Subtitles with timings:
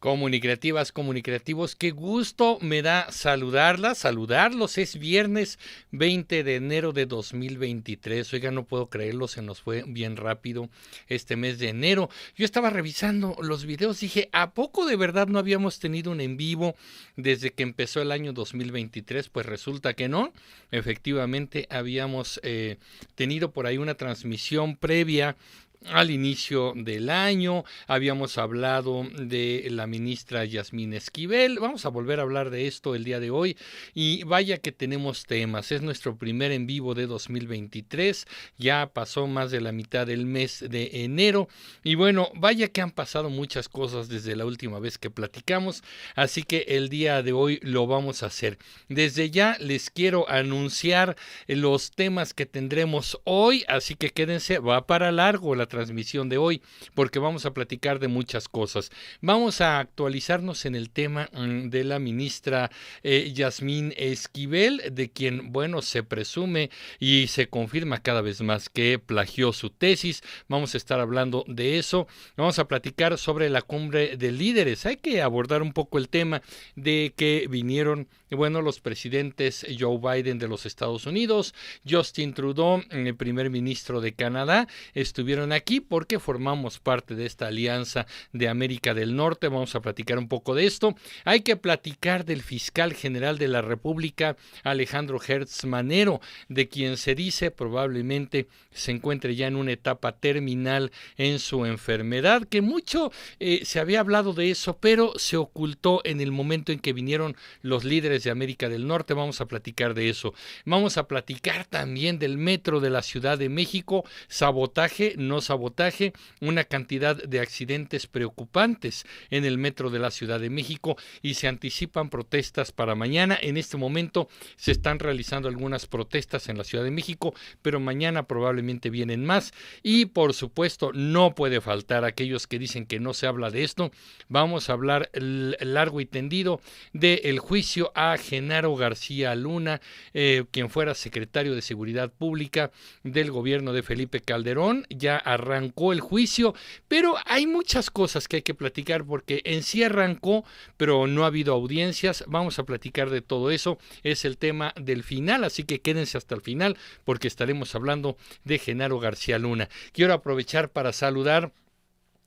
[0.00, 4.78] Comunicativas, comunicativos, qué gusto me da saludarlas, saludarlos.
[4.78, 5.58] Es viernes
[5.90, 8.32] 20 de enero de 2023.
[8.32, 10.70] Oiga, no puedo creerlo, se nos fue bien rápido
[11.08, 12.08] este mes de enero.
[12.34, 16.38] Yo estaba revisando los videos, dije, ¿a poco de verdad no habíamos tenido un en
[16.38, 16.76] vivo
[17.16, 19.28] desde que empezó el año 2023?
[19.28, 20.32] Pues resulta que no.
[20.70, 22.78] Efectivamente, habíamos eh,
[23.16, 25.36] tenido por ahí una transmisión previa
[25.86, 27.64] al inicio del año.
[27.86, 31.58] Habíamos hablado de la ministra Yasmín Esquivel.
[31.58, 33.56] Vamos a volver a hablar de esto el día de hoy.
[33.94, 35.72] Y vaya que tenemos temas.
[35.72, 38.26] Es nuestro primer en vivo de 2023.
[38.58, 41.48] Ya pasó más de la mitad del mes de enero.
[41.82, 45.82] Y bueno, vaya que han pasado muchas cosas desde la última vez que platicamos.
[46.14, 48.58] Así que el día de hoy lo vamos a hacer.
[48.88, 53.64] Desde ya les quiero anunciar los temas que tendremos hoy.
[53.66, 56.60] Así que quédense, va para largo la transmisión de hoy,
[56.94, 58.90] porque vamos a platicar de muchas cosas.
[59.22, 62.70] Vamos a actualizarnos en el tema mm, de la ministra
[63.02, 66.68] eh, Yasmín Esquivel, de quien, bueno, se presume
[66.98, 70.22] y se confirma cada vez más que plagió su tesis.
[70.48, 72.06] Vamos a estar hablando de eso.
[72.36, 74.84] Vamos a platicar sobre la cumbre de líderes.
[74.84, 76.42] Hay que abordar un poco el tema
[76.76, 81.54] de que vinieron, bueno, los presidentes Joe Biden de los Estados Unidos,
[81.88, 88.06] Justin Trudeau, el primer ministro de Canadá, estuvieron aquí porque formamos parte de esta alianza
[88.32, 89.48] de América del Norte.
[89.48, 90.94] Vamos a platicar un poco de esto.
[91.24, 97.14] Hay que platicar del fiscal general de la República, Alejandro Hertz Manero, de quien se
[97.14, 103.64] dice probablemente se encuentre ya en una etapa terminal en su enfermedad, que mucho eh,
[103.64, 107.84] se había hablado de eso, pero se ocultó en el momento en que vinieron los
[107.84, 109.14] líderes de América del Norte.
[109.14, 110.34] Vamos a platicar de eso.
[110.64, 116.62] Vamos a platicar también del metro de la Ciudad de México, sabotaje, no sabotaje, una
[116.62, 122.08] cantidad de accidentes preocupantes en el metro de la Ciudad de México y se anticipan
[122.08, 123.36] protestas para mañana.
[123.42, 128.28] En este momento se están realizando algunas protestas en la Ciudad de México, pero mañana
[128.28, 129.52] probablemente vienen más
[129.82, 133.90] y por supuesto no puede faltar aquellos que dicen que no se habla de esto.
[134.28, 136.60] Vamos a hablar largo y tendido
[136.92, 139.80] del juicio a Genaro García Luna,
[140.14, 142.70] eh, quien fuera secretario de Seguridad Pública
[143.02, 144.86] del gobierno de Felipe Calderón.
[144.90, 146.54] Ya arrancó el juicio,
[146.88, 150.44] pero hay muchas cosas que hay que platicar porque en sí arrancó,
[150.76, 152.24] pero no ha habido audiencias.
[152.26, 153.78] Vamos a platicar de todo eso.
[154.02, 158.58] Es el tema del final, así que quédense hasta el final porque estaremos hablando de
[158.58, 159.68] Genaro García Luna.
[159.92, 161.52] Quiero aprovechar para saludar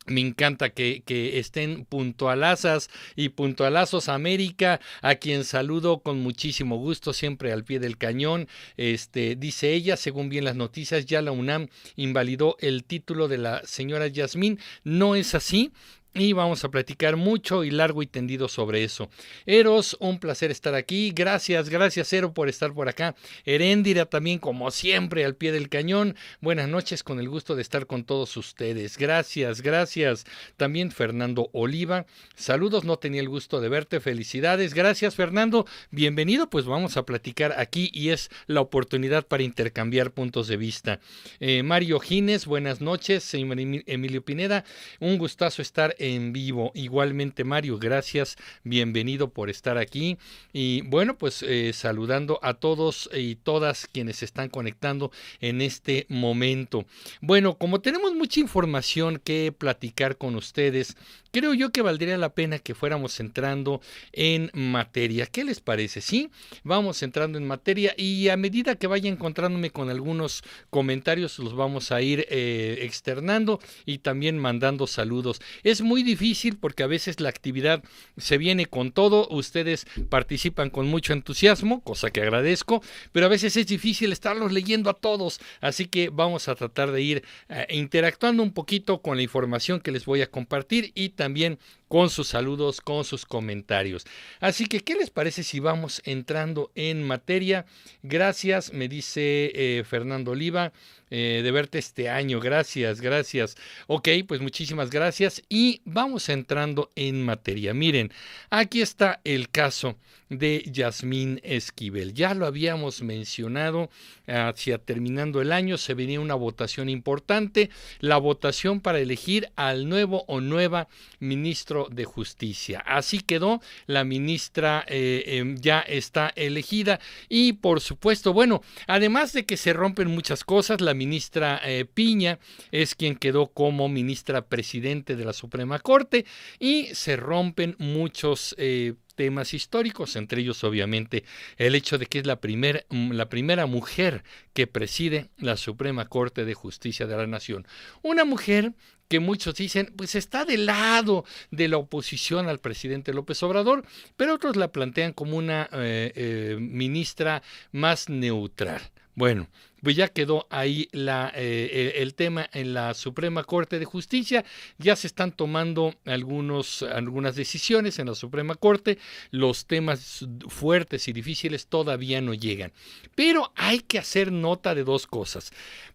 [0.06, 7.14] me encanta que, que, estén puntualazas y puntualazos América, a quien saludo con muchísimo gusto,
[7.14, 8.48] siempre al pie del cañón.
[8.78, 13.62] Este, dice ella, según bien las noticias, ya la UNAM invalidó el título de la
[13.66, 14.60] señora Yasmín.
[14.84, 15.72] No es así
[16.14, 19.10] y vamos a platicar mucho y largo y tendido sobre eso.
[19.46, 21.12] Eros, un placer estar aquí.
[21.12, 23.16] Gracias, gracias Ero por estar por acá.
[23.46, 26.16] Heréndira también, como siempre, al pie del cañón.
[26.40, 28.98] Buenas noches, con el gusto de estar con todos ustedes.
[28.98, 30.26] Gracias, gracias.
[30.56, 32.06] También Fernando Oliva.
[32.36, 34.00] Saludos, no tenía el gusto de verte.
[34.00, 34.74] Felicidades.
[34.74, 35.66] Gracias, Fernando.
[35.90, 41.00] Bienvenido, pues vamos a platicar aquí y es la oportunidad para intercambiar puntos de vista.
[41.40, 43.34] Eh, Mario Gines, buenas noches.
[43.34, 44.64] Emilio Pineda,
[45.00, 46.72] un gustazo estar en vivo.
[46.76, 50.18] Igualmente, Mario, gracias, bienvenido por estar aquí.
[50.52, 56.06] Y bueno, pues eh, saludando a todos y todas quienes se están conectando en este
[56.10, 56.86] momento.
[57.22, 60.98] Bueno, como tenemos mucha información que platicar con ustedes,
[61.32, 63.82] creo yo que valdría la pena que fuéramos entrando
[64.12, 65.26] en materia.
[65.26, 66.02] ¿Qué les parece?
[66.02, 66.30] Sí,
[66.64, 71.92] vamos entrando en materia y a medida que vaya encontrándome con algunos comentarios, los vamos
[71.92, 75.42] a ir eh, externando y también mandando saludos.
[75.64, 77.84] Es muy difícil porque a veces la actividad
[78.18, 82.82] se viene con todo, ustedes participan con mucho entusiasmo, cosa que agradezco,
[83.12, 87.02] pero a veces es difícil estarlos leyendo a todos, así que vamos a tratar de
[87.04, 91.60] ir eh, interactuando un poquito con la información que les voy a compartir y también
[91.94, 94.08] con sus saludos, con sus comentarios.
[94.40, 97.68] Así que, ¿qué les parece si vamos entrando en materia?
[98.02, 100.74] Gracias, me dice eh, Fernando Oliva,
[101.12, 102.40] eh, de verte este año.
[102.40, 103.58] Gracias, gracias.
[103.86, 107.76] Ok, pues muchísimas gracias y vamos entrando en materia.
[107.76, 108.12] Miren,
[108.50, 109.96] aquí está el caso
[110.38, 112.14] de Yasmín Esquivel.
[112.14, 113.90] Ya lo habíamos mencionado,
[114.28, 117.70] hacia terminando el año se venía una votación importante,
[118.00, 120.88] la votación para elegir al nuevo o nueva
[121.20, 122.80] ministro de Justicia.
[122.86, 127.00] Así quedó, la ministra eh, em, ya está elegida
[127.30, 132.40] y por supuesto, bueno, además de que se rompen muchas cosas, la ministra eh, Piña
[132.72, 136.26] es quien quedó como ministra presidente de la Suprema Corte
[136.60, 141.24] y se rompen muchos eh, temas históricos, entre ellos obviamente
[141.58, 144.24] el hecho de que es la, primer, mm, la primera mujer
[144.54, 147.68] que preside la Suprema Corte de Justicia de la Nación.
[148.02, 148.74] Una mujer
[149.08, 154.34] que muchos dicen, pues está del lado de la oposición al presidente López Obrador, pero
[154.34, 158.82] otros la plantean como una eh, eh, ministra más neutral.
[159.16, 159.48] Bueno,
[159.84, 164.46] pues ya quedó ahí la, eh, el tema en la Suprema Corte de Justicia,
[164.78, 168.98] ya se están tomando algunos, algunas decisiones en la Suprema Corte,
[169.32, 172.72] los temas fuertes y difíciles todavía no llegan,
[173.14, 175.52] pero hay que hacer nota de dos cosas.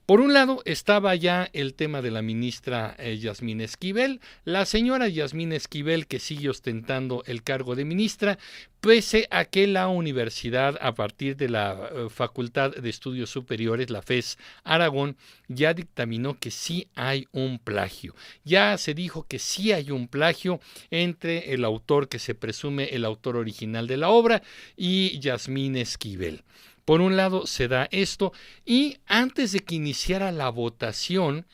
[0.08, 3.20] Por un lado estaba ya el tema de la ministra eh,
[3.60, 8.38] Esquivel, la señora Yasmín Esquivel que sigue ostentando el cargo de ministra,
[8.80, 14.02] pese a que la universidad a partir de la eh, Facultad de Estudios Superiores, la
[14.02, 15.16] FES Aragón,
[15.48, 18.14] ya dictaminó que sí hay un plagio.
[18.44, 20.60] Ya se dijo que sí hay un plagio
[20.90, 24.42] entre el autor que se presume el autor original de la obra
[24.76, 26.44] y Yasmín Esquivel.
[26.84, 28.32] Por un lado se da esto
[28.64, 31.44] y antes de que iniciara la votación,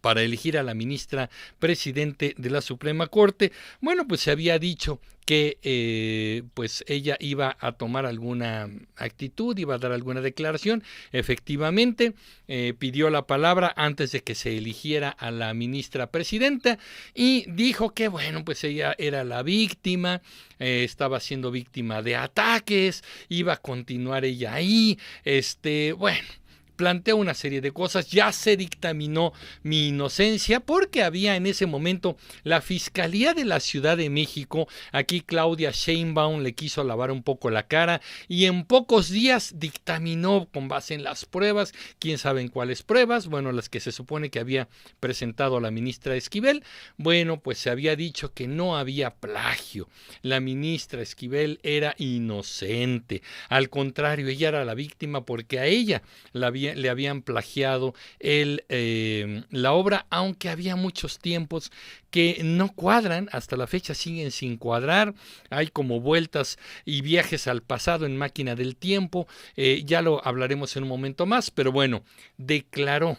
[0.00, 5.00] para elegir a la ministra presidente de la Suprema Corte, bueno, pues se había dicho
[5.28, 10.82] que eh, pues ella iba a tomar alguna actitud, iba a dar alguna declaración.
[11.12, 12.14] Efectivamente,
[12.46, 16.78] eh, pidió la palabra antes de que se eligiera a la ministra presidenta
[17.12, 20.22] y dijo que, bueno, pues ella era la víctima,
[20.60, 26.37] eh, estaba siendo víctima de ataques, iba a continuar ella ahí, este, bueno
[26.78, 29.32] planteó una serie de cosas, ya se dictaminó
[29.64, 35.20] mi inocencia porque había en ese momento la Fiscalía de la Ciudad de México, aquí
[35.20, 40.68] Claudia Sheinbaum le quiso lavar un poco la cara y en pocos días dictaminó con
[40.68, 44.38] base en las pruebas, quién sabe en cuáles pruebas, bueno, las que se supone que
[44.38, 44.68] había
[45.00, 46.62] presentado la ministra Esquivel,
[46.96, 49.88] bueno, pues se había dicho que no había plagio,
[50.22, 56.02] la ministra Esquivel era inocente, al contrario, ella era la víctima porque a ella
[56.32, 61.70] la había le habían plagiado el, eh, la obra, aunque había muchos tiempos
[62.10, 65.14] que no cuadran, hasta la fecha siguen sin cuadrar,
[65.50, 70.76] hay como vueltas y viajes al pasado en máquina del tiempo, eh, ya lo hablaremos
[70.76, 72.02] en un momento más, pero bueno,
[72.36, 73.18] declaró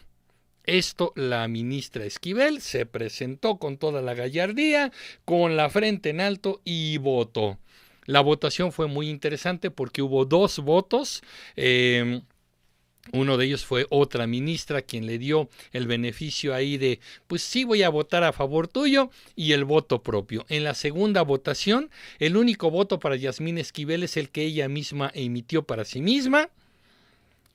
[0.70, 4.92] esto la ministra Esquivel se presentó con toda la gallardía,
[5.26, 7.58] con la frente en alto y votó.
[8.06, 11.22] La votación fue muy interesante porque hubo dos votos.
[11.56, 12.22] Eh,
[13.12, 17.64] uno de ellos fue otra ministra quien le dio el beneficio ahí de, pues sí
[17.64, 20.46] voy a votar a favor tuyo y el voto propio.
[20.50, 21.90] En la segunda votación,
[22.20, 26.50] el único voto para Yasmín Esquivel es el que ella misma emitió para sí misma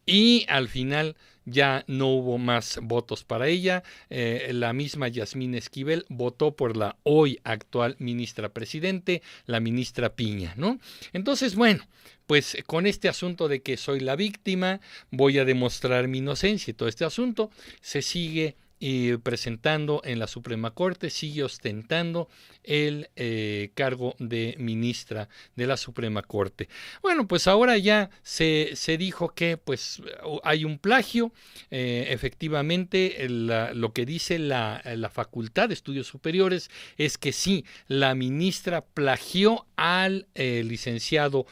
[0.07, 1.17] y al final
[1.47, 3.83] ya no hubo más votos para ella.
[4.11, 10.55] Eh, la misma Yasmín Esquivel votó por la hoy actual ministra presidente, la ministra Piña,
[10.57, 10.79] ¿no?
[11.13, 11.87] Entonces, bueno,
[12.27, 16.75] pues con este asunto de que soy la víctima, voy a demostrar mi inocencia y
[16.75, 17.51] todo este asunto
[17.81, 22.29] se sigue y presentando en la Suprema Corte, sigue ostentando
[22.63, 26.69] el eh, cargo de ministra de la Suprema Corte.
[27.01, 30.03] Bueno, pues ahora ya se, se dijo que pues
[30.43, 31.33] hay un plagio,
[31.71, 38.15] eh, efectivamente lo que dice la, la, Facultad de Estudios Superiores es que sí, la
[38.15, 41.47] ministra plagió al eh, licenciado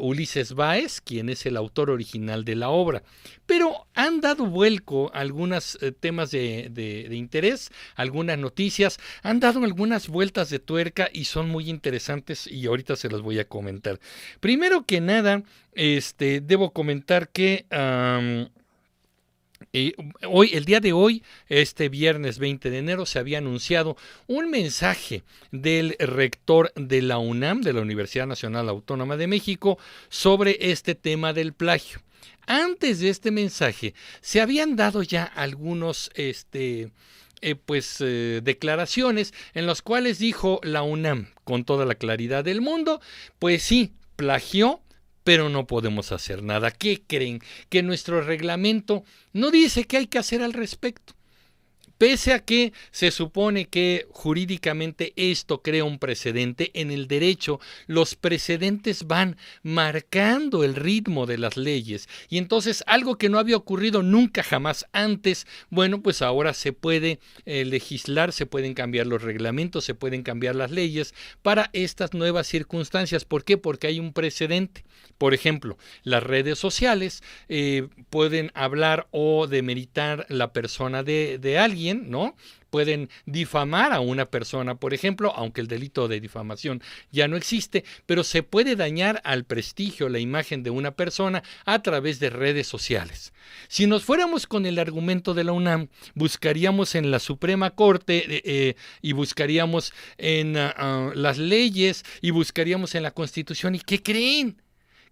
[0.00, 3.04] Ulises Báez, quien es el autor original de la obra,
[3.46, 10.50] pero han dado vuelco algunos temas de de, interés, algunas noticias, han dado algunas vueltas
[10.50, 13.98] de tuerca y son muy interesantes y ahorita se las voy a comentar.
[14.40, 17.66] Primero que nada, este, debo comentar que...
[19.72, 19.94] eh,
[20.28, 25.22] hoy, el día de hoy, este viernes 20 de enero, se había anunciado un mensaje
[25.50, 31.32] del rector de la UNAM, de la Universidad Nacional Autónoma de México, sobre este tema
[31.32, 32.00] del plagio.
[32.46, 36.92] Antes de este mensaje se habían dado ya algunos este,
[37.40, 42.60] eh, pues, eh, declaraciones en las cuales dijo la UNAM con toda la claridad del
[42.60, 43.00] mundo,
[43.38, 44.80] pues sí, plagió,
[45.24, 46.70] pero no podemos hacer nada.
[46.70, 47.40] ¿Qué creen?
[47.68, 51.15] Que nuestro reglamento no dice qué hay que hacer al respecto.
[51.98, 58.14] Pese a que se supone que jurídicamente esto crea un precedente, en el derecho los
[58.14, 62.08] precedentes van marcando el ritmo de las leyes.
[62.28, 67.18] Y entonces algo que no había ocurrido nunca jamás antes, bueno, pues ahora se puede
[67.44, 72.46] eh, legislar, se pueden cambiar los reglamentos, se pueden cambiar las leyes para estas nuevas
[72.46, 73.24] circunstancias.
[73.24, 73.56] ¿Por qué?
[73.56, 74.84] Porque hay un precedente.
[75.18, 81.85] Por ejemplo, las redes sociales eh, pueden hablar o demeritar la persona de, de alguien,
[81.94, 82.34] ¿no?
[82.76, 87.84] pueden difamar a una persona, por ejemplo, aunque el delito de difamación ya no existe,
[88.04, 92.66] pero se puede dañar al prestigio, la imagen de una persona a través de redes
[92.66, 93.32] sociales.
[93.68, 98.42] Si nos fuéramos con el argumento de la UNAM, buscaríamos en la Suprema Corte eh,
[98.44, 103.74] eh, y buscaríamos en ah, ah, las leyes y buscaríamos en la Constitución.
[103.74, 104.60] ¿Y qué creen?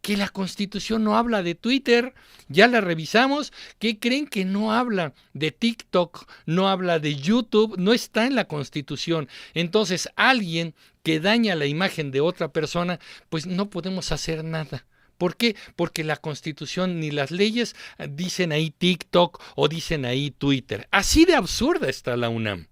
[0.05, 2.13] Que la Constitución no habla de Twitter,
[2.49, 7.95] ya la revisamos, ¿qué creen que no habla de TikTok, no habla de YouTube, no
[7.95, 9.31] está en la Constitución?
[9.55, 14.85] Entonces, alguien que daña la imagen de otra persona, pues no podemos hacer nada.
[15.17, 15.57] ¿Por qué?
[15.75, 17.75] Porque la constitución ni las leyes
[18.11, 20.87] dicen ahí TikTok o dicen ahí Twitter.
[20.91, 22.67] Así de absurda está la UNAM.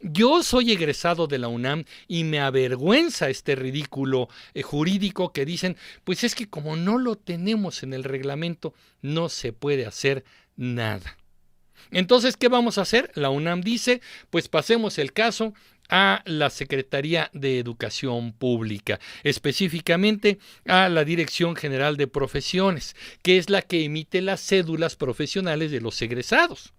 [0.00, 5.76] Yo soy egresado de la UNAM y me avergüenza este ridículo eh, jurídico que dicen,
[6.04, 10.24] pues es que como no lo tenemos en el reglamento, no se puede hacer
[10.54, 11.16] nada.
[11.90, 13.10] Entonces, ¿qué vamos a hacer?
[13.14, 14.00] La UNAM dice,
[14.30, 15.54] pues pasemos el caso
[15.88, 23.50] a la Secretaría de Educación Pública, específicamente a la Dirección General de Profesiones, que es
[23.50, 26.74] la que emite las cédulas profesionales de los egresados.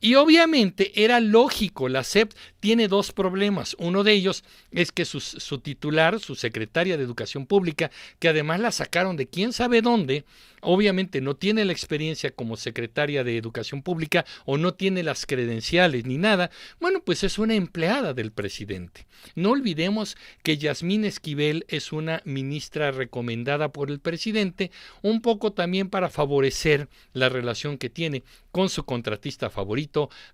[0.00, 3.76] Y obviamente era lógico, la SEP tiene dos problemas.
[3.78, 5.20] Uno de ellos es que su,
[5.58, 10.24] titular, su secretaria de Educación Pública, que además la sacaron de quién sabe dónde,
[10.62, 16.06] obviamente no tiene la experiencia como secretaria de Educación Pública o no tiene las credenciales
[16.06, 16.50] ni nada,
[16.80, 19.06] bueno, pues es una empleada del presidente.
[19.34, 24.70] No olvidemos que Yasmín Esquivel es una ministra recomendada por el presidente,
[25.02, 29.75] un poco también para favorecer la relación que tiene con su contratista favorito,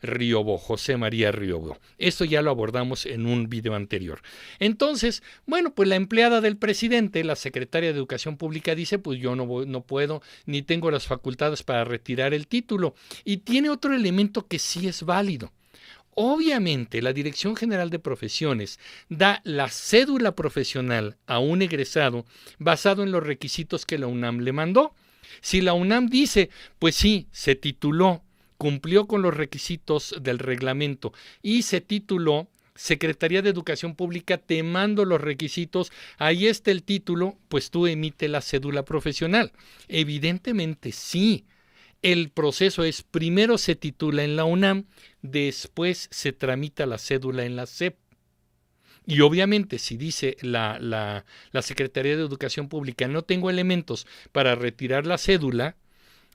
[0.02, 1.78] Riobo, José María Riobo.
[1.98, 4.22] Esto ya lo abordamos en un video anterior.
[4.58, 9.34] Entonces, bueno, pues la empleada del presidente, la secretaria de Educación Pública, dice, pues yo
[9.36, 12.94] no, no puedo ni tengo las facultades para retirar el título.
[13.24, 15.52] Y tiene otro elemento que sí es válido.
[16.14, 22.26] Obviamente, la Dirección General de Profesiones da la cédula profesional a un egresado
[22.58, 24.94] basado en los requisitos que la UNAM le mandó.
[25.40, 28.22] Si la UNAM dice, pues sí, se tituló,
[28.62, 35.04] cumplió con los requisitos del reglamento y se tituló, Secretaría de Educación Pública, te mando
[35.04, 39.50] los requisitos, ahí está el título, pues tú emite la cédula profesional.
[39.88, 41.44] Evidentemente sí.
[42.02, 44.84] El proceso es primero se titula en la UNAM,
[45.22, 47.96] después se tramita la cédula en la SEP.
[49.06, 55.04] Y obviamente, si dice la, la, Secretaría de Educación Pública, no tengo elementos para retirar
[55.04, 55.74] la cédula,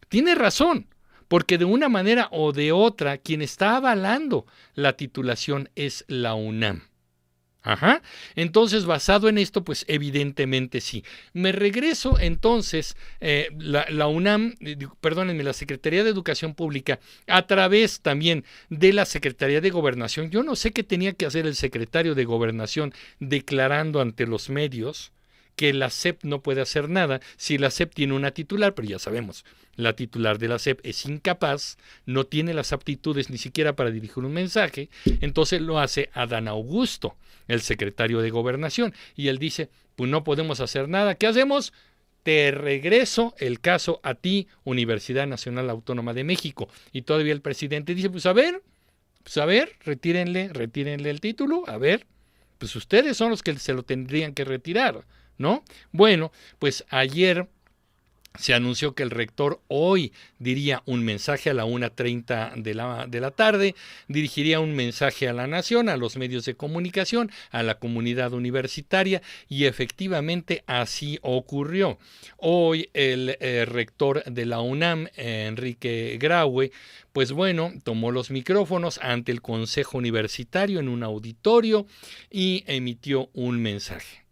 [0.10, 0.88] tiene razón,
[1.28, 6.84] porque de una manera o de otra, quien está avalando la titulación es la UNAM.
[7.68, 8.02] Ajá.
[8.38, 11.04] Entonces, basado en esto, pues evidentemente sí.
[11.34, 18.00] Me regreso entonces, eh, la, UNAM, eh, perdónenme, la Secretaría de Educación Pública, a través
[18.00, 20.30] también de la Secretaría de Gobernación.
[20.32, 25.12] Yo no sé qué tenía que hacer el secretario de Gobernación declarando ante los medios
[25.58, 29.00] que la SEP no puede hacer nada si la SEP tiene una titular, pero ya
[29.00, 29.44] sabemos,
[29.76, 34.24] la titular de la SEP es incapaz, no tiene las aptitudes ni siquiera para dirigir
[34.24, 40.10] un mensaje, entonces lo hace Adán Augusto, el secretario de Gobernación, y él dice, pues
[40.10, 41.74] no podemos hacer nada, ¿qué hacemos?
[42.22, 46.68] Te regreso el caso a ti, Universidad Nacional Autónoma de México.
[46.92, 48.62] Y todavía el presidente dice, pues a ver,
[49.24, 52.06] pues a ver, retírenle, retírenle el título, a ver,
[52.58, 55.06] pues ustedes son los que se lo tendrían que retirar,
[55.38, 55.64] ¿no?
[55.92, 57.48] Bueno, pues ayer
[58.38, 63.20] se anunció que el rector hoy diría un mensaje a la 1.30 de la, de
[63.20, 63.76] la tarde,
[64.08, 69.22] dirigiría un mensaje a la nación, a los medios de comunicación, a la comunidad universitaria
[69.50, 71.98] y efectivamente así ocurrió.
[72.38, 76.72] Hoy el eh, rector de la UNAM, Enrique Graue,
[77.14, 81.88] pues bueno, tomó los micrófonos ante el Consejo Universitario en un auditorio
[82.30, 84.27] y emitió un mensaje.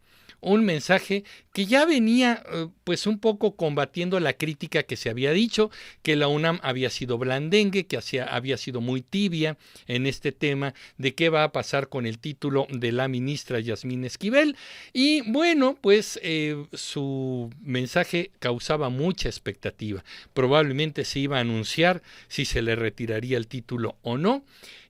[0.45, 1.23] Un mensaje
[1.53, 5.71] que ya venía eh, pues un poco combatiendo la crítica que se había dicho,
[6.03, 7.99] que la UNAM había sido blandengue, que
[8.29, 12.67] había sido muy tibia en este tema de qué va a pasar con el título
[12.69, 14.55] de la ministra Yasmín Esquivel.
[14.93, 20.03] Y bueno, pues eh, su mensaje causaba mucha expectativa.
[20.33, 24.43] Probablemente se iba a anunciar si se le retiraría el título o no.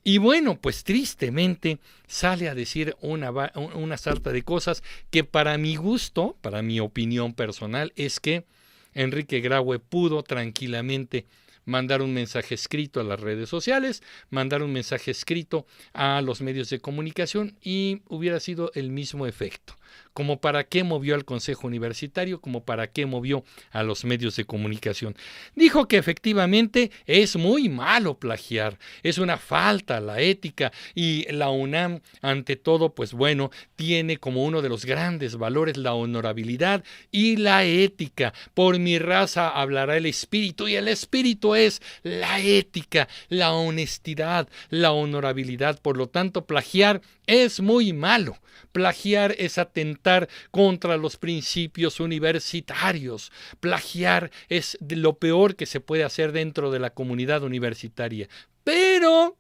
[0.08, 3.32] Y bueno, pues tristemente sale a decir una,
[3.74, 8.46] una sarta de cosas que para mi gusto, para mi opinión personal, es que
[8.94, 11.26] Enrique Graue pudo tranquilamente
[11.66, 16.70] mandar un mensaje escrito a las redes sociales, mandar un mensaje escrito a los medios
[16.70, 19.76] de comunicación y hubiera sido el mismo efecto
[20.14, 24.46] como para qué movió al Consejo Universitario, como para qué movió a los medios de
[24.46, 25.16] comunicación.
[25.56, 32.02] Dijo que efectivamente es muy malo plagiar, es una falta la ética y la UNAM,
[32.22, 37.64] ante todo, pues bueno, tiene como uno de los grandes valores la honorabilidad y la
[37.66, 38.34] ética.
[38.54, 44.92] Por mi raza hablará el espíritu y el espíritu es la ética, la honestidad, la
[44.92, 45.80] honorabilidad.
[45.82, 48.38] Por lo tanto, plagiar es muy malo.
[48.72, 53.32] Plagiar es atentar contra los principios universitarios.
[53.60, 58.28] Plagiar es lo peor que se puede hacer dentro de la comunidad universitaria.
[58.64, 59.38] Pero,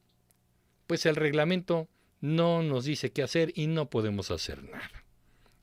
[0.87, 1.87] pues el reglamento
[2.21, 5.04] no nos dice qué hacer y no podemos hacer nada.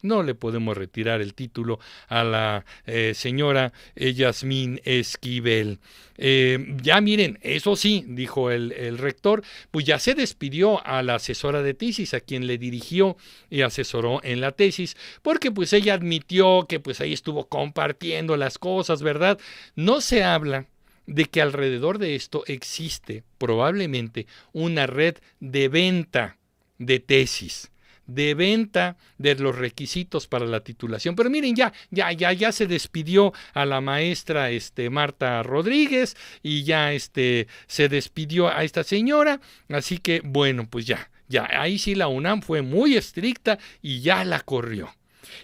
[0.02, 1.78] No le podemos retirar el título
[2.08, 5.78] a la eh, señora Yasmín Esquivel.
[6.18, 11.16] Eh, ya miren, eso sí, dijo el, el, rector, pues ya se despidió a la
[11.16, 13.16] asesora de tesis, a quien le dirigió
[13.48, 18.58] y asesoró en la tesis, porque pues ella admitió que pues ahí estuvo compartiendo las
[18.58, 19.38] cosas, ¿verdad?
[19.74, 20.66] No se habla
[21.06, 26.36] de que alrededor de esto existe probablemente una red de venta
[26.78, 27.70] de tesis
[28.06, 31.16] de venta de los requisitos para la titulación.
[31.16, 36.64] Pero miren, ya, ya, ya, ya se despidió a la maestra este, Marta Rodríguez y
[36.64, 39.40] ya este, se despidió a esta señora.
[39.68, 44.24] Así que, bueno, pues ya, ya, ahí sí la UNAM fue muy estricta y ya
[44.24, 44.92] la corrió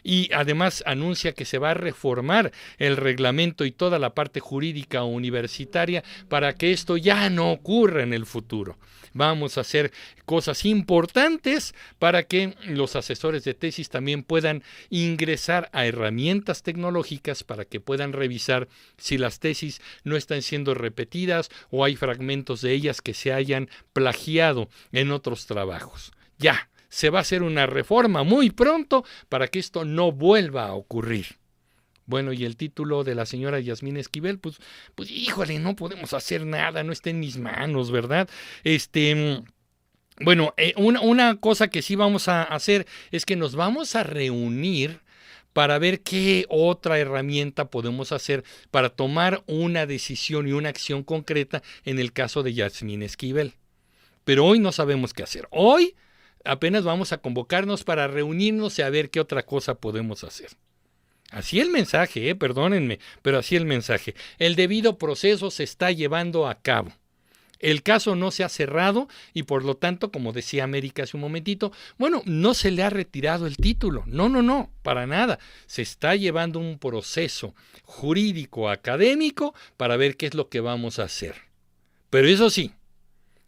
[0.03, 5.05] y además anuncia que se va a reformar el reglamento y toda la parte jurídica
[5.05, 8.79] universitaria para que esto ya no ocurra en el futuro.
[9.15, 9.93] Vamos a hacer
[10.27, 17.65] cosas importantes para que los asesores de tesis también puedan ingresar a herramientas tecnológicas para
[17.65, 23.01] que puedan revisar si las tesis no están siendo repetidas o hay fragmentos de ellas
[23.01, 26.13] que se hayan plagiado en otros trabajos.
[26.39, 30.75] Ya, se va a hacer una reforma muy pronto para que esto no vuelva a
[30.75, 31.39] ocurrir.
[32.07, 34.57] Bueno, y el título de la señora Yasmín Esquivel, pues,
[34.95, 38.29] pues híjole, no podemos hacer nada, no está en mis manos, ¿verdad?
[38.65, 39.43] Este.
[40.21, 44.03] Bueno, eh, una, una cosa que sí vamos a hacer es que nos vamos a
[44.03, 45.01] reunir
[45.53, 51.63] para ver qué otra herramienta podemos hacer para tomar una decisión y una acción concreta
[51.85, 53.55] en el caso de Yasmín Esquivel.
[54.25, 55.47] Pero hoy no sabemos qué hacer.
[55.51, 55.95] Hoy
[56.49, 60.51] apenas vamos a convocarnos para reunirnos y a ver qué otra cosa podemos hacer.
[61.31, 64.15] Así el mensaje, eh, perdónenme, pero así el mensaje.
[64.39, 66.93] El debido proceso se está llevando a cabo.
[67.59, 71.23] El caso no se ha cerrado y por lo tanto, como decía América hace un
[71.23, 74.05] momentito, bueno, no se le ha retirado el título.
[74.07, 75.39] No, no, no, para nada.
[75.67, 81.05] Se está llevando un proceso jurídico académico para ver qué es lo que vamos a
[81.05, 81.35] hacer.
[82.11, 82.73] Pero eso sí,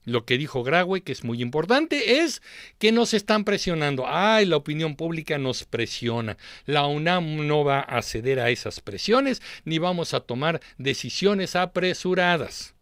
[0.04, 2.42] lo que dijo Graue, que es muy importante, es
[2.78, 4.04] que nos están presionando.
[4.06, 6.36] Ay, la opinión pública nos presiona.
[6.66, 12.74] La UNAM no va a ceder a esas presiones ni vamos a tomar decisiones apresuradas.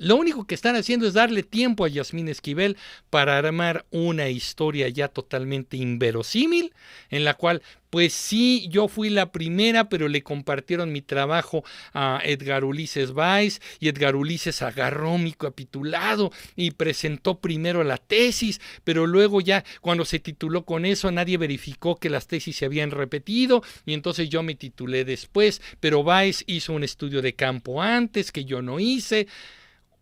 [0.00, 2.78] Lo único que están haciendo es darle tiempo a Yasmín Esquivel
[3.10, 6.72] para armar una historia ya totalmente inverosímil,
[7.10, 7.60] en la cual,
[7.90, 13.60] pues sí, yo fui la primera, pero le compartieron mi trabajo a Edgar Ulises Weiss
[13.78, 20.06] y Edgar Ulises agarró mi capitulado y presentó primero la tesis, pero luego ya cuando
[20.06, 24.42] se tituló con eso nadie verificó que las tesis se habían repetido y entonces yo
[24.42, 29.26] me titulé después, pero Weiss hizo un estudio de campo antes que yo no hice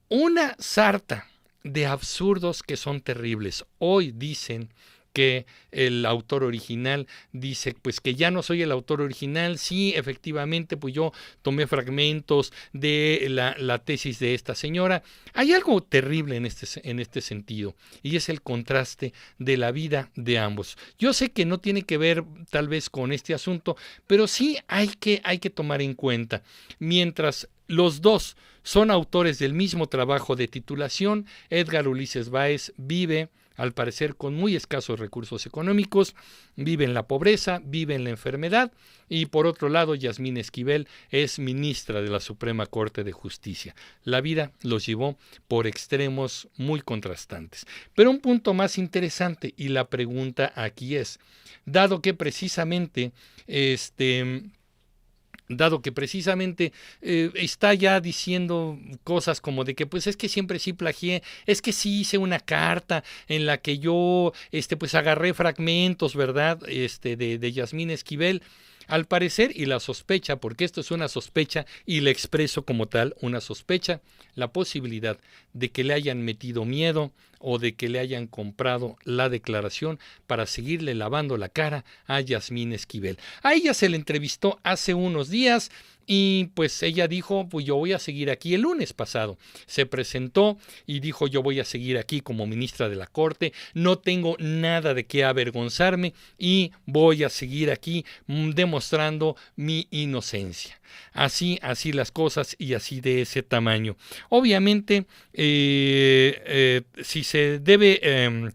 [0.08, 1.26] una sarta
[1.64, 3.64] de absurdos que son terribles.
[3.78, 4.70] Hoy dicen
[5.12, 10.76] que el autor original dice pues que ya no soy el autor original, sí, efectivamente,
[10.76, 15.02] pues yo tomé fragmentos de la, tesis de esta señora.
[15.34, 20.10] Hay algo terrible en este, en este sentido y es el contraste de la vida
[20.14, 20.76] de ambos.
[20.98, 24.88] Yo sé que no tiene que ver tal vez con este asunto, pero sí hay
[24.88, 26.42] que, hay que tomar en cuenta.
[26.78, 28.36] Mientras los dos
[28.68, 31.24] son autores del mismo trabajo de titulación.
[31.48, 36.14] Edgar Ulises Báez vive al parecer con muy escasos recursos económicos,
[36.54, 38.70] vive en la pobreza, vive en la enfermedad
[39.09, 43.74] y por otro lado Yasmín Esquivel es ministra de la Suprema Corte de Justicia.
[44.04, 45.16] La vida los llevó
[45.48, 47.66] por extremos muy contrastantes.
[47.94, 51.20] Pero un punto más interesante y la pregunta aquí es,
[51.64, 53.12] dado que precisamente
[53.46, 54.42] este
[55.48, 60.58] dado que precisamente eh, está ya diciendo cosas como de que pues es que siempre
[60.58, 65.34] sí plagié, es que sí hice una carta en la que yo este pues agarré
[65.34, 66.61] fragmentos, ¿verdad?
[66.68, 68.42] Este de, de Yasmín Esquivel.
[68.88, 73.14] Al parecer, y la sospecha, porque esto es una sospecha y le expreso como tal
[73.20, 74.01] una sospecha,
[74.35, 75.18] la posibilidad
[75.53, 80.46] de que le hayan metido miedo o de que le hayan comprado la declaración para
[80.46, 83.18] seguirle lavando la cara a Yasmín Esquivel.
[83.42, 85.70] A ella se le entrevistó hace unos días
[86.10, 89.36] y pues ella dijo, pues yo voy a seguir aquí el lunes pasado.
[89.66, 93.98] Se presentó y dijo, yo voy a seguir aquí como ministra de la Corte, no
[93.98, 100.80] tengo nada de qué avergonzarme y voy a seguir aquí mm, demostrando mi inocencia.
[101.12, 103.98] Así, así las cosas y así de ese tamaño.
[104.30, 108.00] Obviamente, eh, eh, si se debe...
[108.02, 108.50] Em,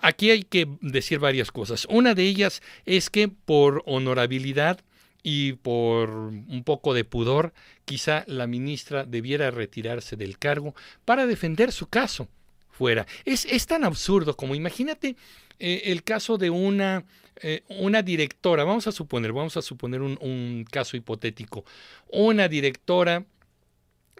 [0.00, 1.86] aquí hay que decir varias cosas.
[1.88, 4.80] Una de ellas es que por honorabilidad
[5.22, 7.52] y por un poco de pudor,
[7.84, 12.28] quizá la ministra debiera retirarse del cargo para defender su caso
[12.70, 13.06] fuera.
[13.24, 15.16] Es, es tan absurdo como imagínate
[15.58, 17.04] eh, el caso de una,
[17.42, 21.64] eh, una directora, vamos a suponer, vamos a suponer un, un caso hipotético,
[22.12, 23.24] una directora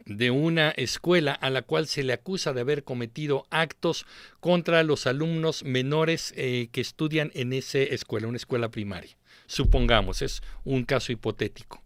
[0.05, 4.07] de una escuela a la cual se le acusa de haber cometido actos
[4.41, 9.17] contra los alumnos menores eh, que estudian en esa escuela, una escuela primaria
[9.49, 11.83] supongamos, es un caso hipotético.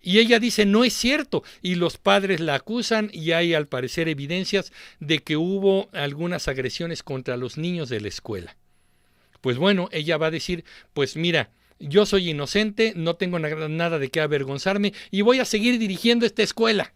[0.00, 4.08] Y ella dice, no es cierto, y los padres la acusan y hay al parecer
[4.08, 8.56] evidencias de que hubo algunas agresiones contra los niños de la escuela.
[9.40, 14.08] Pues bueno, ella va a decir, pues mira, yo soy inocente, no tengo nada de
[14.08, 16.92] qué avergonzarme y voy a seguir dirigiendo esta escuela.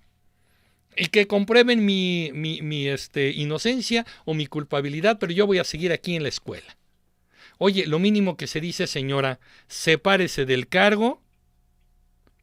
[0.96, 5.92] Y que comprueben mi, mi, este, inocencia o mi culpabilidad, pero yo voy a seguir
[5.92, 6.76] aquí en la escuela.
[7.58, 11.22] Oye, lo mínimo que se dice, señora, sepárese del cargo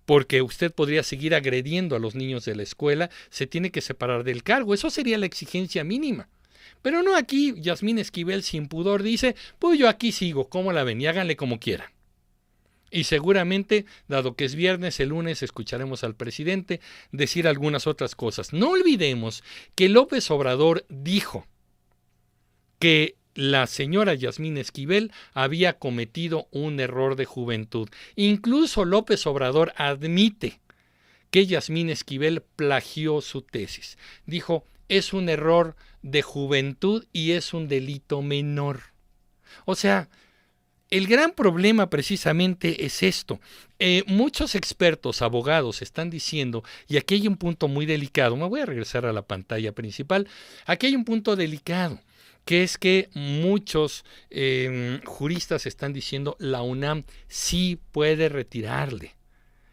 [0.06, 4.24] porque usted podría seguir agrediendo a los niños de la escuela, se tiene que separar
[4.24, 4.74] del cargo.
[4.74, 6.28] Eso sería la exigencia mínima.
[6.82, 11.00] Pero no aquí, Yasmín Esquivel sin pudor dice, pues yo aquí sigo, como la ven?
[11.00, 11.90] Y háganle como quieran.
[12.92, 16.80] Y seguramente, dado que es viernes, el lunes escucharemos al presidente
[17.12, 18.54] decir algunas otras cosas.
[18.54, 21.48] No olvidemos que López Obrador dijo
[22.78, 27.90] que la señora Yasmín Esquivel había cometido un error de juventud.
[28.16, 30.60] Incluso López Obrador admite
[31.32, 33.98] que Yasmín Esquivel plagió su tesis.
[34.26, 38.82] Dijo, es un error de juventud y es un delito menor.
[39.66, 40.10] O sea,
[40.92, 43.40] el gran problema precisamente es esto.
[43.80, 48.60] Eh, muchos expertos, abogados, están diciendo, y aquí hay un punto muy delicado, me voy
[48.60, 50.28] a regresar a la pantalla principal,
[50.68, 52.00] aquí hay un punto delicado
[52.46, 59.16] que es que muchos em, juristas están diciendo la UNAM sí puede retirarle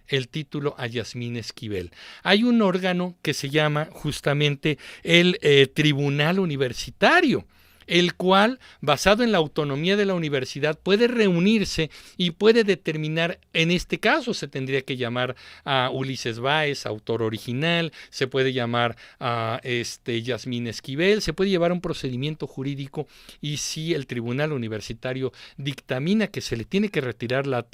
[0.08, 1.92] el título a Yasmín Esquivel.
[2.22, 7.46] Hay un órgano que se llama justamente el eh, Tribunal Universitario
[7.86, 13.70] el cual, basado en la autonomía de la universidad, puede reunirse y puede determinar, en
[13.70, 19.60] este caso se tendría que llamar a Ulises Báez, autor original, se puede llamar a
[19.62, 23.06] este Yasmín Esquivel, se puede llevar un procedimiento jurídico
[23.40, 27.66] y si el tribunal universitario dictamina que se le tiene que retirar la,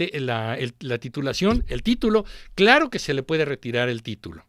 [0.81, 4.45] la titulación, el título, claro que se le puede retirar el título.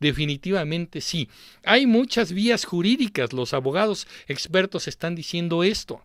[0.00, 1.28] Definitivamente sí.
[1.64, 3.32] Hay muchas vías jurídicas.
[3.32, 6.02] Los abogados expertos están diciendo esto.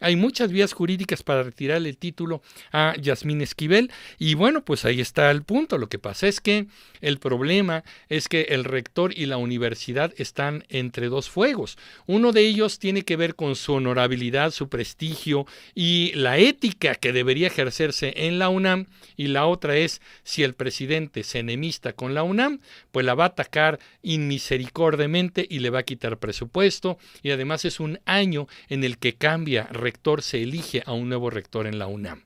[0.00, 5.00] Hay muchas vías jurídicas para retirar el título a Yasmín Esquivel y bueno, pues ahí
[5.00, 5.78] está el punto.
[5.78, 6.66] Lo que pasa es que
[7.00, 11.78] el problema es que el rector y la universidad están entre dos fuegos.
[12.06, 17.12] Uno de ellos tiene que ver con su honorabilidad, su prestigio y la ética que
[17.12, 22.14] debería ejercerse en la UNAM y la otra es si el presidente se enemista con
[22.14, 22.60] la UNAM,
[22.92, 27.80] pues la va a atacar inmisericordiamente y le va a quitar presupuesto y además es
[27.80, 31.86] un año en el que cambia rector se elige a un nuevo rector en la
[31.86, 32.24] UNAM.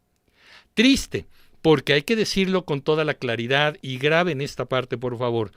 [0.73, 1.27] Triste,
[1.61, 5.53] porque hay que decirlo con toda la claridad y grave en esta parte, por favor.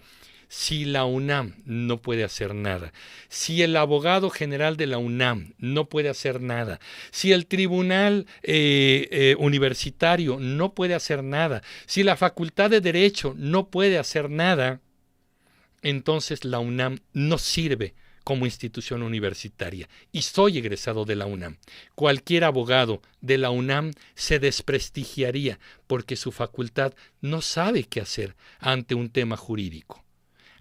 [0.50, 2.92] Si la UNAM no puede hacer nada,
[3.30, 9.08] si el abogado general de la UNAM no puede hacer nada, si el tribunal eh,
[9.12, 14.82] eh, universitario no puede hacer nada, si la facultad de derecho no puede hacer nada,
[15.82, 21.57] entonces la UNAM no sirve como institución universitaria y soy egresado de la UNAM.
[21.95, 28.95] Cualquier abogado de la UNAM se desprestigiaría porque su facultad no sabe qué hacer ante
[28.95, 30.03] un tema jurídico.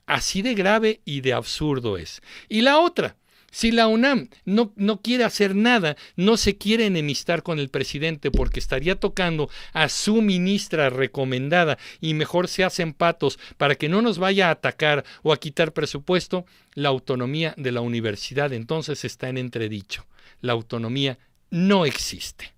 [0.07, 2.23] Así de grave y de absurdo es.
[2.49, 3.17] Y la otra,
[3.53, 8.31] si la UNAM no, no, quiere hacer nada, no se quiere enemistar con el presidente
[8.31, 14.01] porque estaría tocando a su ministra recomendada y mejor se hacen patos para que no
[14.01, 19.29] nos vaya a atacar o a quitar presupuesto, la autonomía de la universidad entonces está
[19.29, 20.07] en entredicho.
[20.41, 21.19] La autonomía
[21.51, 22.55] no existe.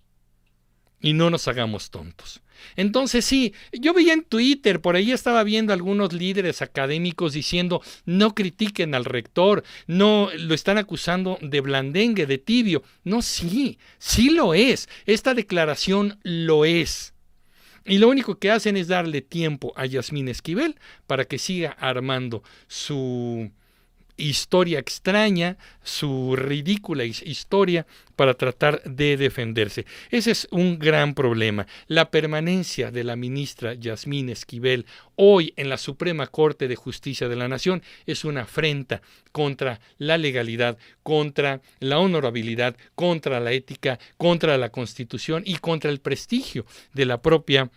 [1.00, 2.40] Y no nos hagamos tontos.
[2.76, 8.34] Entonces sí, yo veía en Twitter, por ahí estaba viendo algunos líderes académicos diciendo no
[8.34, 12.82] critiquen al rector, no lo están acusando de blandengue, de tibio.
[13.04, 14.88] No, sí, sí lo es.
[15.06, 17.14] Esta declaración lo es.
[17.86, 22.42] Y lo único que hacen es darle tiempo a Yasmín Esquivel para que siga armando
[22.66, 23.50] su
[24.16, 29.86] historia extraña, su ridícula historia para tratar de defenderse.
[30.10, 31.66] Ese es un gran problema.
[31.88, 37.36] La permanencia de la ministra Yasmín Esquivel hoy en la Suprema Corte de Justicia de
[37.36, 44.56] la Nación es una afrenta contra la legalidad, contra la honorabilidad, contra la ética, contra
[44.58, 47.70] la Constitución y contra el prestigio de la propia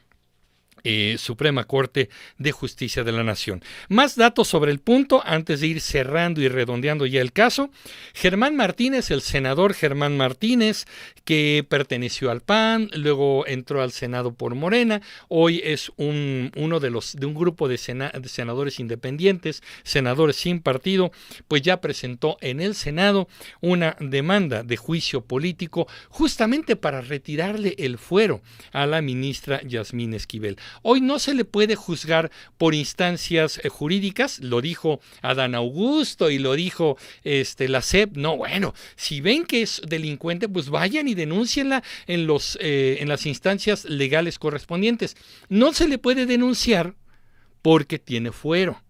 [0.89, 3.61] eh, Suprema Corte de Justicia de la Nación.
[3.89, 7.71] Más datos sobre el punto antes de ir cerrando y redondeando ya el caso.
[8.13, 10.85] Germán Martínez, el senador Germán Martínez,
[11.25, 16.89] que perteneció al PAN, luego entró al Senado por Morena, hoy es un, uno de
[16.89, 21.11] los de un grupo de, de senadores independientes, senadores sin partido,
[21.49, 23.27] pues ya presentó en el Senado
[23.59, 28.39] una demanda de juicio político justamente para retirarle el fuero
[28.71, 30.57] a la ministra Yasmín Esquivel.
[30.81, 36.39] Hoy no se le puede juzgar por instancias eh, jurídicas, lo dijo Adán Augusto y
[36.39, 38.17] lo dijo este, la SEP.
[38.17, 43.09] No, bueno, si ven que es delincuente, pues vayan y denúncienla en, los, eh, en
[43.09, 45.17] las instancias legales correspondientes.
[45.49, 46.95] No se le puede denunciar
[47.61, 48.81] porque tiene fuero.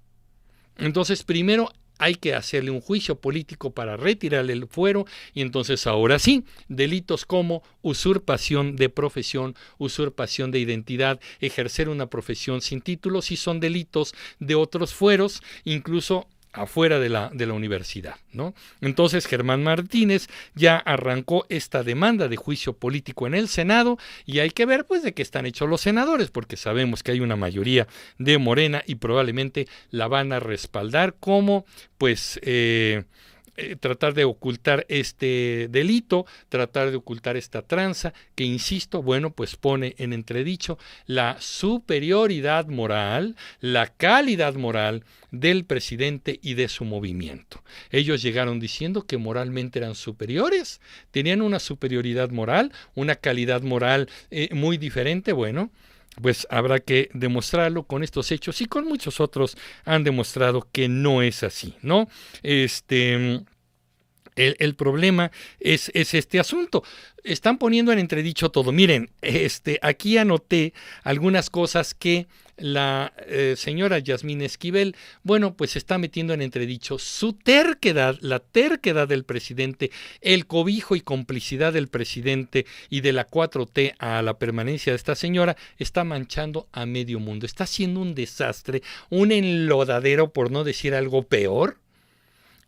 [0.77, 6.19] Entonces, primero hay que hacerle un juicio político para retirarle el fuero y entonces ahora
[6.19, 13.35] sí, delitos como usurpación de profesión, usurpación de identidad, ejercer una profesión sin título, si
[13.37, 18.15] son delitos de otros fueros, incluso afuera de la, de la universidad.
[18.31, 18.53] ¿no?
[18.81, 24.51] Entonces Germán Martínez ya arrancó esta demanda de juicio político en el Senado y hay
[24.51, 27.87] que ver pues de qué están hechos los senadores, porque sabemos que hay una mayoría
[28.17, 31.65] de Morena y probablemente la van a respaldar como
[31.97, 32.39] pues...
[32.43, 33.03] Eh,
[33.57, 39.55] eh, tratar de ocultar este delito, tratar de ocultar esta tranza, que insisto, bueno, pues
[39.55, 47.63] pone en entredicho la superioridad moral, la calidad moral del presidente y de su movimiento.
[47.89, 50.79] Ellos llegaron diciendo que moralmente eran superiores,
[51.11, 55.71] tenían una superioridad moral, una calidad moral eh, muy diferente, bueno,
[56.21, 61.21] pues habrá que demostrarlo con estos hechos y con muchos otros han demostrado que no
[61.21, 62.07] es así, ¿no?
[62.43, 63.41] Este.
[64.35, 66.83] El, problema es, es, este asunto.
[67.23, 68.71] Están poniendo en entredicho todo.
[68.71, 75.97] Miren, este, aquí anoté algunas cosas que la eh, señora Yasmín Esquivel, bueno, pues está
[75.97, 79.91] metiendo en entredicho su terquedad, la terquedad del presidente,
[80.21, 85.15] el cobijo y complicidad del presidente y de la 4T a la permanencia de esta
[85.15, 90.95] señora, está manchando a medio mundo, está haciendo un desastre, un enlodadero, por no decir
[90.95, 91.77] algo peor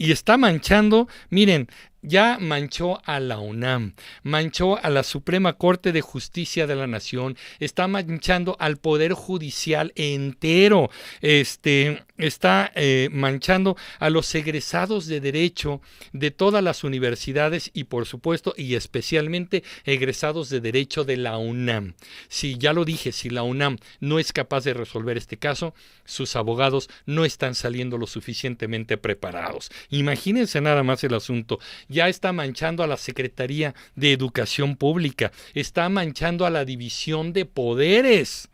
[0.02, 1.67] y está manchando, miren,
[2.02, 7.38] ya manchó a la UNAM, manchó a la Suprema Corte de Justicia de la Nación,
[7.60, 10.90] está manchando al Poder Judicial entero,
[11.22, 15.82] este, está eh, manchando a los egresados de Derecho
[16.14, 21.96] de todas las universidades y por supuesto y especialmente egresados de Derecho de la UNAM.
[22.28, 25.74] Si ya lo dije, si la UNAM no es capaz de resolver este caso,
[26.06, 29.72] sus abogados no están saliendo lo suficientemente preparados.
[29.90, 35.89] Imagínense nada más el asunto ya está manchando a la Secretaría de Educación Pública, está
[35.89, 38.49] manchando a la división de poderes.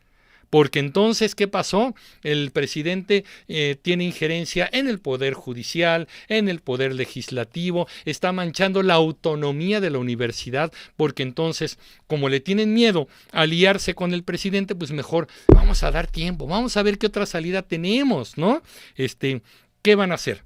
[0.50, 1.95] Porque entonces, ¿qué pasó?
[2.24, 8.82] El presidente eh, tiene injerencia en el poder judicial, en el poder legislativo, está manchando
[8.82, 14.24] la autonomía de la universidad, porque entonces, como le tienen miedo a aliarse con el
[14.24, 18.62] presidente, pues mejor vamos a dar tiempo, vamos a ver qué otra salida tenemos, ¿no?
[18.95, 19.41] Este,
[19.82, 20.43] ¿qué van a hacer?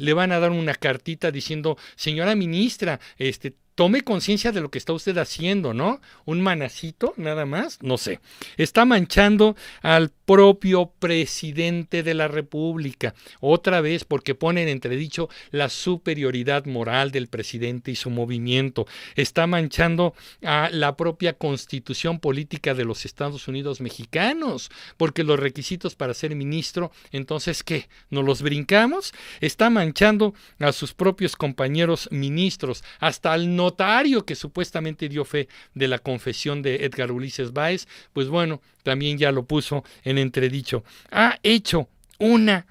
[0.00, 4.76] Le van a dar una cartita diciendo, señora ministra, este, tome conciencia de lo que
[4.76, 6.02] está usted haciendo, ¿no?
[6.26, 8.20] Un manacito, nada más, no sé.
[8.58, 15.70] Está manchando al propio presidente de la República, otra vez porque pone en entredicho la
[15.70, 18.86] superioridad moral del presidente y su movimiento.
[19.16, 20.12] Está manchando
[20.44, 26.36] a la propia constitución política de los Estados Unidos mexicanos, porque los requisitos para ser
[26.36, 27.88] ministro, entonces, ¿qué?
[28.10, 29.14] ¿Nos los brincamos?
[29.40, 35.88] Está manchando a sus propios compañeros ministros, hasta al notario que supuestamente dio fe de
[35.88, 40.82] la confesión de Edgar Ulises Báez, pues bueno, también ya lo puso en entredicho.
[41.10, 42.66] Ha hecho una,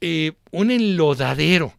[0.00, 1.74] eh, un enlodadero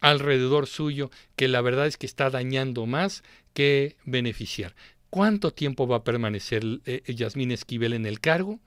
[0.00, 3.22] alrededor suyo que la verdad es que está dañando más
[3.54, 4.74] que beneficiar.
[5.10, 8.60] ¿Cuánto tiempo va a permanecer eh, Yasmín Esquivel en el cargo?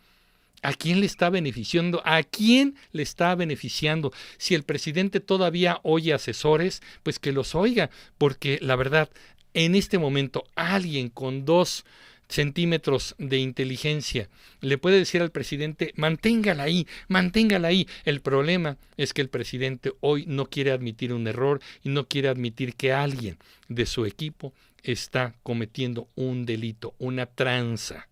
[0.62, 2.02] ¿A quién le está beneficiando?
[2.06, 4.14] ¿A quién le está beneficiando?
[4.38, 9.10] Si el presidente todavía oye asesores, pues que los oiga, porque la verdad,
[9.54, 11.84] en este momento alguien con dos
[12.32, 14.30] centímetros de inteligencia
[14.62, 17.88] le puede decir al presidente, manténgala ahí, manténgala ahí.
[18.06, 22.30] El problema es que el presidente hoy no quiere admitir un error y no quiere
[22.30, 28.08] admitir que alguien de su equipo está cometiendo un delito, una tranza.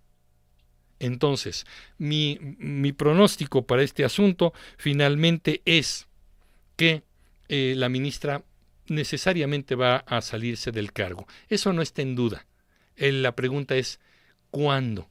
[1.00, 1.66] Entonces,
[1.98, 6.08] mi, mi pronóstico para este asunto finalmente es
[6.76, 7.04] que
[7.48, 8.44] eh, la ministra
[8.88, 11.28] necesariamente va a salirse del cargo.
[11.48, 12.46] Eso no está en duda.
[12.98, 14.00] la pregunta es,
[14.52, 15.10] ¿cuándo?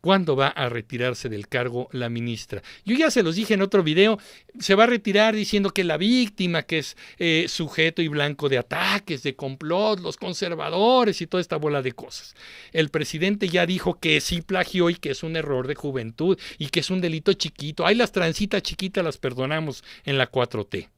[0.00, 2.62] ¿Cuándo va a retirarse del cargo la ministra?
[2.86, 4.18] Yo ya se los dije en otro video,
[4.58, 8.56] se va a retirar diciendo que la víctima, que es eh, sujeto y blanco de
[8.56, 12.34] ataques, de complot, los conservadores y toda esta bola de cosas.
[12.72, 16.68] El presidente ya dijo que sí plagió y que es un error de juventud y
[16.68, 17.86] que es un delito chiquito.
[17.86, 20.88] Hay las transitas chiquitas las perdonamos en la 4T.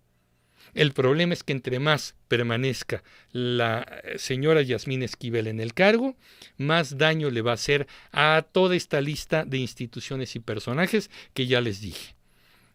[0.74, 6.16] El problema es que entre más permanezca la eh, señora Yasmín Esquivel en el cargo,
[6.56, 11.46] más daño le va a hacer a toda esta lista de instituciones y personajes que
[11.46, 12.14] ya les dije.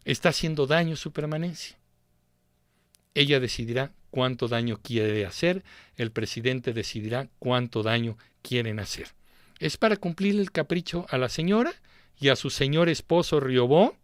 [0.06, 1.78] Está haciendo daño su permanencia.
[3.16, 5.64] Ella decidirá cuánto daño quiere hacer,
[5.96, 9.08] el presidente decidirá cuánto daño quieren hacer.
[9.60, 11.74] ¿Es para cumplir el capricho a la señora
[12.20, 13.98] y a su señor esposo Riobó?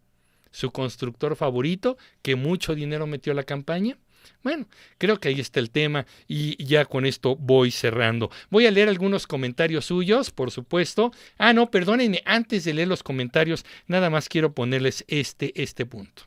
[0.54, 3.98] Su constructor favorito, que mucho dinero metió a la campaña.
[4.44, 8.30] Bueno, creo que ahí está el tema y ya con esto voy cerrando.
[8.50, 11.10] Voy a leer algunos comentarios suyos, por supuesto.
[11.38, 16.22] Ah, no, perdónenme, antes de leer los comentarios, nada más quiero ponerles este, este punto.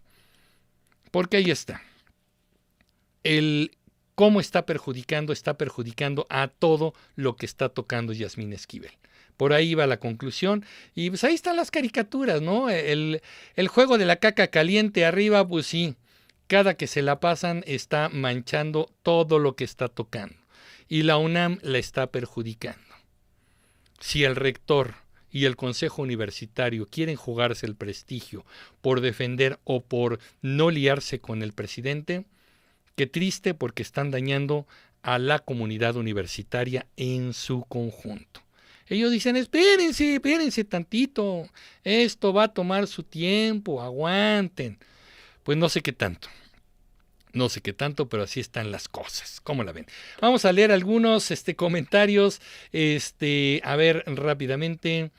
[1.10, 1.82] Porque ahí está.
[3.24, 3.72] El
[4.14, 8.92] cómo está perjudicando, está perjudicando a todo lo que está tocando Yasmín Esquivel.
[9.38, 10.66] Por ahí va la conclusión.
[10.96, 12.70] Y pues ahí están las caricaturas, ¿no?
[12.70, 13.22] El,
[13.56, 15.96] el juego de la caca caliente arriba, pues sí,
[16.48, 20.36] cada que se la pasan está manchando todo lo que está tocando.
[20.90, 22.82] Y la UNAM la está perjudicando.
[24.00, 24.96] Si el rector
[25.30, 28.46] y el Consejo Universitario quieren jugarse el prestigio
[28.82, 32.26] por defender o por no liarse con el presidente,
[32.96, 34.66] qué triste porque están dañando
[35.02, 38.47] a la comunidad universitaria en su conjunto.
[38.90, 41.50] Ellos dicen, espérense, espérense tantito,
[41.84, 44.78] esto va a tomar su tiempo, aguanten.
[45.44, 46.30] Pues no sé qué tanto.
[47.34, 49.42] No sé qué tanto, pero así están las cosas.
[49.42, 49.86] ¿Cómo la ven?
[50.22, 52.42] Vamos a leer algunos este, comentarios.
[52.72, 55.12] Este, a ver rápidamente.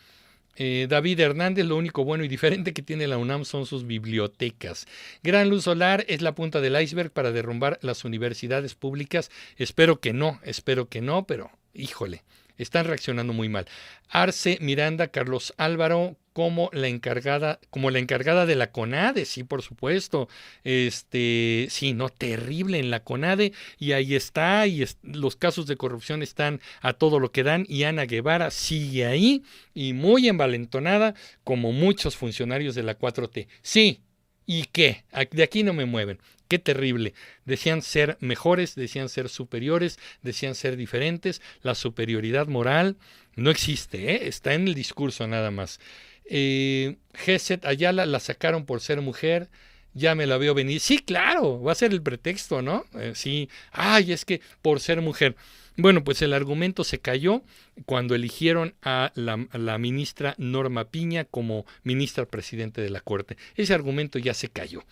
[0.61, 4.87] Eh, David Hernández, lo único bueno y diferente que tiene la UNAM son sus bibliotecas.
[5.23, 9.31] Gran luz solar es la punta del iceberg para derrumbar las universidades públicas.
[9.57, 12.25] Espero que no, espero que no, pero híjole,
[12.59, 13.67] están reaccionando muy mal.
[14.11, 19.61] Arce Miranda, Carlos Álvaro, como la encargada, como la encargada de la CONADE, sí, por
[19.63, 20.29] supuesto.
[20.63, 26.23] Este, sí, no, terrible en la CONADE, y ahí está, y los casos de corrupción
[26.23, 29.43] están a todo lo que dan, y Ana Guevara sigue ahí,
[29.75, 33.49] y muy envalentonada, como muchos funcionarios de la 4T.
[33.63, 34.03] Sí,
[34.47, 35.05] ¿y qué?
[35.33, 36.21] De aquí no me mueven.
[36.49, 37.13] Qué terrible.
[37.45, 41.43] Decían ser mejores, decían ser superiores, decían ser diferentes.
[41.63, 42.97] La superioridad moral
[43.37, 44.29] no existe, ¿eh?
[44.29, 45.79] está en el discurso nada más.
[46.25, 49.49] Eh, Geset Ayala la sacaron por ser mujer.
[49.95, 50.81] Ya me la veo venir.
[50.81, 52.85] Sí, claro, va a ser el pretexto, ¿no?
[52.95, 55.37] Eh, sí, ay, es que por ser mujer.
[55.77, 57.43] Bueno, pues el argumento se cayó
[57.87, 63.37] cuando eligieron a la, a la, ministra Norma Piña como ministra presidente de la Corte.
[63.55, 64.85] Ese argumento ya se cayó.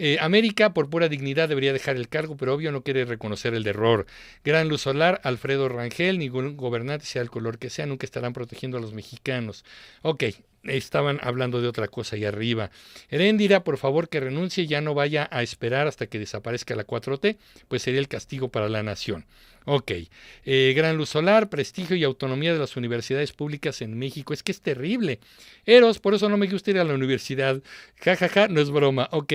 [0.00, 3.66] Eh, América, por pura dignidad, debería dejar el cargo, pero obvio no quiere reconocer el
[3.66, 4.06] error.
[4.44, 8.78] Gran luz solar, Alfredo Rangel, ningún gobernante, sea el color que sea, nunca estarán protegiendo
[8.78, 9.64] a los mexicanos.
[10.02, 10.22] Ok,
[10.62, 12.70] estaban hablando de otra cosa ahí arriba.
[13.10, 17.36] Heréndira, por favor, que renuncie, ya no vaya a esperar hasta que desaparezca la 4T,
[17.66, 19.26] pues sería el castigo para la nación.
[19.64, 19.90] Ok.
[20.44, 24.32] Eh, gran luz solar, prestigio y autonomía de las universidades públicas en México.
[24.32, 25.18] Es que es terrible.
[25.66, 27.60] Eros, por eso no me gusta ir a la universidad.
[28.00, 29.08] Ja, ja, ja, no es broma.
[29.10, 29.32] Ok.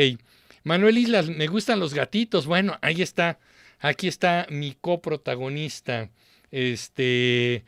[0.64, 2.46] Manuel Islas, me gustan los gatitos.
[2.46, 3.40] Bueno, ahí está.
[3.80, 6.10] Aquí está mi coprotagonista.
[6.52, 7.64] Este.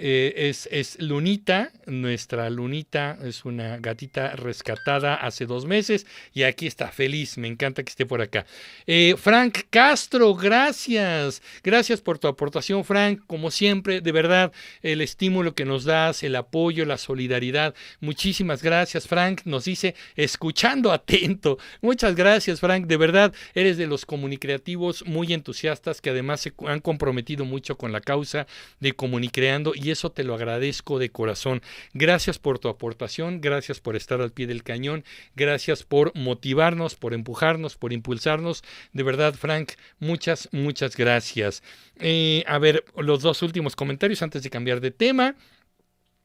[0.00, 6.68] Eh, es, es, Lunita, nuestra Lunita es una gatita rescatada hace dos meses y aquí
[6.68, 8.46] está, feliz, me encanta que esté por acá.
[8.86, 15.56] Eh, Frank Castro, gracias, gracias por tu aportación, Frank, como siempre, de verdad, el estímulo
[15.56, 22.14] que nos das, el apoyo, la solidaridad, muchísimas gracias, Frank, nos dice, escuchando atento, muchas
[22.14, 27.44] gracias, Frank, de verdad, eres de los comunicativos muy entusiastas que además se han comprometido
[27.44, 28.46] mucho con la causa
[28.78, 31.62] de comunicreando y eso te lo agradezco de corazón.
[31.92, 35.04] Gracias por tu aportación, gracias por estar al pie del cañón,
[35.36, 38.62] gracias por motivarnos, por empujarnos, por impulsarnos.
[38.92, 41.62] De verdad, Frank, muchas, muchas gracias.
[42.00, 45.36] Eh, a ver, los dos últimos comentarios antes de cambiar de tema.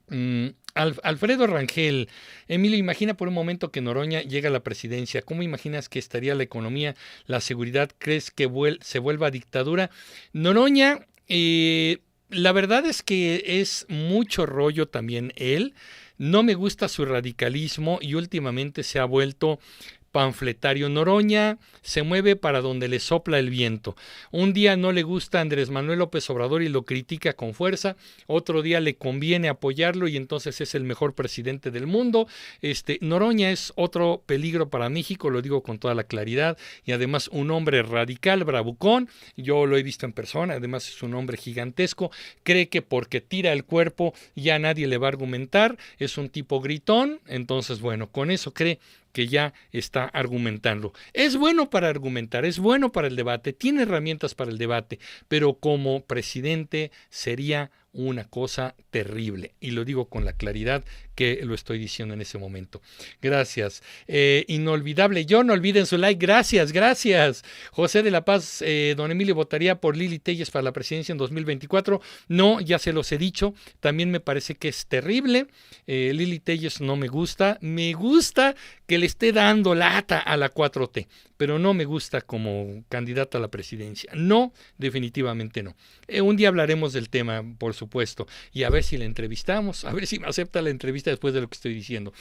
[0.10, 2.10] Mm, Alfredo Rangel,
[2.48, 5.22] Emilio, imagina por un momento que Noroña llega a la presidencia.
[5.22, 6.96] ¿Cómo imaginas que estaría la economía,
[7.28, 7.92] la seguridad?
[8.00, 8.50] ¿Crees que
[8.82, 9.92] se vuelva dictadura?
[10.34, 12.00] Noroña, eh,
[12.34, 15.74] la verdad es que es mucho rollo también él.
[16.18, 19.60] No me gusta su radicalismo y últimamente se ha vuelto
[20.14, 23.98] panfletario Noroña se mueve para donde le sopla el viento.
[24.32, 27.98] Un día no le gusta Andrés Manuel López Obrador y lo critica con fuerza,
[28.28, 32.28] otro día le conviene apoyarlo y entonces es el mejor presidente del mundo.
[32.62, 37.28] Este Noroña es otro peligro para México, lo digo con toda la claridad, y además
[37.30, 42.12] un hombre radical, bravucón, yo lo he visto en persona, además es un hombre gigantesco,
[42.44, 46.62] cree que porque tira el cuerpo ya nadie le va a argumentar, es un tipo
[46.62, 48.80] gritón, entonces bueno, con eso cree
[49.14, 50.92] que ya está argumentando.
[51.14, 55.00] Es bueno para argumentar, es bueno para el debate, tiene herramientas para el debate,
[55.30, 59.54] pero como presidente sería una cosa terrible.
[59.60, 60.84] Y lo digo con la claridad
[61.16, 62.82] que lo estoy diciendo en ese momento.
[63.22, 63.84] Gracias.
[64.08, 65.26] Eh, inolvidable.
[65.26, 66.20] Yo no olviden su like.
[66.24, 67.44] Gracias, gracias.
[67.72, 71.18] José de la Paz, eh, don Emilio votaría por Lili Telles para la presidencia en
[71.18, 72.02] 2024.
[72.28, 73.54] No, ya se los he dicho.
[73.80, 75.48] También me parece que es terrible.
[75.88, 77.58] Eh, Lili Telles no me gusta.
[77.62, 78.56] Me gusta
[78.88, 83.42] que le esté dando lata a la 4T, pero no me gusta como candidata a
[83.42, 84.12] la presidencia.
[84.16, 85.76] No, definitivamente no.
[86.22, 87.83] un día hablaremos del tema, por supuesto,
[88.52, 91.42] y a ver si la entrevistamos, a ver si me acepta la entrevista después de
[91.42, 92.14] lo que estoy diciendo.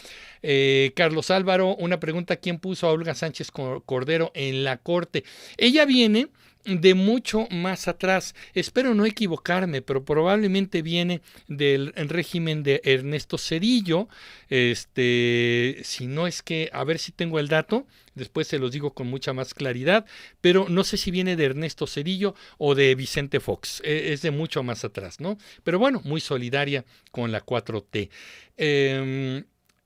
[0.43, 5.25] Eh, Carlos Álvaro, una pregunta, ¿quién puso a Olga Sánchez Cordero en la corte?
[5.57, 6.29] Ella viene
[6.65, 8.35] de mucho más atrás.
[8.55, 14.09] Espero no equivocarme, pero probablemente viene del régimen de Ernesto Cedillo.
[14.49, 18.95] Este, si no es que, a ver si tengo el dato, después se los digo
[18.95, 20.07] con mucha más claridad,
[20.41, 23.81] pero no sé si viene de Ernesto Cedillo o de Vicente Fox.
[23.85, 25.39] E, es de mucho más atrás, ¿no?
[25.65, 28.11] Pero bueno, muy solidaria con la 4T.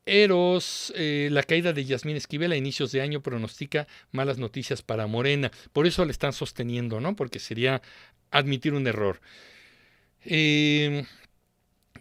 [0.06, 5.08] Eros, eh, la caída de Yasmín Esquivel a inicios de año pronostica malas noticias para
[5.08, 5.50] Morena.
[5.72, 7.16] Por eso le están sosteniendo, ¿no?
[7.16, 7.82] Porque sería
[8.30, 9.20] admitir un error.
[10.24, 11.04] Em,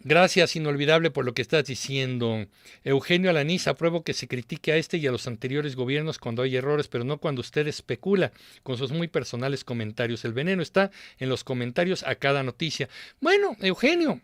[0.04, 2.46] gracias, inolvidable, por lo que estás diciendo.
[2.84, 6.56] Eugenio Alaniz, apruebo que se critique a este y a los anteriores gobiernos cuando hay
[6.56, 8.32] errores, pero no cuando usted especula
[8.62, 10.24] con sus muy personales comentarios.
[10.24, 12.88] El veneno está en los comentarios a cada noticia.
[13.20, 14.20] Bueno, Eugenio,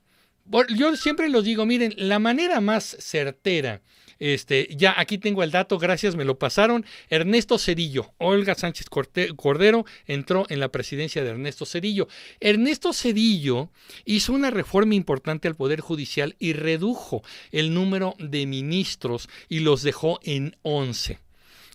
[0.75, 3.81] yo siempre los digo, miren, la manera más certera,
[4.23, 6.87] este, ya aquí tengo el dato, gracias, me lo pasaron.
[7.11, 12.07] Ernesto Cedillo, Olga Sánchez Cordero entró en la presidencia de Ernesto Cedillo.
[12.39, 13.71] Ernesto Cedillo
[14.05, 19.83] hizo una reforma importante al Poder Judicial y redujo el número de ministros y los
[19.83, 21.19] dejó en 11.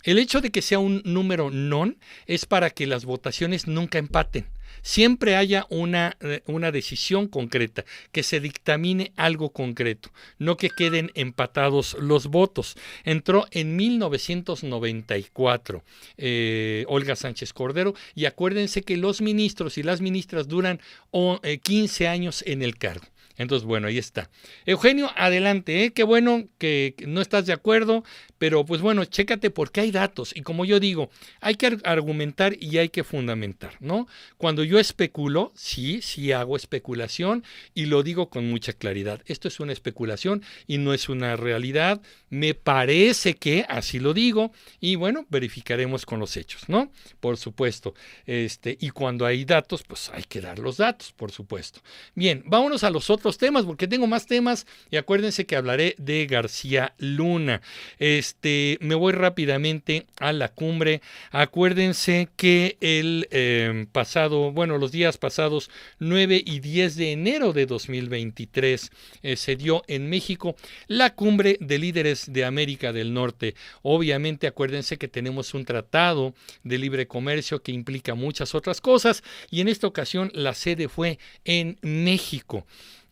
[0.03, 1.97] El hecho de que sea un número non
[2.27, 4.45] es para que las votaciones nunca empaten
[4.87, 7.83] siempre haya una, eh, una, decisión concreta,
[8.13, 12.77] que se dictamine algo concreto, no que queden empatados los votos.
[13.03, 15.83] Entró en 1994
[16.17, 20.79] eh, Olga Sánchez Cordero y acuérdense que los ministros y las ministras duran
[21.11, 23.07] 15 eh, años en el cargo.
[23.37, 24.29] Entonces, bueno, ahí está.
[24.65, 25.93] Eugenio, adelante, ¿eh?
[25.93, 28.03] qué bueno que no estás de acuerdo,
[28.37, 31.09] pero pues bueno, chécate porque hay datos y como yo digo,
[31.41, 34.07] hay que argumentar y hay que fundamentar, ¿no?
[34.37, 39.21] Cuando yo especulo, sí, sí hago especulación y lo digo con mucha claridad.
[39.25, 42.01] Esto es una especulación y no es una realidad.
[42.29, 46.91] Me parece que así lo digo y bueno, verificaremos con los hechos, ¿no?
[47.19, 47.93] Por supuesto.
[48.25, 51.81] Este, y cuando hay datos, pues hay que dar los datos, por supuesto.
[52.15, 55.95] Bien, vámonos a los otros otros temas, porque tengo más temas y acuérdense que hablaré
[55.97, 57.61] de García Luna.
[57.99, 61.01] Este, me voy rápidamente a la cumbre.
[61.31, 65.69] Acuérdense que el em, pasado, bueno, los días pasados
[65.99, 68.91] 9 y 10 de enero de 2023
[69.23, 70.55] eh, se dio en México
[70.87, 73.55] la cumbre de líderes de América del Norte.
[73.81, 79.21] Obviamente, acuérdense que tenemos un tratado de libre comercio que implica muchas otras cosas
[79.51, 82.65] y en esta ocasión la sede fue en México.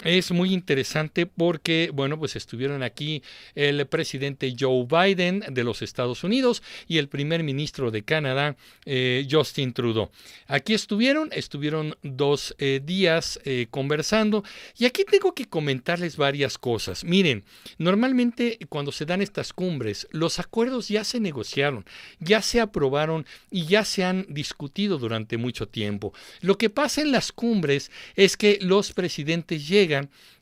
[0.03, 3.23] Es muy interesante porque, bueno, pues estuvieron aquí
[3.55, 9.25] el presidente Joe Biden de los Estados Unidos y el primer ministro de Canadá, eh,
[9.29, 10.11] Justin Trudeau.
[10.47, 14.43] Aquí estuvieron, estuvieron dos eh, días eh, conversando
[14.77, 17.05] y aquí tengo que comentarles varias cosas.
[17.05, 17.45] Miren,
[17.77, 21.85] normalmente cuando se dan estas cumbres, los acuerdos ya se negociaron,
[22.19, 26.13] ya se aprobaron y ya se han discutido durante mucho tiempo.
[26.41, 29.84] Lo que pasa en las cumbres es que los presidentes llegan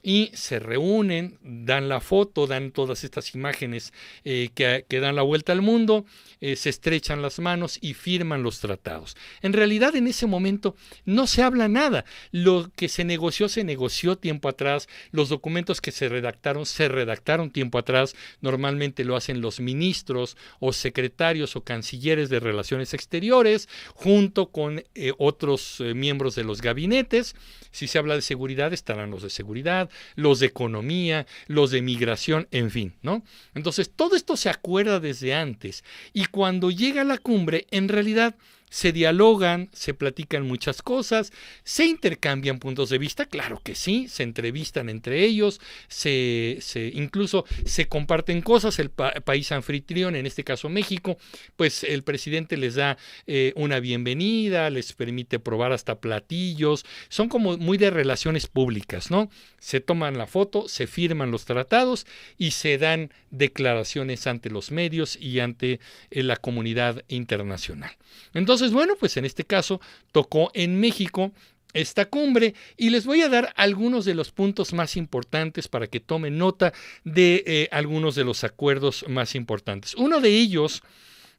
[0.04, 3.94] y se reúnen, dan la foto, dan todas estas imágenes
[4.26, 6.06] eh, que, dan la vuelta al mundo,
[6.42, 9.16] eh, se estrechan las manos y firman los tratados.
[9.42, 10.76] En realidad en ese momento
[11.06, 12.04] no se habla nada.
[12.32, 17.50] Lo que se negoció se negoció tiempo atrás, los documentos que se redactaron se redactaron
[17.50, 24.48] tiempo atrás, normalmente lo hacen los ministros o secretarios o cancilleres de relaciones exteriores junto
[24.48, 27.36] con eh, otros miembros de los gabinetes.
[27.72, 32.72] Si se habla de seguridad estarán los seguridad, los de economía, los de migración, en
[32.72, 33.24] fin, ¿no?
[33.54, 38.36] Entonces, todo esto se acuerda desde antes y cuando llega la cumbre, en realidad
[38.74, 41.32] se dialogan, se platican muchas cosas,
[41.64, 46.58] se intercambian puntos de vista, claro que sí, se entrevistan entre ellos, se,
[46.96, 51.20] incluso se comparten cosas, el país anfitrión, en este caso México,
[51.56, 52.98] pues el presidente les da
[53.28, 59.30] eh, una bienvenida, les permite probar hasta platillos, son como muy de relaciones públicas, ¿no?
[59.60, 62.08] Se toman la foto, se firman los tratados
[62.40, 67.92] y se dan declaraciones ante los medios y ante eh, la comunidad internacional.
[68.34, 69.82] Entonces, entonces, bueno, pues en este caso
[70.14, 71.34] tocó en México
[71.74, 76.00] esta cumbre y les voy a dar algunos de los puntos más importantes para que
[76.00, 76.72] tomen nota
[77.04, 79.96] de eh, algunos de los acuerdos más importantes.
[79.96, 80.82] Uno de ellos...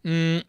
[0.02, 0.40] Mm,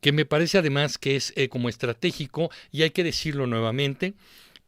[0.00, 4.14] que me parece además que es eh, como estratégico, y hay que decirlo nuevamente,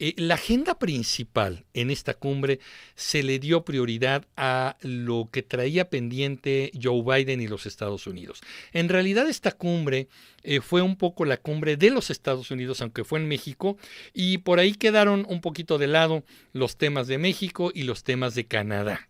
[0.03, 2.59] eh, la agenda principal en esta cumbre
[2.95, 8.41] se le dio prioridad a lo que traía pendiente Joe Biden y los Estados Unidos.
[8.73, 10.09] En realidad esta cumbre
[10.43, 13.77] eh, fue un poco la cumbre de los Estados Unidos, aunque fue en México,
[14.15, 16.25] y por ahí quedaron un poquito de lado
[16.55, 19.10] los temas de México y los temas de Canadá.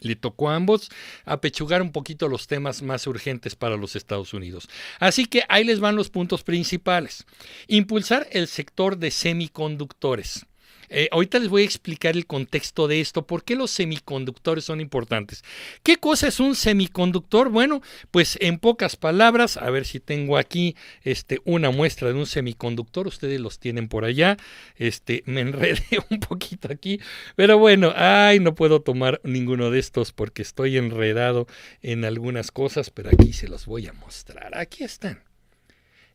[0.00, 0.90] Le tocó a ambos
[1.24, 4.68] apechugar un poquito los temas más urgentes para los Estados Unidos.
[4.98, 7.26] Así que ahí les van los puntos principales.
[7.66, 10.46] Impulsar el sector de semiconductores.
[10.90, 14.80] Eh, ahorita les voy a explicar el contexto de esto, por qué los semiconductores son
[14.80, 15.42] importantes.
[15.82, 17.50] ¿Qué cosa es un semiconductor?
[17.50, 22.26] Bueno, pues en pocas palabras, a ver si tengo aquí este, una muestra de un
[22.26, 24.36] semiconductor, ustedes los tienen por allá,
[24.76, 27.00] este, me enredé un poquito aquí,
[27.36, 31.46] pero bueno, ay, no puedo tomar ninguno de estos porque estoy enredado
[31.82, 34.56] en algunas cosas, pero aquí se los voy a mostrar.
[34.56, 35.22] Aquí están.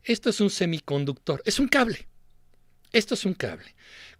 [0.02, 2.06] Esto es un semiconductor, es un cable.
[2.92, 3.74] Esto es un cable.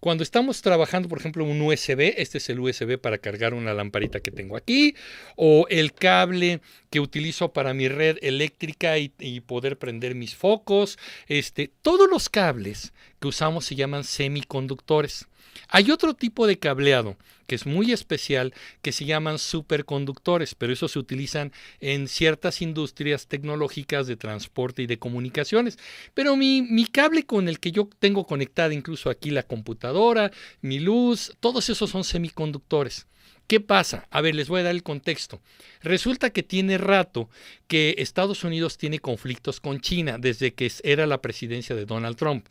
[0.05, 4.21] Cuando estamos trabajando, por ejemplo, un USB, este es el USB para cargar una lamparita
[4.21, 4.95] que tengo aquí,
[5.35, 9.09] o el cable que utilizo para mi red eléctrica y,
[9.47, 15.27] poder prender mis focos, este, todos los cables que usamos se llaman semiconductores.
[15.69, 20.89] Hay otro tipo de cableado que es muy especial que se llaman superconductores, pero eso
[20.89, 25.79] se utilizan en ciertas industrias tecnológicas de transporte y de comunicaciones.
[26.15, 30.31] Pero mi, cable con el que yo tengo conectada incluso aquí la computadora,
[30.61, 33.07] mi luz, todos esos son semiconductores.
[33.47, 34.09] ¿Qué pasa?
[34.11, 35.43] A ver, les voy a dar el contexto.
[35.83, 37.29] Resulta que tiene rato
[37.67, 42.47] que Estados Unidos tiene conflictos con China desde que era la presidencia de Donald Trump.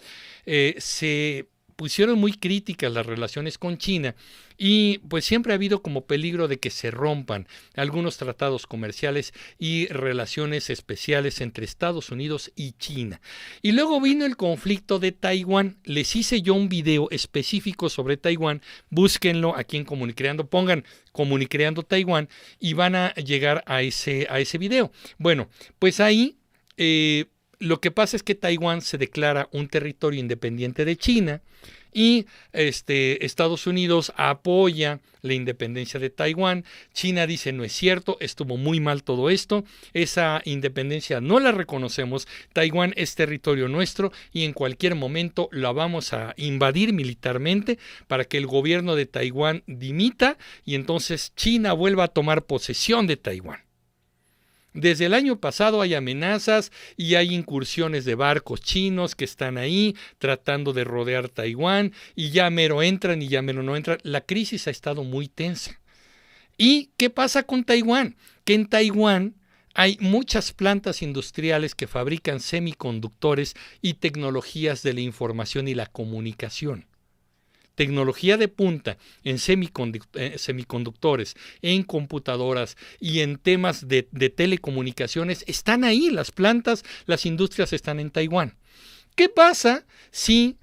[0.45, 4.15] Eh, se pusieron muy críticas las relaciones con China
[4.57, 9.87] y pues siempre ha habido como peligro de que se rompan algunos tratados comerciales y
[9.87, 13.21] relaciones especiales entre Estados Unidos y China.
[13.61, 15.77] Y luego vino el conflicto de Taiwán.
[15.83, 18.61] Les hice yo un video específico sobre Taiwán.
[18.89, 20.47] Búsquenlo aquí en Comunicreando.
[20.47, 24.91] Pongan Comunicreando Taiwán y van a llegar a ese, a ese video.
[25.17, 25.49] Bueno,
[25.79, 26.37] pues ahí...
[26.77, 27.25] Eh,
[27.63, 31.41] lo que pasa es que Taiwán se declara un territorio independiente de China
[31.93, 36.65] y este, Estados Unidos apoya la independencia de Taiwán.
[36.93, 42.27] China dice no es cierto, estuvo muy mal todo esto, esa independencia no la reconocemos,
[42.51, 48.37] Taiwán es territorio nuestro y en cualquier momento la vamos a invadir militarmente para que
[48.37, 53.62] el gobierno de Taiwán dimita y entonces China vuelva a tomar posesión de Taiwán.
[54.73, 59.95] Desde el año pasado hay amenazas y hay incursiones de barcos chinos que están ahí
[60.17, 63.99] tratando de rodear Taiwán y ya mero entran y ya mero no entran.
[64.01, 65.79] La crisis ha estado muy tensa.
[66.57, 68.15] ¿Y qué pasa con Taiwán?
[68.45, 69.35] Que en Taiwán
[69.75, 76.87] hay muchas plantas industriales que fabrican semiconductores y tecnologías de la información y la comunicación
[77.75, 86.09] tecnología de punta en eh, semiconductores, en computadoras y en temas de, telecomunicaciones están ahí.
[86.09, 88.55] Las plantas, las industrias están en Taiwán.
[89.15, 90.57] ¿Qué pasa si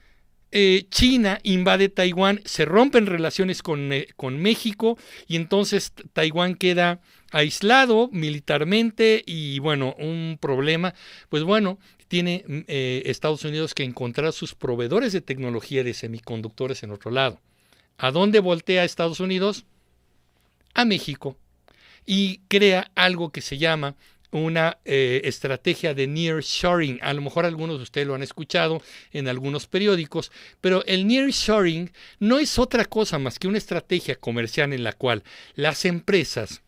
[0.52, 4.98] eh, China invade Taiwán, se rompen relaciones con, eh, con, México
[5.28, 7.00] y entonces Taiwán queda
[7.30, 10.94] aislado militarmente y bueno, un problema,
[11.28, 11.78] pues bueno,
[12.08, 17.10] tiene mm, eh, Estados Unidos que encontrar sus proveedores de tecnología de semiconductores en otro
[17.10, 17.40] lado.
[17.98, 19.64] ¿A dónde voltea Estados Unidos?
[20.74, 21.36] A México.
[22.06, 23.94] Y crea algo que se llama
[24.32, 26.98] una eh, estrategia de nearshoring.
[27.02, 31.92] A lo mejor algunos de ustedes lo han escuchado en algunos periódicos, pero el nearshoring
[32.18, 35.22] no es otra cosa más que una estrategia comercial en la cual
[35.54, 36.62] las empresas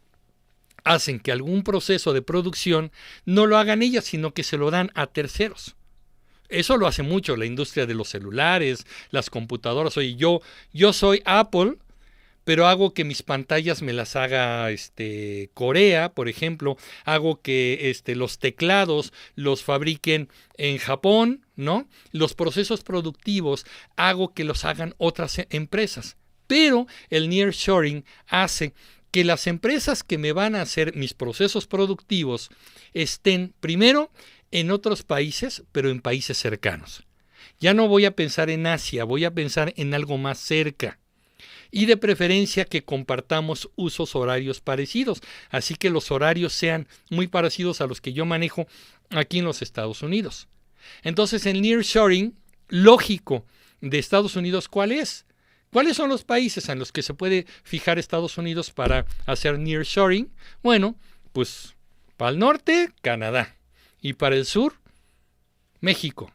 [0.85, 2.93] hacen que algún proceso de producción
[3.24, 5.76] no lo hagan ellas, sino que se lo dan a terceros.
[6.49, 9.97] Eso lo hace mucho la industria de los celulares, las computadoras.
[9.97, 11.76] Oye, yo, yo soy Apple,
[12.45, 18.16] pero hago que mis pantallas me las haga este, Corea, por ejemplo, hago que este,
[18.16, 21.89] los teclados los fabriquen en Japón, ¿no?
[22.11, 23.64] Los procesos productivos
[23.97, 26.16] hago que los hagan otras empresas.
[26.47, 28.74] Pero el nearshoring hace
[29.12, 32.48] que las empresas que me van a hacer mis procesos productivos
[32.94, 34.10] estén primero
[34.50, 37.04] en otros países, pero en países cercanos.
[37.60, 40.98] Ya no voy a pensar en Asia, voy a pensar en algo más cerca.
[41.70, 47.80] Y de preferencia que compartamos usos horarios parecidos, así que los horarios sean muy parecidos
[47.80, 48.66] a los que yo manejo
[49.10, 50.48] aquí en los Estados Unidos.
[51.02, 52.34] Entonces, el nearshoring
[52.68, 53.44] lógico
[53.80, 55.26] de Estados Unidos, ¿cuál es?
[55.73, 60.31] ¿Cuáles son los países en los que se puede fijar Estados Unidos para hacer nearshoring?
[60.62, 60.97] Bueno,
[61.33, 61.75] pues
[62.18, 63.57] para el norte, Canadá.
[64.03, 64.75] Y para el sur,
[65.81, 66.31] México.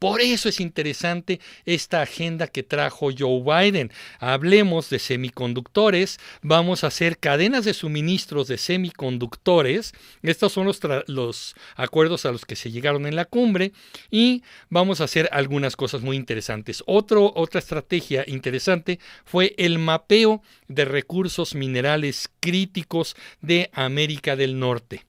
[0.00, 3.92] Por eso es interesante esta agenda que trajo Joe Biden.
[4.18, 9.92] Hablemos de semiconductores, vamos a hacer cadenas de suministros de semiconductores.
[10.22, 13.72] Estos son los, los, acuerdos a los que se llegaron en la cumbre
[14.10, 16.82] y vamos a hacer algunas cosas muy interesantes.
[16.86, 25.04] Otro, otra estrategia interesante fue el mapeo de recursos minerales críticos de América del Norte.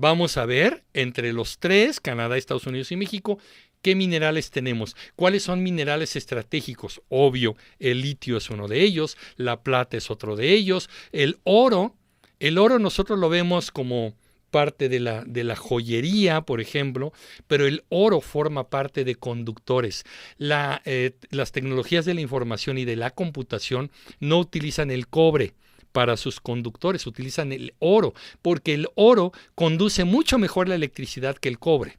[0.00, 3.40] Vamos a ver entre los tres, Canadá, Estados Unidos y México,
[3.82, 4.96] ¿Qué minerales tenemos?
[5.14, 7.00] ¿Cuáles son minerales estratégicos?
[7.08, 11.94] Obvio, el litio es uno de ellos, la plata es otro de ellos, el oro,
[12.40, 14.14] el oro nosotros lo vemos como
[14.50, 17.12] parte de la, de la joyería, por ejemplo,
[17.46, 20.04] pero el oro forma parte de conductores.
[20.38, 25.54] Eh, las tecnologías de la información y de la computación no utilizan el cobre
[25.92, 31.48] para sus conductores, utilizan el oro, porque el oro conduce mucho mejor la electricidad que
[31.48, 31.98] el cobre.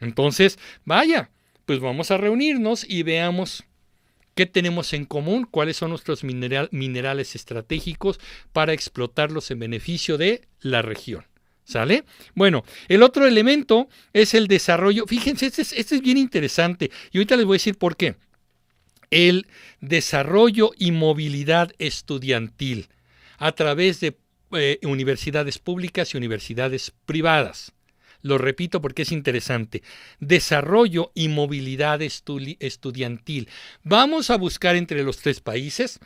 [0.00, 1.30] Entonces, vaya,
[1.66, 3.64] pues vamos a reunirnos y veamos
[4.34, 8.20] qué tenemos en común, cuáles son nuestros minerales estratégicos
[8.52, 11.26] para explotarlos en beneficio de la región.
[11.64, 12.04] ¿Sale?
[12.34, 15.06] Bueno, el otro elemento es el desarrollo.
[15.06, 18.14] Fíjense, este es, este es bien interesante y ahorita les voy a decir por qué.
[19.10, 19.46] El
[19.80, 22.88] desarrollo y movilidad estudiantil
[23.38, 24.16] a través de
[24.52, 27.72] eh, universidades públicas y universidades privadas.
[28.28, 29.82] Lo repito porque es interesante.
[30.20, 33.48] Desarrollo y movilidad estudiantil.
[33.84, 35.98] Vamos a buscar entre los tres países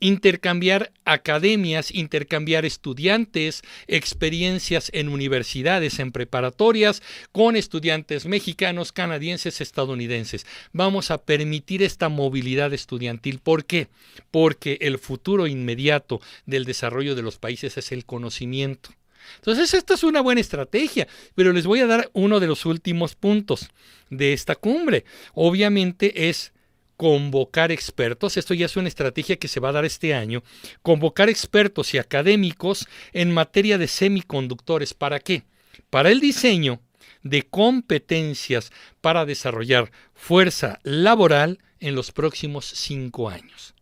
[0.00, 10.46] intercambiar academias, intercambiar estudiantes, experiencias en universidades, en preparatorias, con estudiantes mexicanos, canadienses, estadounidenses.
[10.72, 13.38] Vamos a permitir esta movilidad estudiantil.
[13.38, 13.88] ¿Por qué?
[14.30, 18.90] Porque el futuro inmediato del desarrollo de los países es el conocimiento.
[19.36, 23.14] Entonces, esta es una buena estrategia, pero les voy a dar uno de los últimos
[23.14, 23.70] puntos
[24.10, 25.04] de esta cumbre.
[25.34, 26.52] Obviamente es
[26.96, 30.42] convocar expertos, esto ya es una estrategia que se va a dar este año,
[30.82, 34.94] convocar expertos y académicos en materia de semiconductores.
[34.94, 35.42] ¿Para qué?
[35.90, 36.80] Para el diseño
[37.22, 38.70] de competencias
[39.00, 43.74] para desarrollar fuerza laboral en los próximos cinco años.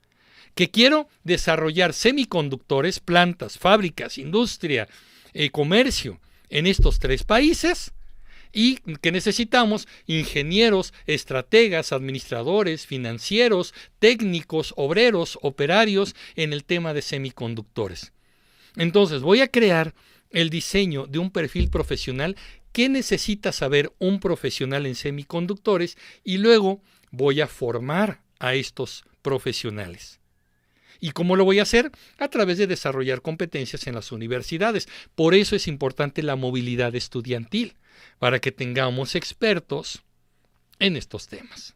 [0.54, 4.88] Que quiero desarrollar semiconductores, plantas, fábricas, industria,
[5.34, 7.92] eh, comercio en estos tres países
[8.52, 18.12] y que necesitamos ingenieros, estrategas, administradores, financieros, técnicos, obreros, operarios en el tema de semiconductores.
[18.76, 19.94] Entonces voy a crear
[20.30, 22.36] el diseño de un perfil profesional
[22.72, 26.80] que necesita saber un profesional en semiconductores y luego
[27.10, 30.21] voy a formar a estos profesionales.
[31.04, 31.90] ¿Y cómo lo voy a hacer?
[32.18, 34.88] A través de desarrollar competencias en las universidades.
[35.16, 37.74] Por eso es importante la movilidad estudiantil
[38.20, 40.04] para que tengamos expertos
[40.78, 41.74] en estos temas.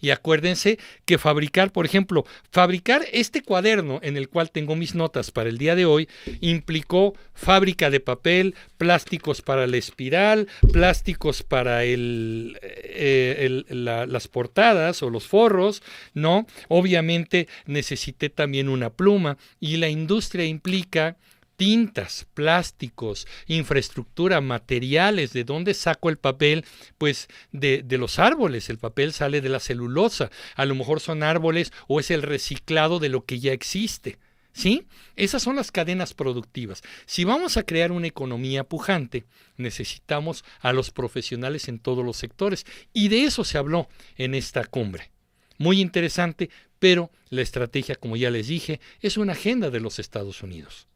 [0.00, 5.30] Y acuérdense que fabricar, por ejemplo, fabricar este cuaderno en el cual tengo mis notas
[5.30, 6.08] para el día de hoy
[6.40, 15.10] implicó fábrica de papel, plásticos para la espiral, plásticos para el, eh, las portadas o
[15.10, 15.82] los forros,
[16.14, 16.46] ¿no?
[16.68, 21.16] Obviamente necesité también una pluma y la industria implica
[21.60, 26.64] tintas, plásticos, infraestructura, materiales, ¿de dónde saco el papel?
[26.96, 31.70] Pues de, los árboles, el papel sale de la celulosa, a lo mejor son árboles
[31.86, 34.16] o es el reciclado de lo que ya existe.
[34.54, 34.86] ¿Sí?
[35.16, 36.80] Esas son las cadenas productivas.
[37.04, 39.26] Si vamos a crear una economía pujante,
[39.58, 42.64] necesitamos a los profesionales en todos los sectores.
[42.94, 43.86] Y de eso se habló
[44.16, 45.10] en esta cumbre.
[45.58, 46.48] Muy interesante,
[46.78, 50.88] pero la estrategia, como ya les dije, es una agenda de los Estados Unidos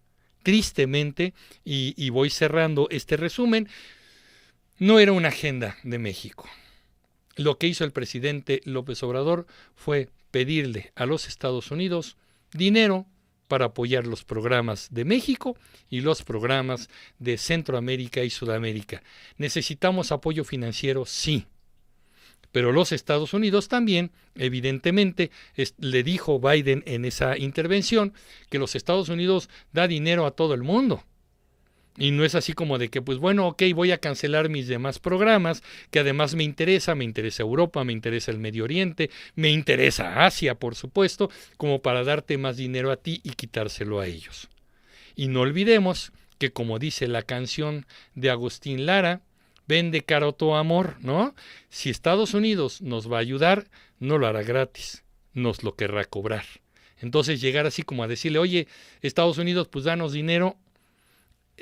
[0.44, 1.34] tristemente,
[1.64, 3.68] y, voy cerrando este resumen,
[4.78, 6.48] no era una agenda de México.
[7.34, 12.16] Lo que hizo el presidente López Obrador fue pedirle a los Estados Unidos
[12.52, 13.06] dinero
[13.48, 15.56] para apoyar los programas de México
[15.90, 16.88] y los programas
[17.18, 19.02] de Centroamérica y Sudamérica.
[19.36, 21.04] ¿Necesitamos apoyo financiero?
[21.06, 21.46] Sí.
[22.54, 25.32] Pero los Estados Unidos también, evidentemente,
[25.78, 28.12] le dijo Biden en esa intervención
[28.48, 31.02] que los Estados Unidos da dinero a todo el mundo.
[31.98, 35.00] Y no es así como de que, pues bueno, ok, voy a cancelar mis demás
[35.00, 40.24] programas, que además me interesa, me interesa Europa, me interesa el Medio Oriente, me interesa
[40.24, 44.48] Asia, por supuesto, como para darte más dinero a ti y quitárselo a ellos.
[45.16, 47.84] Y no olvidemos que, como dice la canción
[48.14, 49.22] de Agustín Lara,
[49.66, 51.34] vende caro tu amor, ¿no?
[51.68, 56.44] Si Estados Unidos nos va a ayudar, no lo hará gratis, nos lo querrá cobrar.
[56.98, 58.68] Entonces llegar así como a decirle, oye,
[59.02, 60.56] Estados Unidos, pues danos dinero,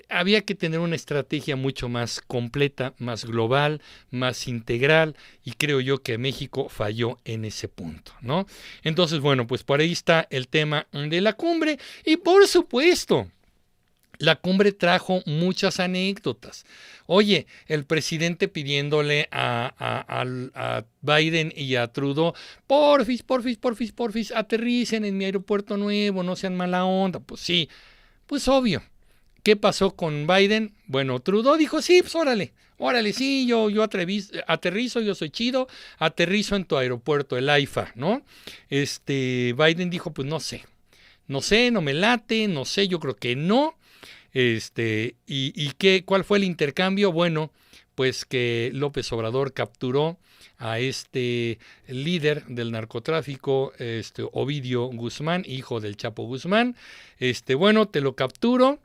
[0.09, 6.03] había que tener una estrategia mucho más completa, más global, más integral, y creo yo
[6.03, 8.46] que México falló en ese punto, ¿no?
[8.82, 13.28] Entonces, bueno, pues por ahí está el tema de la cumbre, y por supuesto,
[14.22, 16.64] la cumbre trajo muchas anécdotas.
[17.06, 22.32] Oye, el presidente pidiéndole a, Biden y a Trudeau,
[22.68, 27.18] porfis, porfis, porfis, porfis, aterricen en mi aeropuerto nuevo, no sean mala onda.
[27.18, 27.68] Pues sí,
[28.26, 28.84] pues obvio.
[29.42, 30.72] ¿Qué pasó con Biden?
[30.86, 35.66] Bueno, Trudeau dijo, sí, pues órale, órale, sí, yo, yo aterrizo, yo soy chido,
[35.98, 38.22] aterrizo en tu aeropuerto, el AIFA, ¿no?
[38.70, 40.64] Este, Biden dijo, pues no sé,
[41.26, 43.76] no sé, no me late, no sé, yo creo que no.
[44.33, 47.12] Este, y, y qué, ¿cuál fue el intercambio?
[47.12, 47.51] Bueno,
[47.95, 50.18] pues que López Obrador capturó
[50.59, 51.59] a este
[51.89, 56.76] líder del narcotráfico, este Ovidio Guzmán, hijo del Chapo Guzmán.
[57.18, 58.78] Este, bueno, te lo capturo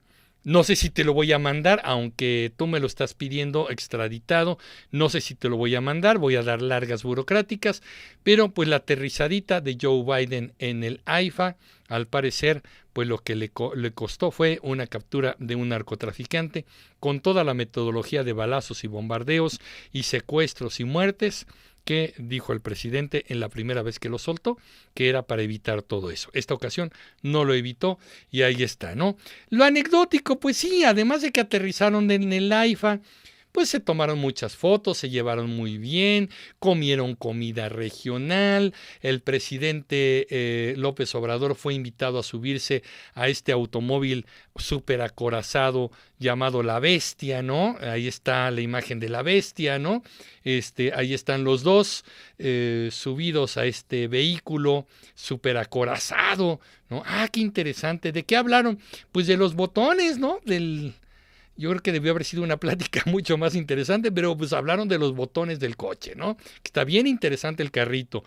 [0.48, 4.58] no sé si te lo voy a mandar, aunque tú me lo estás pidiendo extraditado.
[4.92, 7.84] No sé si te lo voy a mandar, voy a dar largas burocráticas.
[8.24, 11.58] Pero pues la aterrizadita de Joe Biden en el AIFA,
[11.90, 16.64] al parecer, pues lo que le, le costó fue una captura de un narcotraficante
[17.02, 19.60] con toda la metodología de balazos y bombardeos
[19.92, 21.46] y secuestros y muertes
[21.88, 24.58] que dijo el presidente en la primera vez que lo soltó,
[24.94, 26.30] que era para evitar todo eso.
[26.34, 27.98] Esta ocasión no lo evitó
[28.30, 29.16] y ahí está, ¿no?
[29.50, 33.00] Lo anecdótico, pues sí, además de que aterrizaron en el AIFA,
[33.58, 36.30] pues se tomaron muchas fotos, se llevaron muy bien,
[36.60, 42.84] comieron comida regional, el presidente eh, López Obrador fue invitado a subirse
[43.16, 44.28] a este automóvil
[44.58, 45.90] súper acorazado
[46.20, 47.78] llamado La Bestia, ¿no?
[47.82, 50.04] Ahí está la imagen de la bestia, ¿no?
[50.44, 52.06] Este, ahí están los dos
[52.38, 54.86] eh, subidos a este vehículo
[55.16, 56.60] súper acorazado,
[56.92, 57.02] ¿no?
[57.08, 58.12] Ah, qué interesante.
[58.12, 58.78] ¿De qué hablaron?
[59.12, 60.42] Pues de los botones, ¿no?
[60.46, 60.94] Del,
[61.58, 65.00] yo creo que debió haber sido una plática mucho más interesante, pero pues hablaron de
[65.00, 66.38] los botones del coche, ¿no?
[66.38, 68.24] Que está bien interesante el carrito.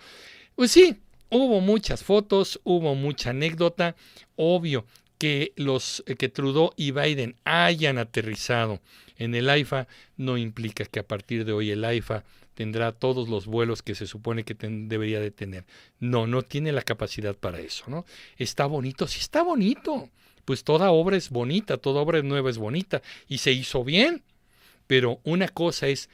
[0.55, 0.97] Pues sí,
[1.31, 3.97] hubo muchas fotos, hubo mucha anécdota,
[4.37, 4.85] obvio
[5.19, 8.81] que los que Trudeau y Biden hayan aterrizado
[9.19, 12.25] en el AIFA no implica que a partir de hoy el AIFA
[12.55, 15.67] tendrá todos los vuelos que se supone que debería de tener.
[15.99, 18.07] No, no tiene la capacidad para eso, ¿no?
[18.39, 20.09] Está bonito, sí está bonito.
[20.51, 24.25] Pues toda obra es bonita, toda obra nueva es bonita y se hizo bien.
[24.89, 26.11] Pero una cosa es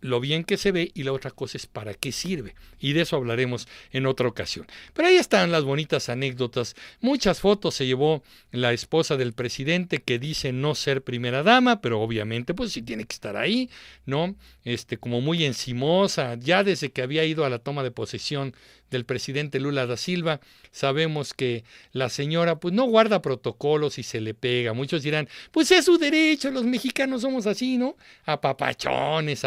[0.00, 2.54] lo bien que se ve y la otra cosa es para qué sirve.
[2.78, 4.66] Y de eso hablaremos en otra ocasión.
[4.94, 6.74] Pero ahí están las bonitas anécdotas.
[7.00, 12.00] Muchas fotos se llevó la esposa del presidente que dice no ser primera dama, pero
[12.00, 13.70] obviamente pues sí tiene que estar ahí,
[14.06, 14.34] ¿no?
[14.64, 18.54] Este como muy encimosa, ya desde que había ido a la toma de posesión
[18.90, 20.40] del presidente Lula da Silva,
[20.72, 24.72] sabemos que la señora pues no guarda protocolos y se le pega.
[24.72, 27.96] Muchos dirán, pues es su derecho, los mexicanos somos así, ¿no?
[28.24, 29.44] Apapachones,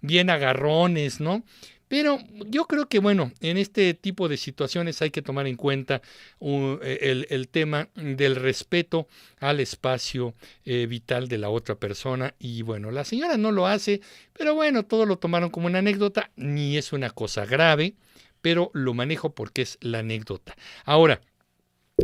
[0.00, 1.44] bien agarrones, ¿no?
[1.92, 6.00] Pero yo creo que, bueno, en este tipo de situaciones hay que tomar en cuenta
[6.40, 9.08] el, el, tema del respeto
[9.40, 10.34] al espacio
[10.64, 12.34] eh, vital de la otra persona.
[12.38, 14.00] Y bueno, la señora no lo hace,
[14.32, 17.94] pero bueno, todo lo tomaron como una anécdota, ni es una cosa grave,
[18.40, 20.56] pero lo manejo porque es la anécdota.
[20.86, 21.20] Ahora,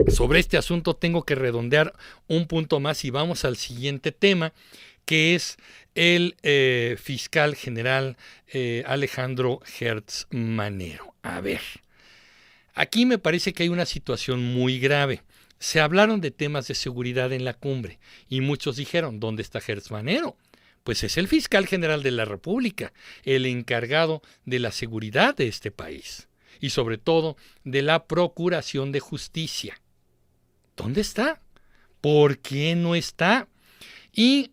[0.09, 1.94] sobre este asunto tengo que redondear
[2.26, 4.52] un punto más y vamos al siguiente tema,
[5.09, 5.56] que es
[5.94, 11.14] el eh, fiscal general eh, Alejandro Hertz Manero.
[11.22, 11.62] A ver,
[12.74, 15.22] aquí me parece que hay una situación muy grave.
[15.59, 17.98] Se hablaron de temas de seguridad en la cumbre
[18.28, 20.36] y muchos dijeron, ¿dónde está Hertz Manero?
[20.84, 22.92] Pues es el fiscal general de la República,
[23.24, 26.28] el encargado de la seguridad de este país
[26.61, 29.80] y sobre todo de la procuración de justicia.
[30.76, 31.40] ¿Dónde está?
[32.02, 33.48] ¿Por qué no está?
[34.12, 34.52] Y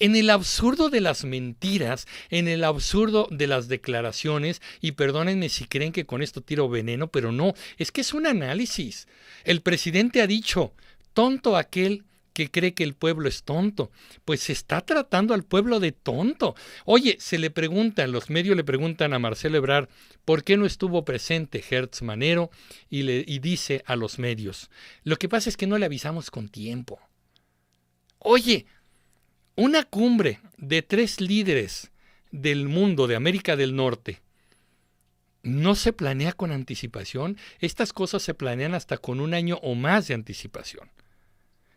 [0.00, 5.66] en el absurdo de las mentiras, en el absurdo de las declaraciones, y perdónenme si
[5.66, 9.08] creen que con esto tiro veneno, pero no, es que es un análisis.
[9.44, 10.72] El presidente ha dicho,
[11.12, 12.04] tonto aquel
[12.36, 13.90] que cree que el pueblo es tonto.
[14.26, 16.54] Pues se está tratando al pueblo de tonto.
[16.84, 19.88] Oye, se le preguntan, los medios le preguntan a Marcelo Ebrard,
[20.26, 22.50] ¿por qué no estuvo presente Hertz Manero?
[22.90, 24.70] Y, y dice a los medios,
[25.02, 27.00] lo que pasa es que no le avisamos con tiempo.
[28.18, 28.66] Oye,
[29.56, 31.90] una cumbre de tres líderes
[32.30, 34.20] del mundo de América del Norte
[35.42, 37.38] no se planea con anticipación.
[37.60, 40.90] Estas cosas se planean hasta con un año o más de anticipación.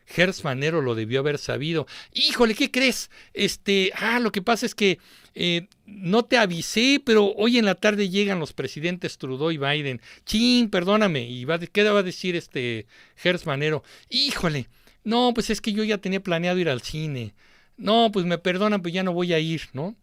[0.08, 1.86] Gers Manero lo debió haber sabido.
[2.14, 3.12] Híjole, ¿qué crees?
[3.34, 4.98] Este, ah, lo que pasa es que
[5.36, 10.02] eh, no te avisé, pero hoy en la tarde llegan los presidentes Trudeau y Biden.
[10.26, 11.30] Chin, perdóname.
[11.30, 13.84] ¿Y va, qué va a decir este Gers Manero?
[14.10, 14.68] Híjole,
[15.04, 17.36] no, pues es que yo ya tenía planeado ir al cine.
[17.80, 19.96] No, pues me perdonan, pues ya no voy a ir, ¿no?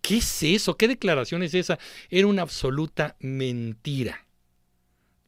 [0.00, 0.78] ¿Qué es eso?
[0.78, 1.78] ¿Qué declaración es esa?
[2.08, 4.26] Era una absoluta mentira.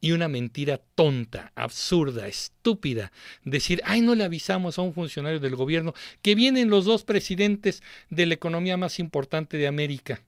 [0.01, 3.13] Y una mentira tonta, absurda, estúpida.
[3.45, 7.83] Decir, ay, no le avisamos a un funcionario del gobierno que vienen los dos presidentes
[8.09, 10.23] de la economía más importante de América.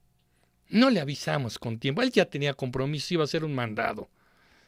[0.69, 2.03] No le avisamos con tiempo.
[2.03, 4.11] Él ya tenía compromiso, iba a ser un mandado.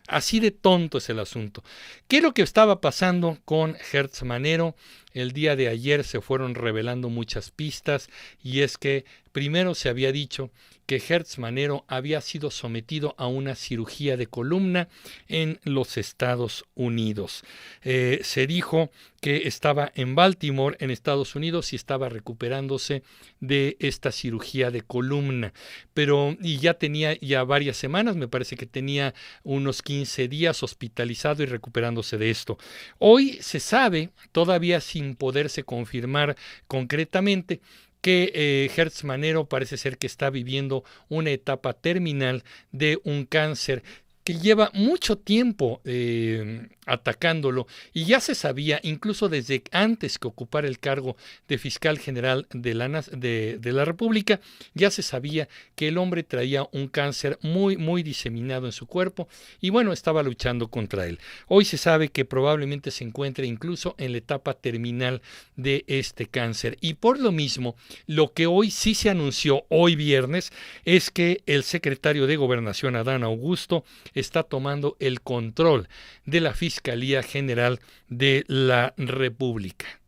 [0.09, 1.65] Así de tonto es el asunto.
[2.07, 4.77] ¿Qué es lo que estaba pasando con Hertz Manero?
[5.13, 8.09] El día de ayer se fueron revelando muchas pistas
[8.43, 10.51] y es que primero se había dicho
[10.87, 14.89] que Hertz Manero había sido sometido a una cirugía de columna
[15.29, 17.45] en los Estados Unidos.
[17.83, 23.03] Eh, se dijo que estaba en Baltimore, en Estados Unidos, y estaba recuperándose
[23.41, 25.53] de esta cirugía de columna.
[25.95, 31.43] Pero, y ya tenía ya varias semanas, me parece que tenía unos 15 días hospitalizado
[31.43, 32.59] y recuperándose de esto.
[32.99, 36.37] Hoy se sabe, todavía sin poderse confirmar
[36.69, 37.61] concretamente,
[38.01, 43.83] que eh, Hertz Manero parece ser que está viviendo una etapa terminal de un cáncer
[44.27, 50.67] que lleva mucho tiempo eh, atacándolo y ya se sabía, incluso desde antes que ocupara
[50.67, 51.17] el cargo
[51.47, 54.41] de fiscal general de la, de, la, República,
[54.75, 59.29] ya se sabía que el hombre traía un cáncer muy, muy diseminado en su cuerpo
[59.61, 61.21] y bueno, estaba luchando contra él.
[61.47, 65.23] Hoy se sabe que probablemente se encuentre incluso en la etapa terminal
[65.55, 67.77] de este cáncer y por lo mismo,
[68.09, 70.53] lo que hoy sí se anunció, hoy viernes,
[70.85, 73.85] es que el secretario de Gobernación, Adán Augusto,
[74.17, 75.89] está tomando el control
[76.25, 80.01] de la Fiscalía General de la República.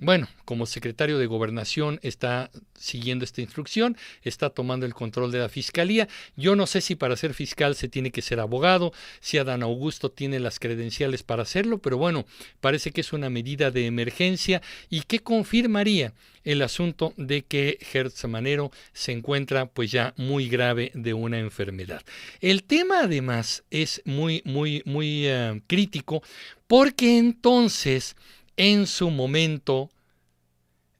[0.00, 5.48] Bueno, como secretario de Gobernación está siguiendo esta instrucción, está tomando el control de la
[5.48, 6.06] fiscalía.
[6.36, 10.12] Yo no sé si para ser fiscal se tiene que ser abogado, si Adán Augusto
[10.12, 12.26] tiene las credenciales para hacerlo, pero bueno,
[12.60, 18.24] parece que es una medida de emergencia y que confirmaría el asunto de que Hertz
[18.26, 22.02] Manero se encuentra pues ya muy grave de una enfermedad.
[22.40, 26.22] El tema además es muy, muy, muy eh, crítico
[26.68, 28.14] porque entonces
[28.58, 29.88] en su momento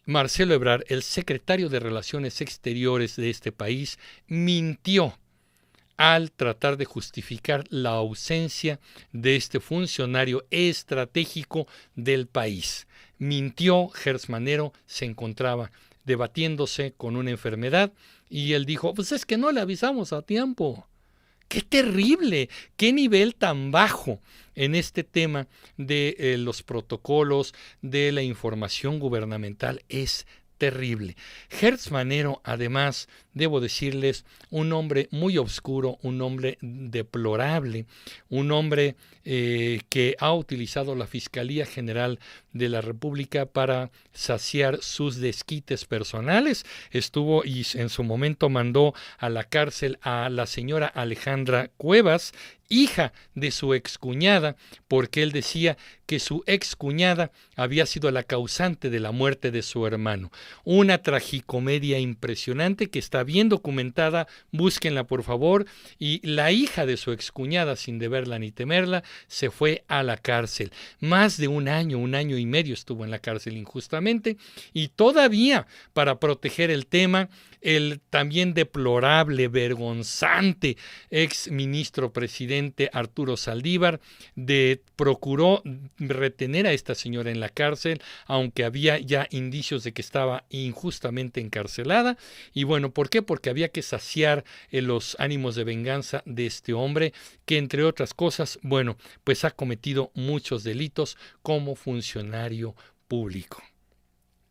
[0.07, 5.19] Marcelo Ebrard, el secretario de Relaciones Exteriores de este país, mintió
[5.99, 8.79] al tratar de justificar la ausencia
[9.13, 12.87] de este funcionario estratégico del país.
[13.19, 15.73] Mintió, Gersmanero se encontraba
[16.05, 17.93] debatiéndose con una enfermedad
[18.31, 20.88] y él dijo, pues es que no le avisamos a tiempo.
[21.49, 24.21] Qué terrible, qué nivel tan bajo
[24.55, 29.83] en este tema de eh, los protocolos, de la información gubernamental.
[29.89, 30.27] Es
[30.59, 31.17] terrible.
[31.49, 37.87] Hertz Manero, además, debo decirles, un hombre muy oscuro, un hombre deplorable,
[38.29, 42.19] un hombre eh, que ha utilizado la Fiscalía General
[42.53, 46.67] de la República para saciar sus desquites personales.
[46.91, 52.33] Estuvo y en su momento mandó a la cárcel a la señora Alejandra Cuevas,
[52.69, 54.57] hija de su excuñada,
[54.89, 55.77] porque él decía
[56.07, 60.31] que su excuñada había sido la causante de la muerte de su hermano.
[60.65, 65.67] Una tragicomedia impresionante que está bien documentada, búsquenla por favor,
[65.99, 70.73] y la hija de su excuñada, sin deberla ni temerla, se fue a la cárcel.
[70.99, 74.39] Más de un año, un año y medio estuvo en la cárcel injustamente,
[74.73, 77.29] y todavía para proteger el tema,
[77.61, 80.77] el también deplorable, vergonzante
[81.11, 84.01] ex ministro presidente Arturo Saldívar
[84.37, 85.63] de, procuró
[85.99, 91.41] retener a esta señora en la cárcel, aunque había ya indicios de que estaba injustamente
[91.41, 92.17] encarcelada.
[92.55, 93.18] Y bueno, ¿por qué?
[93.23, 97.13] Porque había que saciar eh, los ánimos de venganza de este hombre
[97.45, 102.75] que, entre otras cosas, bueno, pues ha cometido muchos delitos como funcionario
[103.09, 103.63] público.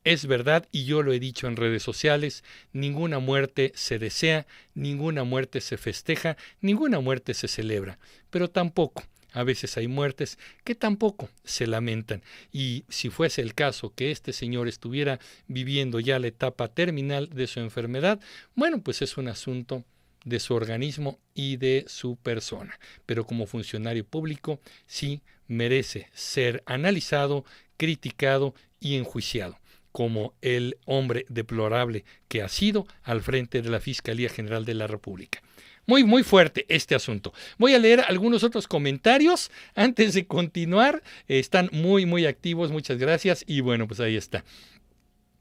[0.04, 5.26] Es verdad, y yo lo he dicho en redes sociales, ninguna muerte se desea, ninguna
[5.26, 8.00] muerte se festeja, ninguna muerte se celebra,
[8.30, 9.04] pero tampoco.
[9.34, 12.24] A veces hay muertes que tampoco se lamentan.
[12.52, 17.48] Y si fuese el caso que este señor estuviera viviendo ya la etapa terminal de
[17.48, 18.20] su enfermedad,
[18.56, 19.84] bueno, pues es un asunto
[20.24, 22.80] de su organismo y de su persona.
[23.06, 27.46] Pero como funcionario público sí merece ser analizado,
[27.78, 29.60] criticado y enjuiciado
[29.98, 34.86] como el hombre deplorable que ha sido al frente de la Fiscalía General de la
[34.86, 35.42] República.
[35.88, 37.34] Muy, muy fuerte este asunto.
[37.58, 41.02] Voy a leer algunos otros comentarios antes de continuar.
[41.28, 42.72] Están muy, muy activos.
[42.72, 43.44] Muchas gracias.
[43.48, 44.44] Y bueno, pues ahí está.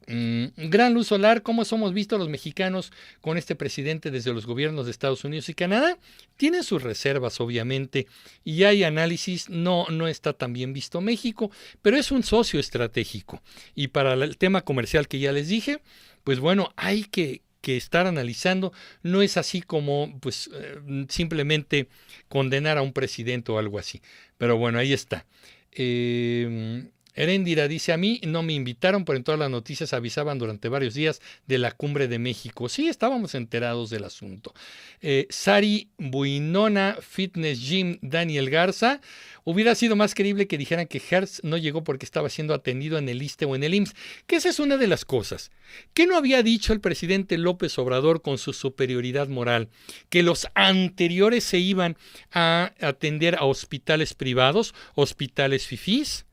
[0.09, 4.85] Mm, gran luz solar, ¿cómo somos vistos los mexicanos con este presidente desde los gobiernos
[4.85, 5.99] de Estados Unidos y Canadá?
[6.37, 8.07] Tienen sus reservas, obviamente,
[8.45, 11.51] y hay análisis, no, no está tan bien visto México,
[11.83, 13.43] pero es un socio estratégico.
[13.75, 15.81] Y para el tema comercial que ya les dije,
[16.23, 17.43] pues bueno, hay que,
[17.75, 21.89] estar analizando, no es así como pues eh, simplemente
[22.29, 24.03] condenar a un presidente o algo así.
[24.37, 25.25] Pero bueno, ahí está.
[25.73, 26.85] Eh,
[27.17, 30.95] Erendira dice, a mí no me invitaron, pero en todas las noticias avisaban durante varios
[30.95, 32.69] días de la cumbre de México.
[32.69, 34.53] Sí, estábamos enterados del asunto.
[35.01, 39.01] Eh, Sari Buinona Fitness Gym Daniel Garza.
[39.45, 43.09] Hubiera sido más creíble que dijeran que Hertz no llegó porque estaba siendo atendido en
[43.09, 43.95] el ISTE o en el IMSS,
[44.27, 45.53] que esa es una de las cosas.
[45.95, 49.69] ¿Qué no había dicho el presidente López Obrador con su superioridad moral?
[50.11, 51.97] Que los anteriores se iban
[52.33, 56.27] a atender a hospitales privados, hospitales fifís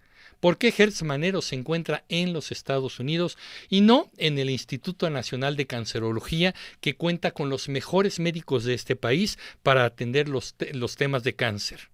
[0.44, 3.38] ¿Por qué Hertz Manero se encuentra en los Estados Unidos
[3.70, 8.74] y no en el Instituto Nacional de Cancerología que cuenta con los mejores médicos de
[8.74, 11.92] este país para atender los, los temas de cáncer?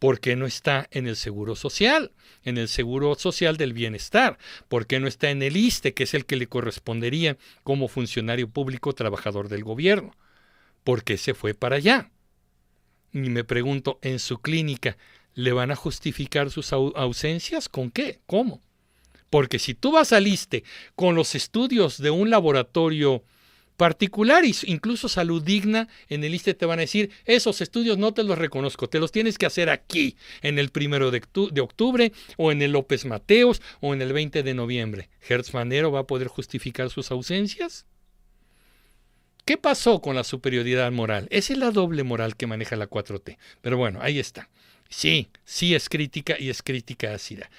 [0.00, 2.10] ¿Por qué no está en el Seguro Social,
[2.42, 4.38] en el Seguro Social del Bienestar?
[4.66, 8.48] ¿Por qué no está en el ISTE, que es el que le correspondería como funcionario
[8.48, 10.16] público trabajador del gobierno?
[10.82, 12.10] ¿Por qué se fue para allá?
[13.12, 14.96] Y me pregunto, en su clínica,
[15.34, 17.68] ¿Le van a justificar sus ausencias?
[17.68, 18.20] ¿Con qué?
[18.26, 18.62] ¿Cómo?
[19.30, 20.64] Porque si tú vas al ISTE
[20.94, 23.24] con los estudios de un laboratorio
[23.76, 28.22] particular, incluso salud digna, en el ISTE te van a decir, esos estudios no te
[28.22, 31.20] los reconozco, te los tienes que hacer aquí, en el primero de,
[31.60, 35.10] octubre, o en el López Mateos, o en el 20 de noviembre.
[35.28, 37.86] ¿Hertz Manero va a poder justificar sus ausencias?
[39.44, 41.26] ¿Qué pasó con la superioridad moral?
[41.30, 43.36] Esa es la doble moral que maneja la 4T.
[43.60, 44.48] Pero bueno, ahí está.
[44.88, 47.50] Sí, sí es crítica y es crítica ácida.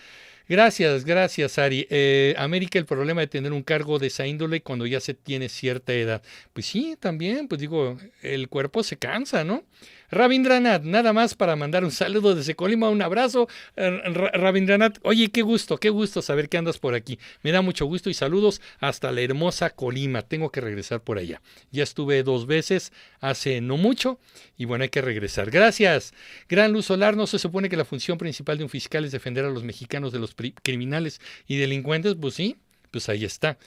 [0.48, 1.88] Gracias, gracias, Ari.
[1.90, 5.50] Eh, América, el problema de tener un cargo de esa índole cuando ya se tiene
[5.50, 6.22] cierta edad.
[6.54, 9.64] Pues sí, también, pues digo, el cuerpo se cansa, ¿no?
[10.12, 13.48] Rabindranath, nada más para mandar un saludo desde Colima, un abrazo.
[13.76, 14.02] Eh,
[14.34, 17.20] Rabindranath, oye, qué gusto, qué gusto saber que andas por aquí.
[17.44, 20.22] Me da mucho gusto y saludos hasta la hermosa Colima.
[20.22, 21.42] Tengo que regresar por allá.
[21.72, 24.20] Ya estuve dos veces hace no mucho
[24.58, 25.52] y bueno, hay que regresar.
[25.52, 26.14] Gracias.
[26.50, 29.46] Gran Luz Solar, ¿no se supone que la función principal de un fiscal es defender
[29.46, 32.16] a los mexicanos de los criminales y delincuentes?
[32.20, 32.58] Pues sí,
[32.92, 33.58] pues ahí está.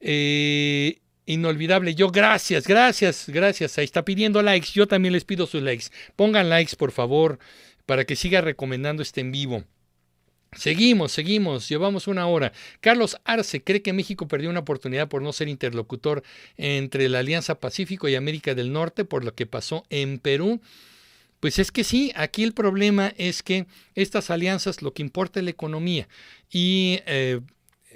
[0.00, 1.94] Eh, inolvidable.
[1.94, 3.78] Yo, gracias, gracias, gracias.
[3.78, 4.68] Ahí está pidiendo likes.
[4.74, 5.86] Yo también les pido sus likes.
[6.16, 7.38] Pongan likes, por favor,
[7.86, 9.64] para que siga recomendando este en vivo.
[10.54, 12.52] Seguimos, seguimos, llevamos una hora.
[12.80, 16.22] Carlos Arce cree que México perdió una oportunidad por no ser interlocutor
[16.58, 20.60] entre la Alianza Pacífico y América del Norte por lo que pasó en Perú.
[21.40, 25.44] Pues es que sí, aquí el problema es que estas alianzas lo que importa es
[25.44, 26.06] la economía
[26.50, 27.40] y eh,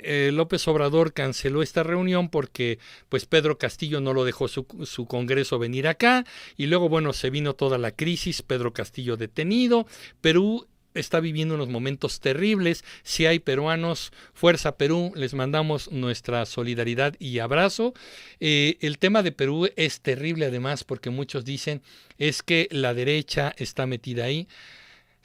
[0.02, 2.78] eh, López Obrador canceló esta reunión porque
[3.08, 6.24] pues Pedro Castillo no lo dejó su, su, Congreso venir acá
[6.56, 9.86] y luego bueno se vino toda la crisis, Pedro Castillo detenido,
[10.20, 10.66] Perú
[10.98, 12.84] está viviendo unos momentos terribles.
[13.02, 17.94] Si hay peruanos, Fuerza Perú, les mandamos nuestra solidaridad y abrazo.
[18.40, 21.82] Eh, el tema de Perú es terrible además porque muchos dicen
[22.18, 24.48] es que la derecha está metida ahí.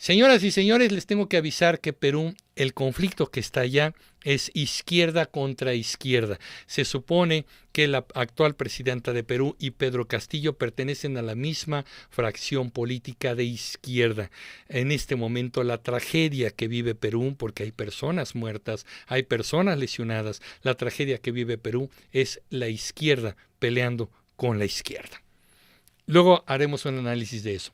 [0.02, 3.94] Señoras y señores, les tengo que avisar que Perú, el conflicto que está allá
[4.24, 6.40] es izquierda contra izquierda.
[6.66, 11.86] Se supone que la actual presidenta de Perú y Pedro Castillo pertenecen a la misma
[12.10, 14.32] fracción política de izquierda.
[14.70, 20.42] En este momento la tragedia que vive Perú, porque hay personas muertas, hay personas lesionadas,
[20.64, 25.22] la tragedia que vive Perú es la izquierda peleando con la izquierda.
[26.08, 27.72] Luego haremos un análisis de eso.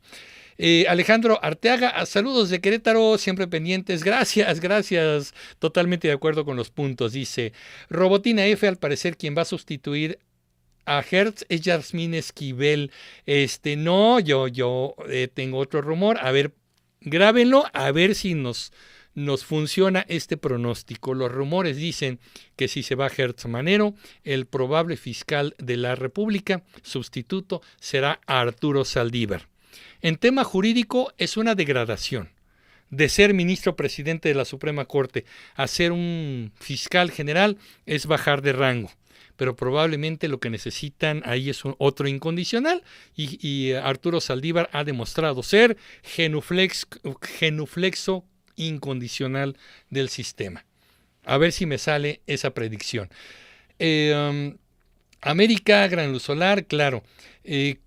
[0.58, 4.04] Eh, Alejandro Arteaga, saludos de Querétaro, siempre pendientes.
[4.04, 5.34] Gracias, gracias.
[5.60, 7.14] Totalmente de acuerdo con los puntos.
[7.14, 7.54] Dice,
[7.90, 10.20] Robotina F, al parecer, quien va a sustituir
[10.86, 12.92] a Hertz es Yasmín Esquivel.
[13.26, 16.18] Este, no, yo, yo eh, tengo otro rumor.
[16.22, 16.54] A ver,
[17.02, 18.72] grábenlo, a ver si nos,
[19.14, 21.14] nos funciona este pronóstico.
[21.14, 22.20] Los rumores dicen
[22.56, 23.94] que si se va Hertz Manero,
[24.24, 29.48] el probable fiscal de la República, sustituto, será Arturo Saldívar.
[30.02, 32.30] En tema jurídico es una degradación.
[32.90, 35.26] De ser ministro presidente de la Suprema Corte
[35.56, 38.92] a ser un fiscal general es bajar de rango.
[39.36, 42.84] Pero probablemente lo que necesitan ahí es otro incondicional
[43.16, 46.88] y, Arturo Saldívar ha demostrado ser genuflex,
[47.22, 48.26] genuflexo
[48.56, 49.58] incondicional
[49.90, 50.66] del sistema.
[51.24, 53.10] A ver si me sale esa predicción.
[53.80, 54.58] Eh, um,
[55.22, 57.04] América, Gran Luz Solar, claro.
[57.44, 57.78] Eh,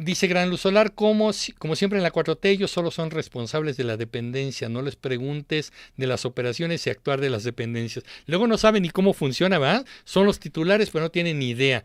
[0.00, 3.82] Dice Gran Luz Solar, como, como siempre en la 4T, ellos solo son responsables de
[3.82, 8.04] la dependencia, no les preguntes de las operaciones y actuar de las dependencias.
[8.26, 9.84] Luego no saben ni cómo funciona, ¿verdad?
[10.04, 11.82] Son los titulares, pero no tienen ni idea,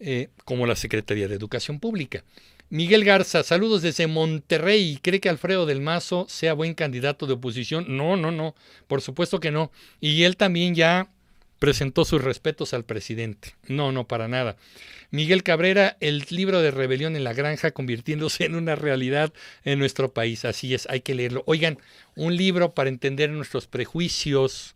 [0.00, 2.24] eh, como la Secretaría de Educación Pública.
[2.68, 4.98] Miguel Garza, saludos desde Monterrey.
[5.00, 7.86] ¿Cree que Alfredo del Mazo sea buen candidato de oposición?
[7.96, 8.54] No, no, no,
[8.86, 9.72] por supuesto que no.
[9.98, 11.08] Y él también ya
[11.58, 13.54] presentó sus respetos al presidente.
[13.68, 14.56] No, no, para nada.
[15.10, 19.32] Miguel Cabrera, el libro de Rebelión en la Granja convirtiéndose en una realidad
[19.64, 20.44] en nuestro país.
[20.44, 21.42] Así es, hay que leerlo.
[21.46, 21.78] Oigan,
[22.14, 24.74] un libro para entender nuestros prejuicios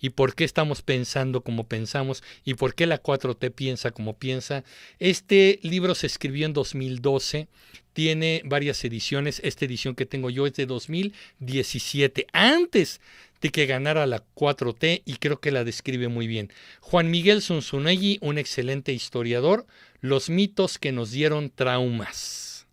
[0.00, 4.64] y por qué estamos pensando como pensamos y por qué la 4T piensa como piensa.
[4.98, 7.48] Este libro se escribió en 2012,
[7.92, 9.40] tiene varias ediciones.
[9.44, 13.00] Esta edición que tengo yo es de 2017, antes
[13.42, 16.50] de que ganara la 4T y creo que la describe muy bien.
[16.80, 19.66] Juan Miguel Zunzunegui, un excelente historiador,
[20.00, 22.66] los mitos que nos dieron traumas.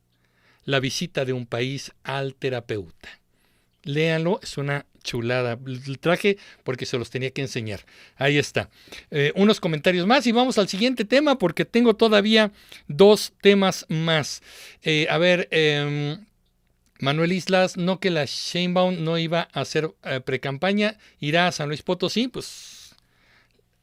[0.63, 3.09] La visita de un país al terapeuta.
[3.83, 5.57] Léanlo, es una chulada.
[5.65, 7.85] El traje porque se los tenía que enseñar.
[8.17, 8.69] Ahí está.
[9.09, 12.51] Eh, unos comentarios más y vamos al siguiente tema porque tengo todavía
[12.87, 14.43] dos temas más.
[14.83, 16.25] Eh, a ver, em,
[16.99, 21.69] Manuel Islas, no que la Sheinbaum no iba a hacer eh, pre-campaña, irá a San
[21.69, 22.95] Luis Potosí, pues...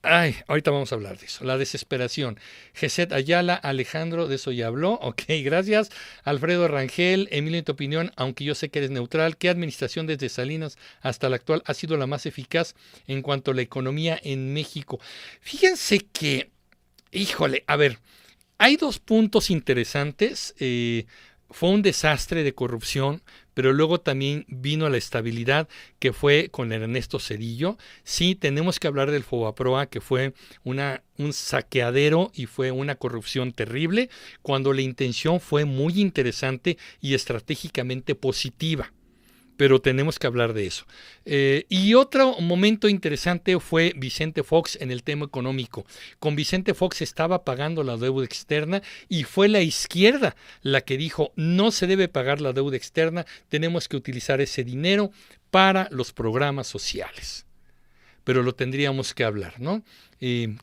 [0.09, 1.43] Ay, ahorita vamos a hablar de eso.
[1.43, 2.39] La desesperación.
[2.75, 5.01] Geset Ayala, Alejandro, de eso ya habló.
[5.03, 5.91] Ok, gracias.
[6.23, 10.29] Alfredo Rangel, Emilio, en tu opinión, aunque yo sé que eres neutral, ¿qué administración desde
[10.29, 12.77] Salinas hasta la actual ha sido la más eficaz
[13.09, 15.01] en cuanto a la economía en México?
[15.41, 16.51] Fíjense que,
[17.11, 17.99] híjole, a ver,
[18.59, 20.55] hay dos puntos interesantes.
[20.61, 21.07] Eh,
[21.51, 23.23] fue un desastre de corrupción,
[23.55, 25.69] pero luego también vino la estabilidad
[25.99, 27.79] que fue con Ernesto Cedillo.
[28.05, 30.35] Sí, tenemos que hablar del Fobaproa, que fue
[30.65, 34.11] una, un saqueadero y fue una corrupción terrible,
[34.43, 38.93] cuando la intención fue muy interesante y estratégicamente positiva
[39.57, 40.87] pero tenemos que hablar de eso.
[41.25, 45.87] Eh, y otro momento interesante fue Vicente Fox en el tema económico.
[46.19, 51.33] Con Vicente Fox estaba pagando la deuda externa y fue la izquierda la que dijo
[51.37, 55.11] no se debe pagar la deuda externa, tenemos que utilizar ese dinero
[55.51, 57.46] para los programas sociales
[58.27, 59.85] pero lo tendríamos que hablar, ¿no?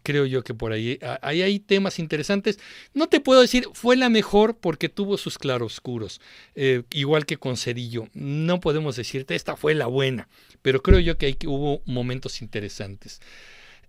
[0.01, 2.59] creo yo que por ahí, ahí, hay temas interesantes.
[2.93, 6.19] No te puedo decir, fue la mejor porque tuvo sus claroscuros,
[6.55, 8.09] eh, igual que con Cedillo.
[8.13, 10.27] No podemos decirte, esta fue la buena,
[10.61, 13.21] pero creo yo que, hay, hubo momentos interesantes.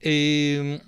[0.01, 0.79] Em,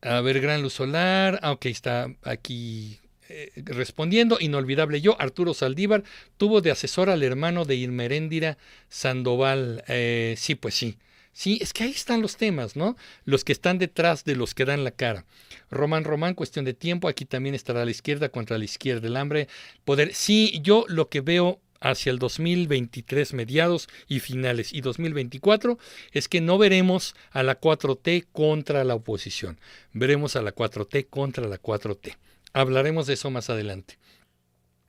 [0.00, 1.38] a ver, Gran Luz Solar.
[1.42, 2.98] Ah, ok, está aquí
[3.28, 4.38] eh, respondiendo.
[4.40, 6.02] Inolvidable yo, Arturo Saldívar,
[6.38, 8.56] tuvo de asesor al hermano de Irmeréndira
[8.88, 9.84] Sandoval.
[9.88, 10.96] Eh, sí, pues sí.
[11.38, 12.96] Sí, es que ahí están los temas, ¿no?
[13.24, 15.24] Los que están detrás de los que dan la cara.
[15.70, 19.46] Román Román, cuestión de tiempo, aquí también estará la izquierda contra la izquierda, el hambre,
[19.84, 20.12] poder.
[20.14, 25.78] Sí, yo lo que veo hacia el 2023 mediados y finales y 2024
[26.10, 29.60] es que no veremos a la 4T contra la oposición,
[29.92, 32.16] veremos a la 4T contra la 4T.
[32.52, 33.96] Hablaremos de eso más adelante.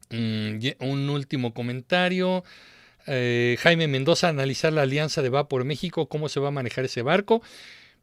[0.09, 2.43] Mm, un último comentario.
[3.09, 6.85] Eh, Jaime Mendoza analizar la alianza de Va por México, cómo se va a manejar
[6.85, 7.41] ese barco.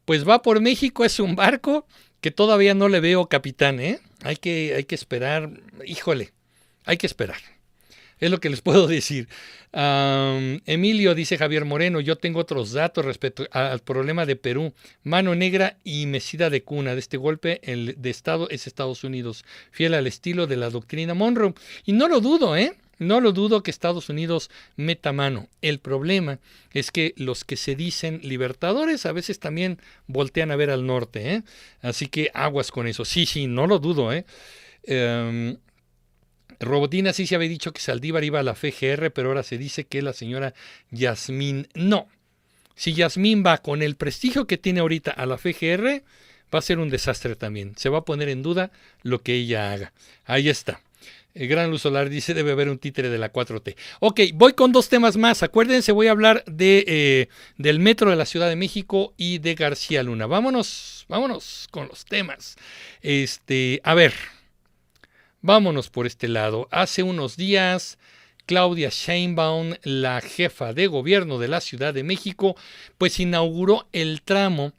[0.05, 1.87] Pues Va por México es un barco
[2.21, 3.99] que todavía no le veo capitán, ¿eh?
[4.23, 5.49] Hay que, hay que esperar,
[5.85, 6.33] híjole,
[6.85, 7.37] hay que esperar.
[8.19, 9.27] Es lo que les puedo decir.
[9.71, 14.73] Emilio, dice Javier Moreno, yo tengo otros datos respecto al problema de Perú.
[15.03, 16.95] Mano negra y mesida de cuna.
[16.95, 21.13] De este golpe el de Estado es Estados Unidos, fiel al estilo de la doctrina
[21.13, 21.53] Monroe.
[21.85, 22.75] Y no lo dudo, ¿eh?
[22.99, 25.49] No lo dudo que Estados Unidos meta mano.
[25.61, 26.39] El problema
[26.73, 31.33] es que los que se dicen libertadores a veces también voltean a ver al norte.
[31.33, 31.43] ¿eh?
[31.81, 33.05] Así que aguas con eso.
[33.05, 34.11] Sí, sí, no lo dudo.
[34.11, 34.25] ¿eh?
[34.83, 35.57] Em,
[36.59, 39.85] Robotina sí se había dicho que Saldívar iba a la FGR, pero ahora se dice
[39.85, 40.53] que la señora
[40.89, 42.07] Yasmín no.
[42.75, 46.03] Si Yasmín va con el prestigio que tiene ahorita a la FGR,
[46.53, 47.73] va a ser un desastre también.
[47.77, 48.71] Se va a poner en duda
[49.03, 49.93] lo que ella haga.
[50.25, 50.81] Ahí está.
[51.33, 53.75] El Gran Luz Solar dice debe haber un títere de la 4T.
[53.99, 55.43] Ok, voy con dos temas más.
[55.43, 59.53] Acuérdense, voy a hablar de, eh, del metro de la Ciudad de México y de
[59.53, 60.25] García Luna.
[60.25, 62.55] Vámonos, vámonos con los temas.
[63.01, 64.13] Este, a ver,
[65.41, 66.67] vámonos por este lado.
[66.71, 67.99] Hace unos días,
[68.47, 72.55] Claudia Sheinbaum, la jefa de gobierno de la Ciudad de México,
[72.97, 74.73] pues inauguró el tramo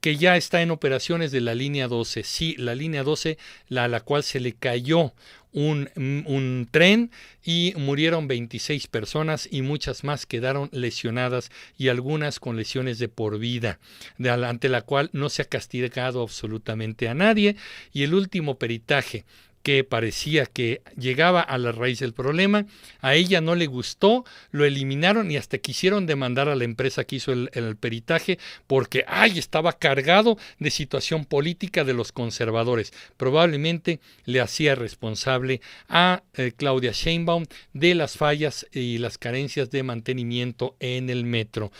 [0.00, 2.22] que ya está en operaciones de la línea 12.
[2.22, 3.38] Sí, la línea 12,
[3.68, 5.12] la, a la cual se le cayó
[5.52, 7.10] un, un, tren
[7.42, 13.38] y murieron 26 personas y muchas más quedaron lesionadas y algunas con lesiones de por
[13.38, 13.78] vida,
[14.18, 17.56] ante la cual no se ha castigado absolutamente a nadie.
[17.92, 19.24] Y el último peritaje
[19.62, 22.66] que parecía que llegaba a la raíz del problema.
[23.00, 27.16] A ella no le gustó, lo eliminaron y hasta quisieron demandar a la empresa que
[27.16, 32.92] hizo el, peritaje porque, ay, estaba cargado de situación política de los conservadores.
[33.16, 39.82] Probablemente le hacía responsable a eh, Claudia Sheinbaum de las fallas y las carencias de
[39.82, 41.70] mantenimiento en el metro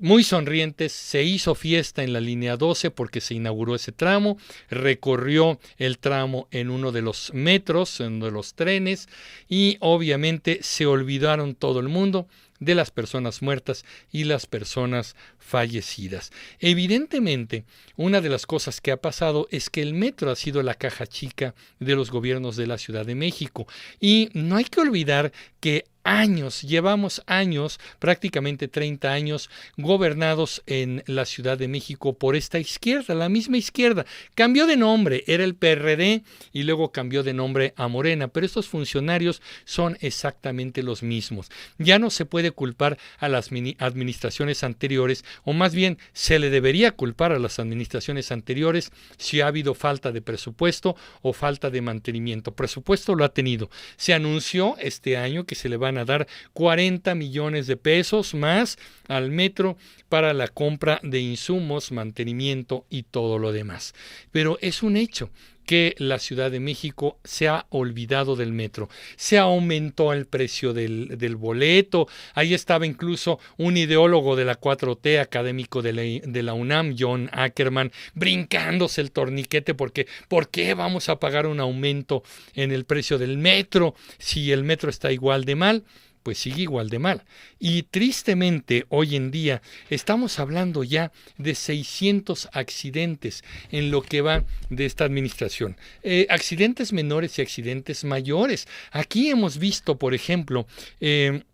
[0.00, 4.38] muy sonrientes, se hizo fiesta en la línea 12 porque se inauguró ese tramo,
[4.70, 9.08] recorrió el tramo en uno de los metros, en uno de los trenes
[9.48, 12.26] y obviamente se olvidaron todo el mundo
[12.60, 16.32] de las personas muertas y las personas fallecidas.
[16.58, 17.64] Evidentemente,
[17.96, 21.06] una de las cosas que ha pasado es que el metro ha sido la caja
[21.06, 23.66] chica de los gobiernos de la Ciudad de México
[24.00, 31.26] y no hay que olvidar que años, llevamos años, prácticamente 30 años, gobernados en la
[31.26, 34.06] Ciudad de México por esta izquierda, la misma izquierda.
[34.34, 36.22] Cambió de nombre, era el PRD
[36.52, 41.50] y luego cambió de nombre a Morena, pero estos funcionarios son exactamente los mismos.
[41.76, 46.92] Ya no se puede culpar a las administraciones anteriores, o más bien se le debería
[46.92, 52.54] culpar a las administraciones anteriores si ha habido falta de presupuesto o falta de mantenimiento.
[52.54, 53.68] Presupuesto lo ha tenido.
[53.98, 58.78] Se anunció este año que se le van a dar 40 millones de pesos más
[59.08, 59.76] al metro
[60.08, 63.94] para la compra de insumos, mantenimiento y todo lo demás.
[64.32, 65.30] Pero es un hecho
[65.68, 68.88] que la Ciudad de México se ha olvidado del metro.
[69.16, 72.08] Se aumentó el precio del, del boleto.
[72.32, 77.28] Ahí estaba incluso un ideólogo de la 4T, académico de la, de la, UNAM, John
[77.34, 82.22] Ackerman, brincándose el torniquete porque ¿por qué vamos a pagar un aumento
[82.54, 85.84] en el precio del metro si el metro está igual de mal?
[86.28, 87.24] Pues sigue igual de mal.
[87.58, 94.44] Y tristemente hoy en día estamos hablando ya de 600 accidentes en lo que va
[94.68, 95.78] de esta administración.
[96.02, 98.68] Eh, accidentes menores y accidentes mayores.
[98.90, 100.66] Aquí hemos visto, por ejemplo,
[101.00, 101.44] eh,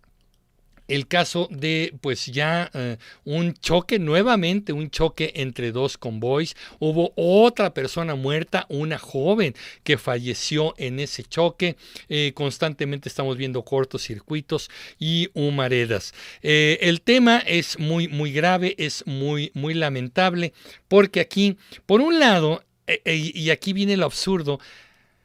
[0.88, 6.56] el caso de pues ya eh, un choque nuevamente un choque entre dos convoys.
[6.78, 11.76] Hubo otra persona muerta una joven que falleció en ese choque.
[12.08, 16.12] Eh, constantemente estamos viendo cortocircuitos y humaredas.
[16.42, 20.52] Eh, el tema es muy muy grave es muy muy lamentable
[20.88, 21.56] porque aquí
[21.86, 22.62] por un lado
[23.06, 24.60] y aquí viene lo absurdo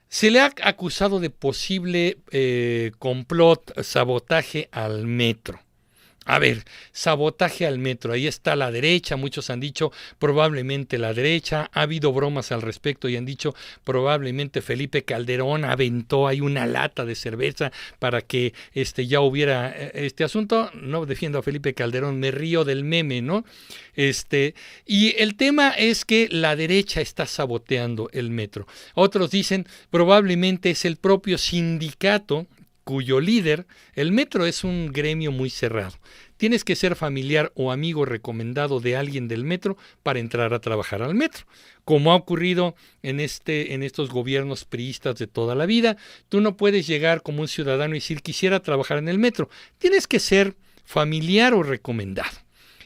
[0.09, 5.59] se le ha acusado de posible eh, complot, sabotaje al metro.
[6.25, 8.13] A ver, sabotaje al metro.
[8.13, 9.15] Ahí está la derecha.
[9.15, 11.69] Muchos han dicho probablemente la derecha.
[11.73, 17.05] Ha habido bromas al respecto y han dicho probablemente Felipe Calderón aventó ahí una lata
[17.05, 20.69] de cerveza para que este, ya hubiera eh, este asunto.
[20.75, 23.43] No defiendo a Felipe Calderón, me río del meme, ¿no?
[23.95, 24.53] Este,
[24.85, 28.67] y el tema es que la derecha está saboteando el metro.
[28.93, 32.47] Otros dicen probablemente es el propio sindicato
[32.89, 35.93] cuyo líder, el metro es un gremio muy cerrado.
[36.37, 41.03] Tienes que ser familiar o amigo recomendado de alguien del metro para entrar a trabajar
[41.03, 41.45] al metro.
[41.85, 45.97] Como ha ocurrido en, este, en estos gobiernos priistas de toda la vida,
[46.29, 49.51] tú no puedes llegar como un ciudadano y decir quisiera trabajar en el metro.
[49.77, 52.39] Tienes que ser familiar o recomendado.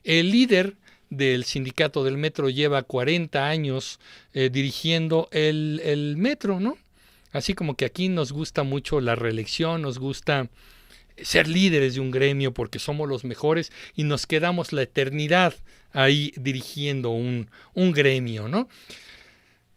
[0.03, 0.75] El líder
[1.09, 4.01] del sindicato del metro lleva 40 años
[4.33, 6.77] eh, dirigiendo el, el metro, ¿no?
[7.33, 10.49] Así como que aquí nos gusta mucho la reelección, nos gusta
[11.17, 15.53] ser líderes de un gremio porque somos los mejores y nos quedamos la eternidad
[15.91, 18.67] ahí dirigiendo un, un gremio, ¿no?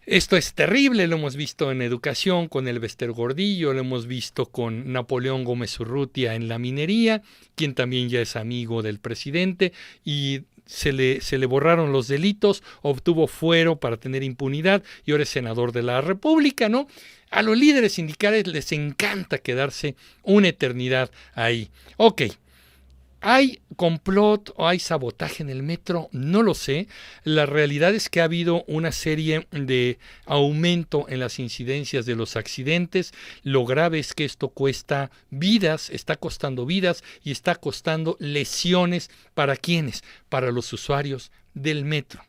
[0.06, 4.46] Esto es terrible, lo hemos visto en educación con el Bester Gordillo, lo hemos visto
[4.46, 7.22] con Napoleón Gómez Urrutia en la minería,
[7.56, 9.72] quien también ya es amigo del presidente
[10.04, 15.24] y se le, se le borraron los delitos, obtuvo fuero para tener impunidad y ahora
[15.24, 16.86] es senador de la República, ¿no?
[17.36, 21.68] A los líderes sindicales les encanta quedarse una eternidad ahí.
[21.98, 22.22] Ok,
[23.20, 26.08] ¿Hay complot o hay sabotaje en el metro?
[26.12, 26.88] No lo sé.
[27.24, 32.36] La realidad es que ha habido una serie de aumento en las incidencias de los
[32.36, 33.12] accidentes.
[33.42, 39.56] Lo grave es que esto cuesta vidas, está costando vidas y está costando lesiones para
[39.56, 42.24] quienes, para los usuarios del metro.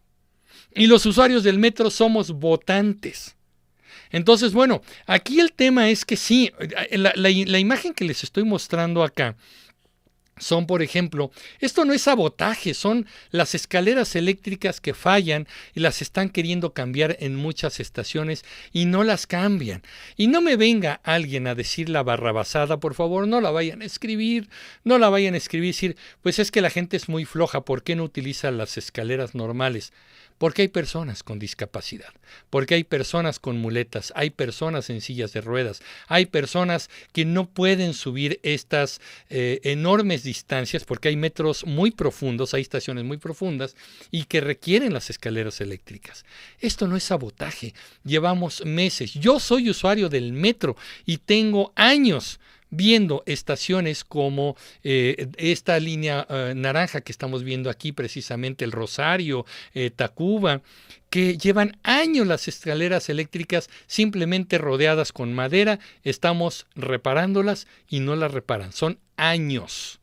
[0.75, 3.36] Y los usuarios del metro somos votantes.
[4.11, 6.51] Entonces, bueno, aquí el tema es que sí,
[6.91, 9.35] la, la imagen que les estoy mostrando acá
[10.39, 16.01] son, por ejemplo, esto no es sabotaje, son las escaleras eléctricas que fallan y las
[16.01, 19.81] están queriendo cambiar en muchas estaciones y no las cambian.
[20.15, 23.85] Y no me venga alguien a decir la barrabasada, por favor, no la vayan a
[23.85, 24.49] escribir,
[24.83, 27.83] no la vayan a escribir, decir, pues es que la gente es muy floja, ¿por
[27.83, 29.91] qué no utiliza las escaleras normales?
[30.37, 32.13] Porque hay personas con discapacidad,
[32.49, 37.49] porque hay personas con muletas, hay personas en sillas de ruedas, hay personas que no
[37.49, 43.75] pueden subir estas eh, enormes distancias porque hay metros muy profundos, hay estaciones muy profundas
[44.11, 46.23] y que requieren las escaleras eléctricas.
[46.59, 47.73] Esto no es sabotaje,
[48.03, 49.13] llevamos meses.
[49.13, 52.39] Yo soy usuario del metro y tengo años
[52.69, 59.45] viendo estaciones como eh, esta línea eh, naranja que estamos viendo aquí, precisamente el Rosario,
[59.73, 60.61] eh, Tacuba,
[61.09, 68.31] que llevan años las escaleras eléctricas simplemente rodeadas con madera, estamos reparándolas y no las
[68.31, 69.99] reparan, son años.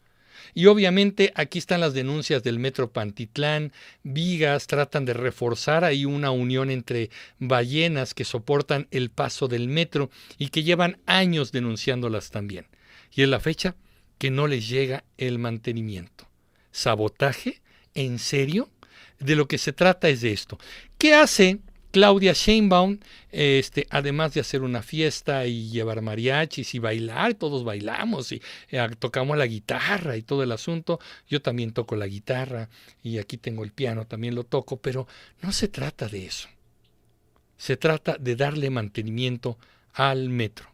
[0.54, 3.72] Y obviamente aquí están las denuncias del Metro Pantitlán,
[4.04, 10.10] Vigas tratan de reforzar ahí una unión entre ballenas que soportan el paso del metro
[10.38, 12.66] y que llevan años denunciándolas también.
[13.12, 13.74] Y es la fecha
[14.18, 16.28] que no les llega el mantenimiento.
[16.70, 17.60] ¿Sabotaje?
[17.94, 18.70] ¿En serio?
[19.18, 20.58] De lo que se trata es de esto.
[20.98, 21.60] ¿Qué hace
[21.94, 22.98] Claudia Sheinbaum,
[23.30, 28.84] este, además de hacer una fiesta y llevar mariachis y bailar, todos bailamos y eh,
[28.98, 30.98] tocamos la guitarra y todo el asunto.
[31.28, 32.68] Yo también toco la guitarra
[33.00, 35.06] y aquí tengo el piano, también lo toco, pero
[35.40, 36.48] no se trata de eso.
[37.58, 39.56] Se trata de darle mantenimiento
[39.92, 40.68] al metro.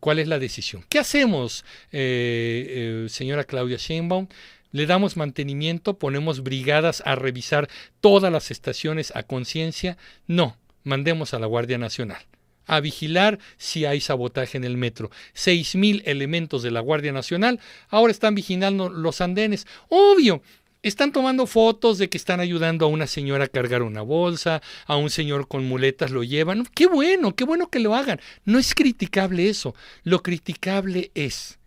[0.00, 0.82] ¿Cuál es la decisión?
[0.88, 4.28] ¿Qué hacemos, eh, eh, señora Claudia Sheinbaum?
[4.74, 7.68] Le damos mantenimiento, ponemos brigadas a revisar
[8.00, 9.96] todas las estaciones a conciencia.
[10.26, 12.18] No, mandemos a la Guardia Nacional
[12.66, 15.12] a vigilar si hay sabotaje en el metro.
[15.32, 19.64] Seis mil elementos de la Guardia Nacional ahora están vigilando los andenes.
[19.90, 20.42] Obvio,
[20.82, 24.96] están tomando fotos de que están ayudando a una señora a cargar una bolsa, a
[24.96, 26.66] un señor con muletas lo llevan.
[26.74, 28.20] Qué bueno, qué bueno que lo hagan.
[28.44, 29.76] No es criticable eso.
[30.02, 31.60] Lo criticable es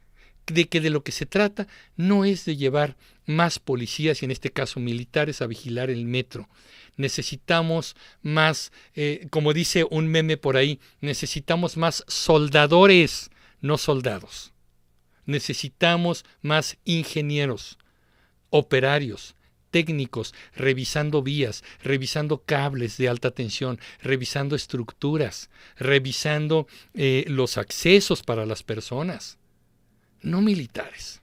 [0.47, 2.95] de que de lo que se trata no es de llevar
[3.25, 6.49] más policías y en este caso militares a vigilar el metro.
[6.95, 13.29] Necesitamos más, eh, como dice un meme por ahí, necesitamos más soldadores,
[13.61, 14.53] no soldados.
[15.25, 17.77] Necesitamos más ingenieros,
[18.49, 19.35] operarios,
[19.69, 28.45] técnicos, revisando vías, revisando cables de alta tensión, revisando estructuras, revisando eh, los accesos para
[28.45, 29.37] las personas
[30.21, 31.21] no militares.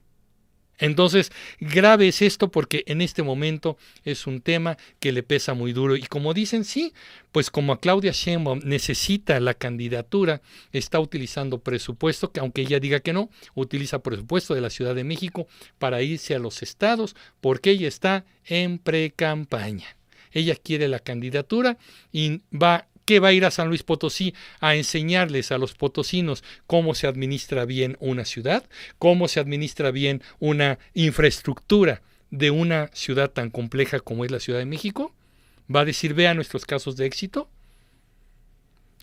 [0.77, 5.71] Entonces, grave es esto porque en este momento es un tema que le pesa muy
[5.71, 5.95] duro.
[5.95, 6.93] Y como dicen, sí,
[7.31, 10.41] pues como a Claudia Sheinbaum necesita la candidatura,
[10.73, 15.05] está utilizando presupuesto, que aunque ella diga que no, utiliza presupuesto de la Ciudad de
[15.05, 15.47] México
[15.79, 19.95] para irse a los estados porque ella está en pre-campaña.
[20.31, 21.77] Ella quiere la candidatura
[22.11, 26.43] y va que va a ir a San Luis Potosí a enseñarles a los potosinos
[26.67, 28.67] cómo se administra bien una ciudad,
[28.99, 32.01] cómo se administra bien una infraestructura
[32.31, 35.13] de una ciudad tan compleja como es la Ciudad de México.
[35.73, 37.49] Va a decir, vea nuestros casos de éxito.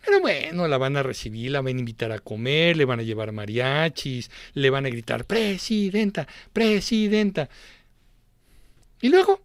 [0.05, 3.05] Pero bueno, la van a recibir, la van a invitar a comer, le van a
[3.05, 7.49] llevar mariachis, le van a gritar, presidenta, presidenta.
[9.01, 9.41] Y luego,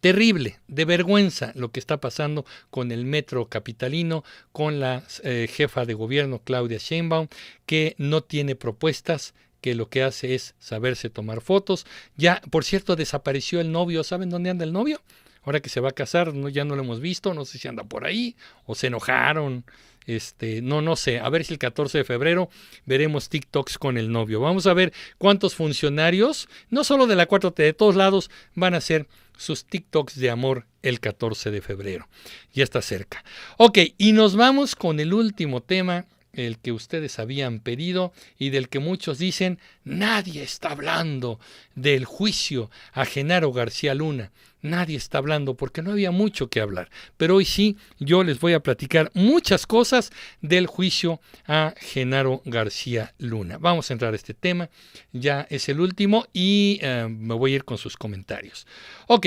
[0.00, 5.84] terrible, de vergüenza lo que está pasando con el metro capitalino, con la eh, jefa
[5.84, 7.28] de gobierno Claudia Sheinbaum,
[7.66, 11.86] que no tiene propuestas, que lo que hace es saberse tomar fotos.
[12.16, 14.04] Ya, por cierto, desapareció el novio.
[14.04, 15.02] ¿Saben dónde anda el novio?
[15.42, 17.68] Ahora que se va a casar, no, ya no lo hemos visto, no sé si
[17.68, 19.64] anda por ahí, o se enojaron,
[20.08, 22.48] este, no, no sé, a ver si el 14 de febrero
[22.86, 24.40] veremos TikToks con el novio.
[24.40, 28.80] Vamos a ver cuántos funcionarios, no solo de la 4T, de todos lados, van a
[28.80, 29.06] ser
[29.36, 32.08] sus TikToks de amor el 14 de febrero.
[32.54, 33.22] Ya está cerca.
[33.58, 38.68] Ok, y nos vamos con el último tema, el que ustedes habían pedido y del
[38.68, 41.40] que muchos dicen, nadie está hablando
[41.74, 44.30] del juicio a Genaro García Luna.
[44.60, 46.90] Nadie está hablando porque no había mucho que hablar.
[47.16, 50.10] Pero hoy sí, yo les voy a platicar muchas cosas
[50.40, 53.58] del juicio a Genaro García Luna.
[53.58, 54.68] Vamos a entrar a este tema.
[55.12, 58.66] Ya es el último y eh, me voy a ir con sus comentarios.
[59.06, 59.26] Ok.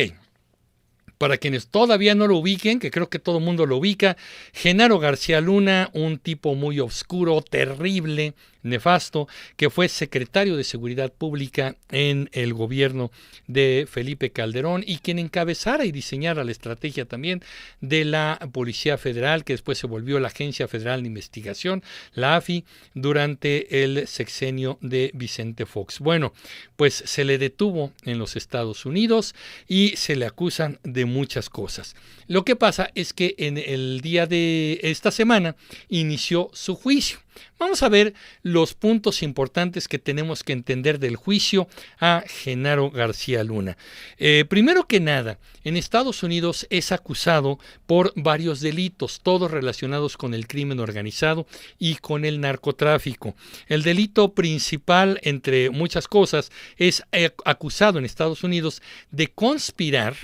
[1.21, 4.17] Para quienes todavía no lo ubiquen, que creo que todo el mundo lo ubica,
[4.53, 8.33] Genaro García Luna, un tipo muy oscuro, terrible,
[8.63, 13.11] nefasto, que fue secretario de Seguridad Pública en el gobierno
[13.47, 17.43] de Felipe Calderón y quien encabezara y diseñara la estrategia también
[17.79, 21.83] de la Policía Federal, que después se volvió la Agencia Federal de Investigación,
[22.13, 25.99] la AFI, durante el sexenio de Vicente Fox.
[25.99, 26.33] Bueno,
[26.75, 29.35] pues se le detuvo en los Estados Unidos
[29.67, 31.95] y se le acusan de muchas cosas.
[32.27, 35.55] Lo que pasa es que en el día de esta semana
[35.89, 37.19] inició su juicio.
[37.59, 38.13] Vamos a ver
[38.51, 41.67] los puntos importantes que tenemos que entender del juicio
[41.99, 43.77] a Genaro García Luna.
[44.17, 50.33] Eh, primero que nada, en Estados Unidos es acusado por varios delitos, todos relacionados con
[50.33, 51.47] el crimen organizado
[51.79, 53.35] y con el narcotráfico.
[53.67, 60.15] El delito principal, entre muchas cosas, es eh, acusado en Estados Unidos de conspirar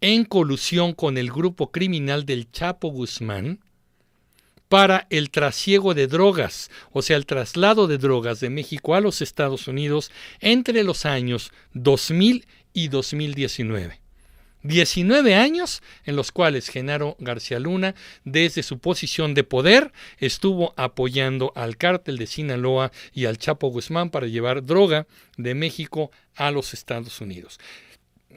[0.00, 3.60] en colusión con el grupo criminal del Chapo Guzmán,
[4.68, 9.22] para el trasiego de drogas, o sea, el traslado de drogas de México a los
[9.22, 10.10] Estados Unidos
[10.40, 14.00] entre los años 2000 y 2019.
[14.62, 17.94] 19 años en los cuales Genaro García Luna,
[18.24, 24.10] desde su posición de poder, estuvo apoyando al cártel de Sinaloa y al Chapo Guzmán
[24.10, 25.06] para llevar droga
[25.36, 27.58] de México a los Estados Unidos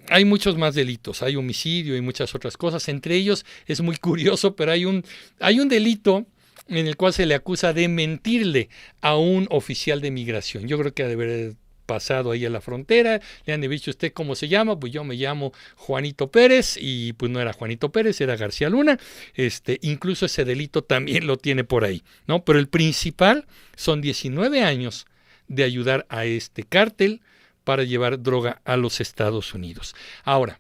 [0.10, 2.88] hay muchos más delitos, hay homicidio y muchas otras cosas.
[2.90, 5.04] Entre ellos es muy curioso, pero hay un,
[5.40, 6.26] hay un delito
[6.68, 8.70] en el cual se le acusa de mentirle
[9.02, 10.68] a un oficial de migración.
[10.68, 11.56] Yo creo que ha de haber
[11.90, 15.16] pasado ahí a la frontera, le han dicho usted cómo se llama, pues yo me
[15.16, 19.00] llamo Juanito Pérez y pues no era Juanito Pérez, era García Luna.
[19.34, 22.46] Este, incluso ese delito también lo tiene por ahí, ¿no?
[22.46, 25.08] Pero el principal son 19 años
[25.48, 27.22] de ayudar a este cártel
[27.70, 29.96] para llevar droga a los Estados Unidos.
[30.24, 30.60] Ahora,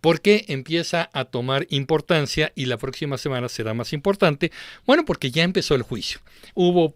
[0.00, 4.50] ¿Por qué empieza a tomar importancia y la próxima semana será más importante?
[4.86, 6.20] Bueno, porque ya empezó el juicio.
[6.54, 6.94] Hubo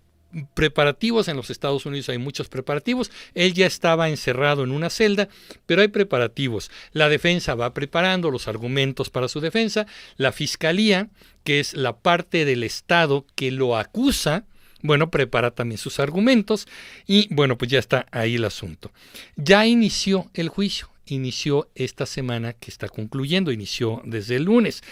[0.54, 3.10] preparativos en los Estados Unidos, hay muchos preparativos.
[3.34, 5.28] Él ya estaba encerrado en una celda,
[5.66, 6.70] pero hay preparativos.
[6.92, 9.86] La defensa va preparando los argumentos para su defensa.
[10.16, 11.08] La fiscalía,
[11.44, 14.44] que es la parte del Estado que lo acusa,
[14.82, 16.66] bueno, prepara también sus argumentos
[17.06, 18.90] y bueno, pues ya está ahí el asunto.
[19.36, 24.82] Ya inició el juicio, inició esta semana que está concluyendo, inició desde el lunes.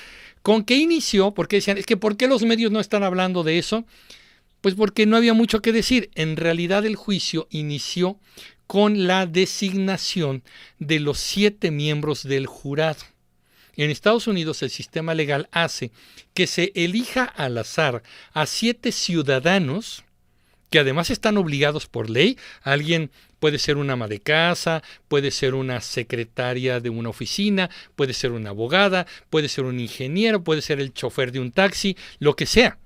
[0.43, 1.33] ¿Con qué inició?
[1.33, 3.85] Porque decían, es que ¿por qué los medios no están hablando de eso?
[4.61, 6.11] Pues porque no había mucho que decir.
[6.15, 8.19] En realidad el juicio inició
[8.67, 10.43] con la designación
[10.79, 12.99] de los siete miembros del jurado.
[13.79, 15.93] En Estados Unidos el sistema legal hace
[16.35, 18.03] que se elija al azar
[18.33, 20.03] a siete ciudadanos
[20.69, 22.37] que además están obligados por ley.
[22.63, 28.15] Alguien puede ser una ama de casa, puede ser una secretaria de una oficina, puede
[28.15, 32.35] ser una abogada, puede ser un ingeniero, puede ser el chofer de un taxi, lo
[32.35, 32.79] que sea.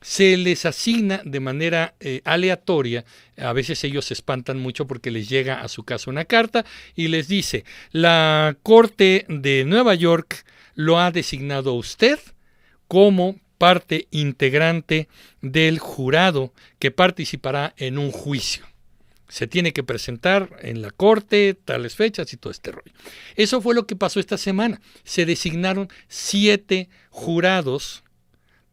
[0.00, 3.04] Se les asigna de manera eh, aleatoria,
[3.36, 6.64] a veces ellos se espantan mucho porque les llega a su casa una carta
[6.94, 10.44] y les dice, la Corte de Nueva York
[10.74, 12.18] lo ha designado a usted
[12.88, 15.08] como parte integrante
[15.40, 18.66] del jurado que participará en un juicio.
[19.28, 22.92] Se tiene que presentar en la corte, tales fechas y todo este rollo.
[23.36, 24.80] Eso fue lo que pasó esta semana.
[25.02, 28.03] Se designaron siete jurados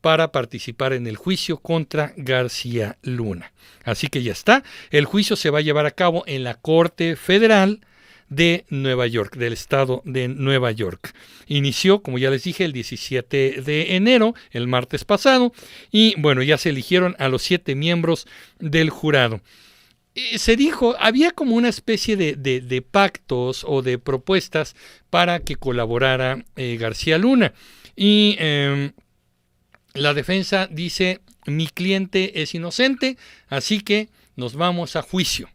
[0.02, 3.53] para participar en el juicio contra García Luna.
[3.84, 7.15] Así que ya está, el juicio se va a llevar a cabo en la Corte
[7.15, 7.82] Federal
[8.32, 11.14] de Nueva York, del estado de Nueva York.
[11.48, 15.53] Inició, como ya les dije, el 17 de enero, el martes pasado,
[15.91, 18.26] y bueno, ya se eligieron a los siete miembros
[18.60, 19.41] del jurado.
[20.38, 24.76] se dijo, había como una especie de, pactos o de propuestas
[25.10, 27.53] para que colaborara eh, García Luna.
[27.98, 28.94] Y em,
[29.93, 35.49] la defensa dice, mi cliente es inocente, así que nos vamos a juicio.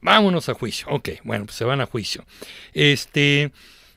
[0.00, 0.86] Vámonos a juicio.
[0.90, 2.24] Ok, bueno, pues se van a juicio.
[2.72, 3.52] Este,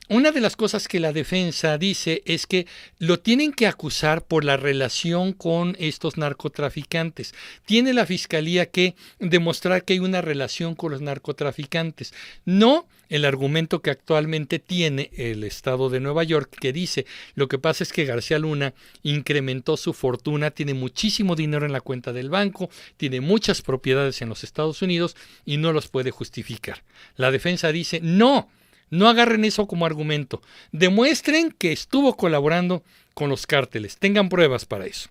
[0.08, 2.66] una de las cosas que la defensa dice es que
[2.98, 7.34] lo tienen que acusar por la relación con estos narcotraficantes.
[7.64, 12.12] Tiene la fiscalía que demostrar que hay una relación con los narcotraficantes.
[12.44, 17.04] No el argumento que actualmente tiene el Estado de Nueva York, que dice,
[17.34, 18.72] lo que pasa es que García Luna
[19.02, 24.30] incrementó su fortuna, tiene muchísimo dinero en la cuenta del banco, tiene muchas propiedades en
[24.30, 25.14] los Estados Unidos
[25.44, 26.84] y no los puede justificar.
[27.16, 28.48] La defensa dice, no,
[28.92, 30.42] no agarren eso como argumento.
[30.70, 33.96] Demuestren que estuvo colaborando con los cárteles.
[33.96, 35.08] Tengan pruebas para eso.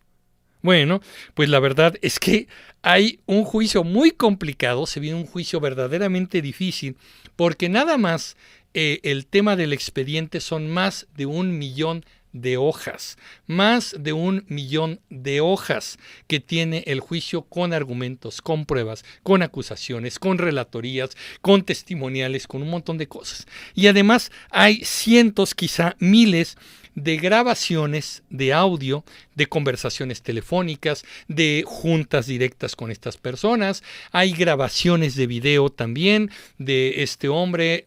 [0.61, 1.01] Bueno,
[1.33, 2.47] pues la verdad es que
[2.83, 6.95] hay un juicio muy complicado, se viene un juicio verdaderamente difícil,
[7.35, 8.37] porque nada más
[8.75, 12.11] eh, el tema del expediente son más de un millón de
[12.57, 13.17] hojas,
[13.47, 15.97] más de un millón de hojas
[16.27, 22.61] que tiene el juicio con argumentos, con pruebas, con acusaciones, con relatorías, con testimoniales, con
[22.61, 23.47] un montón de cosas.
[23.75, 29.03] Y además hay cientos, quizá miles de grabaciones de audio,
[29.35, 33.83] de conversaciones telefónicas, de juntas directas con estas personas.
[34.11, 37.85] Hay grabaciones de video también de este hombre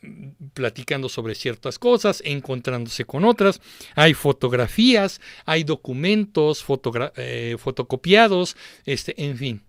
[0.55, 3.61] platicando sobre ciertas cosas, encontrándose con otras.
[3.95, 6.65] Hay fotografías, hay documentos
[7.17, 8.57] eh, fotocopiados,
[8.87, 9.63] este, en fin.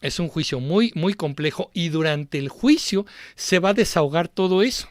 [0.00, 3.04] Es un juicio muy, muy complejo y durante el juicio
[3.34, 4.88] se va a desahogar todo eso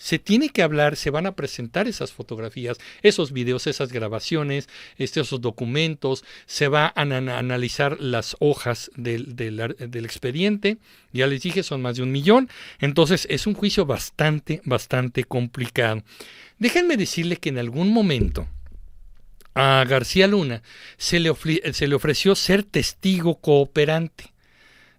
[0.00, 4.66] se tiene que hablar, se van a presentar esas fotografías, esos videos, esas grabaciones,
[4.96, 9.60] este, esos documentos, se va a analizar las hojas del,
[10.02, 10.78] expediente,
[11.12, 12.48] ya les dije, son más de un millón,
[12.78, 16.02] entonces es un juicio bastante, bastante complicado.
[16.58, 18.48] Déjenme decirle que en algún momento
[19.54, 20.62] a García Luna
[20.96, 21.34] se le,
[21.74, 24.32] se le ofreció ser testigo cooperante.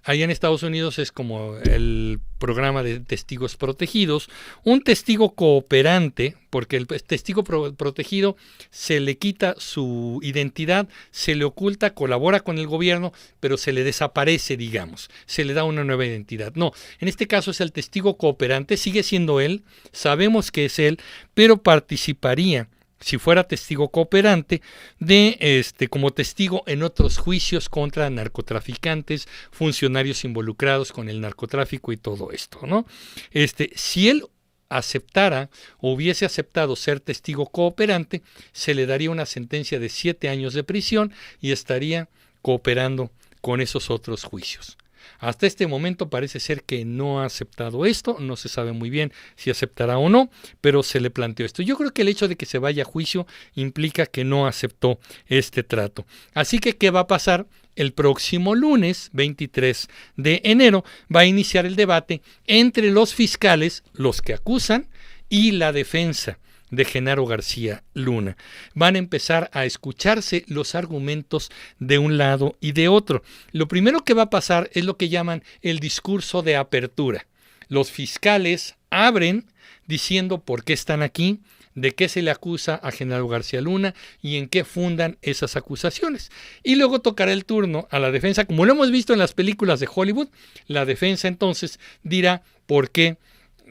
[0.03, 4.30] Allá en Estados Unidos es como el programa de testigos protegidos.
[4.64, 8.36] Un testigo cooperante, porque el testigo protegido
[8.72, 13.84] se le quita su identidad, se le oculta, colabora con el gobierno, pero se le
[13.84, 16.53] desaparece, digamos, se le da una nueva identidad.
[16.56, 20.99] No, en este caso es el testigo cooperante, sigue siendo él, sabemos que es él,
[21.36, 22.68] pero participaría
[23.02, 24.61] si fuera testigo cooperante,
[24.99, 31.98] de este como testigo en otros juicios contra narcotraficantes, funcionarios involucrados con el narcotráfico y
[31.98, 32.86] todo esto, ¿no?
[33.32, 34.26] Este, si él
[34.69, 35.49] aceptara
[35.80, 38.22] o hubiese aceptado ser testigo cooperante,
[38.53, 42.07] se le daría una sentencia de siete años de prisión y estaría
[42.41, 43.11] cooperando
[43.41, 44.78] con esos otros juicios.
[45.19, 49.14] Hasta este momento parece ser que no ha aceptado esto, no se sabe muy bien
[49.36, 50.30] si aceptará o no,
[50.61, 51.61] pero se le planteó esto.
[51.64, 54.99] Yo creo que el hecho de que se vaya a juicio implica que no aceptó
[55.28, 56.06] este trato.
[56.34, 57.48] Así que, ¿qué va a pasar?
[57.76, 59.88] El próximo lunes 23
[60.18, 60.84] de enero
[61.14, 64.90] va a iniciar el debate entre los fiscales, los que acusan,
[65.30, 66.38] y la defensa
[66.72, 68.38] de Genaro García Luna.
[68.73, 73.23] Van a empezar a escucharse los argumentos de un lado y de otro.
[73.52, 77.27] Lo primero que va a pasar es lo que llaman el discurso de apertura.
[77.68, 79.45] Los fiscales abren
[79.85, 81.39] diciendo por qué están aquí,
[81.76, 86.31] de qué se le acusa a Genaro García Luna y en qué fundan esas acusaciones.
[86.64, 89.80] Y luego tocará el turno a la defensa, como lo hemos visto en las películas
[89.80, 90.27] de Hollywood,
[90.68, 93.18] la defensa entonces dirá por qué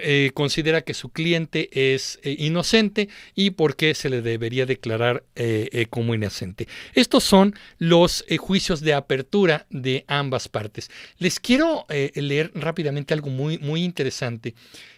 [0.03, 5.25] eh, considera que su cliente es eh, inocente y por qué se le debería declarar
[5.37, 6.69] eh, como inocente.
[6.95, 10.91] Estos son los juicios de apertura de ambas partes.
[11.19, 14.55] Les quiero leer rápidamente algo muy, muy interesante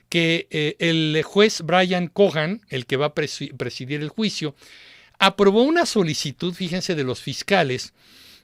[0.08, 0.46] que
[0.78, 4.54] el juez Brian Cohan, el que va a presidir el juicio,
[5.18, 7.94] aprobó una solicitud, fíjense, de los fiscales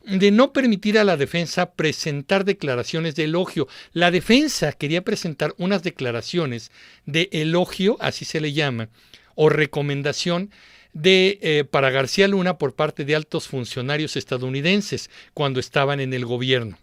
[0.04, 3.68] de no permitir a la defensa presentar declaraciones de elogio.
[3.92, 6.70] La defensa quería presentar unas declaraciones
[7.06, 8.88] de elogio, así se le llama,
[9.34, 10.50] o recomendación
[10.92, 16.24] de, eh, para García Luna por parte de altos funcionarios estadounidenses cuando estaban en el
[16.24, 16.78] gobierno.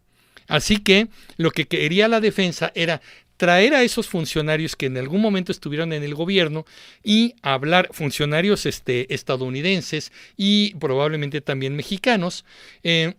[0.48, 3.02] Así que lo que quería la defensa era
[3.38, 6.66] traer a esos funcionarios que en algún momento estuvieron en el gobierno
[7.04, 12.46] y hablar, funcionarios este, estadounidenses y probablemente también mexicanos,
[12.84, 13.16] eh,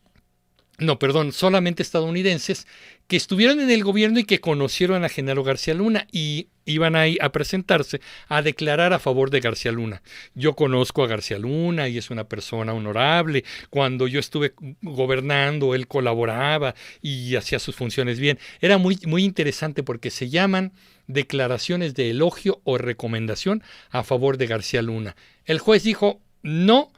[0.78, 2.66] no, perdón, solamente estadounidenses,
[3.08, 7.16] que estuvieron en el gobierno y que conocieron a Genaro García Luna y iban ahí
[7.20, 10.02] a presentarse a declarar a favor de García Luna.
[10.34, 13.44] Yo conozco a García Luna y es una persona honorable.
[13.70, 18.38] Cuando yo estuve gobernando, él colaboraba y hacía sus funciones bien.
[18.60, 20.72] Era muy, muy interesante porque se llaman
[21.06, 25.14] declaraciones de elogio o recomendación a favor de García Luna.
[25.44, 26.92] El juez dijo, no,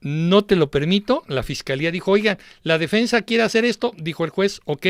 [0.00, 1.24] no te lo permito.
[1.28, 3.92] La fiscalía dijo, oigan, la defensa quiere hacer esto.
[3.96, 4.86] Dijo el juez, ok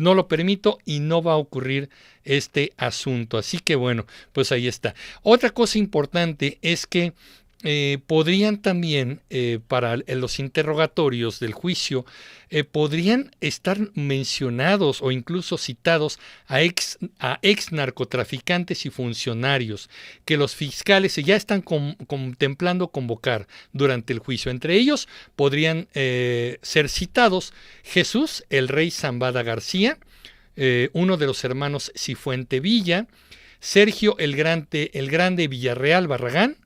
[0.00, 1.90] no lo permito y no va a ocurrir
[2.24, 3.38] este asunto.
[3.38, 4.94] Así que bueno, pues ahí está.
[5.22, 7.12] Otra cosa importante es que
[7.62, 12.06] eh, podrían también, eh, para los interrogatorios del juicio,
[12.48, 19.90] eh, podrían estar mencionados o incluso citados a ex, a ex narcotraficantes y funcionarios
[20.24, 24.50] que los fiscales ya están contemplando convocar durante el juicio.
[24.50, 25.06] Entre ellos
[25.36, 27.52] podrían ser citados
[27.84, 29.98] Jesús, el rey Zambada García,
[30.92, 33.06] uno de los hermanos Cifuente Villa,
[33.60, 36.56] Sergio el Grande, el Grande Villarreal Barragán,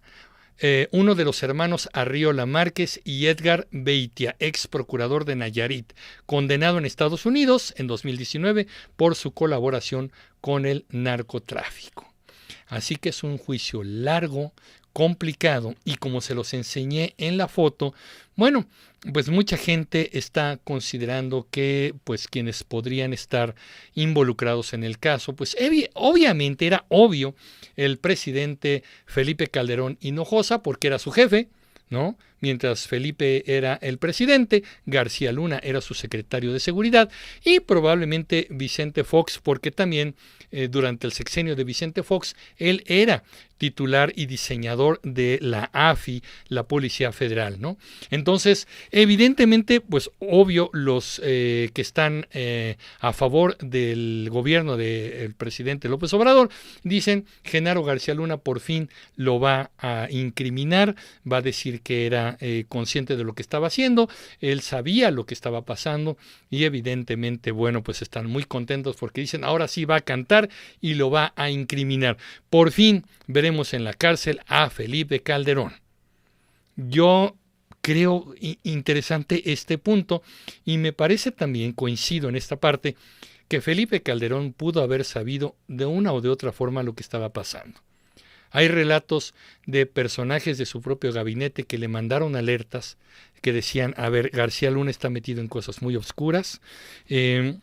[0.59, 5.93] eh, uno de los hermanos Arriola Márquez y Edgar Beitia, ex procurador de Nayarit,
[6.26, 8.66] condenado en Estados Unidos en 2019
[8.97, 12.12] por su colaboración con el narcotráfico.
[12.66, 14.52] Así que es un juicio largo,
[14.94, 17.92] complicado y como se los enseñé en la foto,
[18.36, 18.66] bueno,
[19.12, 23.54] pues mucha gente está considerando que pues quienes podrían estar
[23.94, 25.54] involucrados en el caso, pues
[25.92, 27.34] obviamente era obvio
[27.76, 31.48] el presidente Felipe Calderón Hinojosa porque era su jefe,
[31.90, 32.16] ¿no?
[32.40, 37.11] Mientras Felipe era el presidente, García Luna era su secretario de seguridad
[37.44, 40.15] y probablemente Vicente Fox porque también
[40.56, 43.24] eh, durante el sexenio de Vicente Fox, él era
[43.59, 47.77] titular y diseñador de la AFI, la Policía Federal, ¿no?
[48.11, 55.89] Entonces, evidentemente, pues obvio, los eh, que están eh, a favor del gobierno del presidente
[55.89, 56.51] López Obrador
[56.85, 60.94] dicen, Genaro García Luna por fin lo va a incriminar,
[61.31, 62.23] va a decir que era
[62.68, 64.09] consciente de lo que estaba haciendo,
[64.40, 66.16] él sabía lo que estaba pasando
[66.51, 70.48] y evidentemente, bueno, pues están muy contentos porque dicen, ahora sí va a cantar
[70.80, 72.16] y lo va a incriminar.
[72.51, 75.72] Por fin veremos en la cárcel a Felipe Calderón.
[76.76, 77.36] Yo
[77.80, 80.22] creo interesante este punto
[80.64, 82.96] y me parece también, coincido en esta parte,
[83.46, 87.28] que Felipe Calderón pudo haber sabido de una o de otra forma lo que estaba
[87.32, 87.78] pasando.
[88.55, 89.35] Hay relatos
[89.66, 92.98] de personajes de su propio gabinete que le mandaron alertas
[93.43, 96.60] que decían, a ver, García Luna está metido en cosas muy oscuras.
[97.09, 97.59] Eh,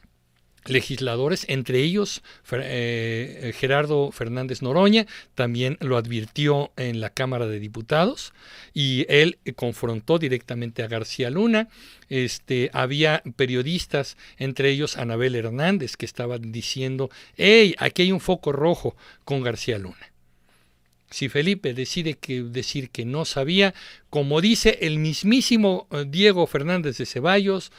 [0.65, 8.33] legisladores, entre ellos eh, Gerardo Fernández Noroña, también lo advirtió en la Cámara de Diputados
[8.73, 11.69] y él confrontó directamente a García Luna.
[12.09, 18.51] Este, había periodistas, entre ellos Anabel Hernández, que estaban diciendo, hey, aquí hay un foco
[18.51, 20.10] rojo con García Luna.
[21.11, 23.73] Si Felipe decide decir que no sabía,
[24.09, 27.71] como dice el mismísimo eh, Diego Fernández de Ceballos,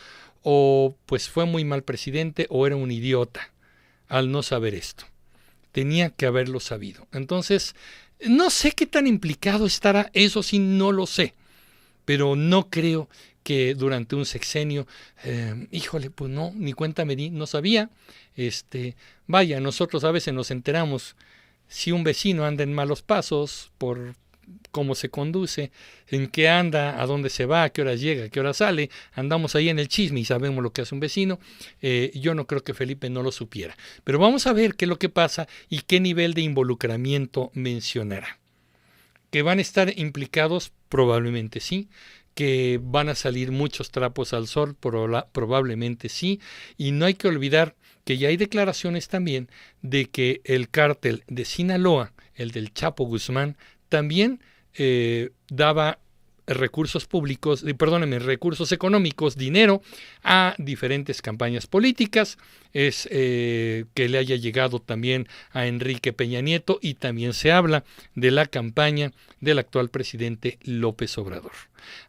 [0.42, 3.50] o pues fue muy mal presidente o era un idiota
[4.08, 5.06] al no saber esto.
[5.72, 7.06] Tenía que haberlo sabido.
[7.12, 7.74] Entonces,
[8.20, 11.34] no sé qué tan implicado estará, eso sí, no lo sé,
[12.04, 13.08] pero no creo
[13.42, 14.86] que durante un sexenio,
[15.24, 17.90] eh, híjole, pues no, ni cuenta me di, no sabía.
[18.36, 18.94] Este,
[19.26, 21.16] vaya, nosotros a veces nos enteramos
[21.72, 24.14] si un vecino anda en malos pasos por
[24.70, 25.72] cómo se conduce,
[26.08, 28.90] en qué anda, a dónde se va, a qué hora llega, qué hora sale.
[29.14, 31.40] Andamos ahí en el chisme y sabemos lo que hace un vecino.
[31.80, 33.74] Eh, yo no creo que Felipe no lo supiera.
[34.04, 38.38] Pero vamos a ver qué es lo que pasa y qué nivel de involucramiento mencionará.
[39.30, 40.72] ¿Que van a estar implicados?
[40.90, 41.88] Probablemente sí
[42.34, 46.40] que van a salir muchos trapos al sol, probablemente sí,
[46.78, 49.48] y no hay que olvidar que ya hay declaraciones también
[49.80, 53.56] de que el cártel de Sinaloa, el del Chapo Guzmán,
[53.88, 54.40] también
[54.74, 55.98] eh, daba
[56.54, 59.82] recursos públicos, perdónenme, recursos económicos, dinero
[60.22, 62.38] a diferentes campañas políticas.
[62.72, 67.84] Es que le haya llegado también a Enrique Peña Nieto y también se habla
[68.14, 71.52] de la campaña del actual presidente López Obrador.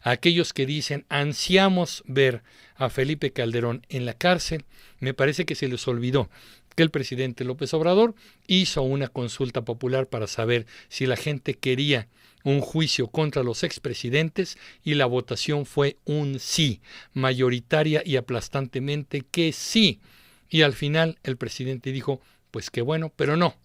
[0.02, 2.42] Aquellos que dicen ansiamos ver
[2.76, 4.64] a Felipe Calderón en la cárcel,
[5.00, 6.30] me parece que se les olvidó
[6.74, 8.14] que el presidente López Obrador
[8.46, 12.08] hizo una consulta popular para saber si la gente quería
[12.44, 16.80] un juicio contra los expresidentes y la votación fue un sí,
[17.12, 20.00] mayoritaria y aplastantemente que sí.
[20.48, 23.56] Y al final el presidente dijo, pues qué bueno, pero no.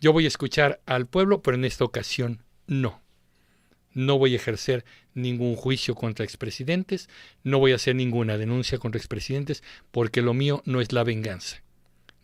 [0.00, 3.00] Yo voy a escuchar al pueblo, pero en esta ocasión no.
[3.94, 4.84] No voy a ejercer
[5.14, 7.08] ningún juicio contra expresidentes,
[7.42, 11.62] no voy a hacer ninguna denuncia contra expresidentes, porque lo mío no es la venganza.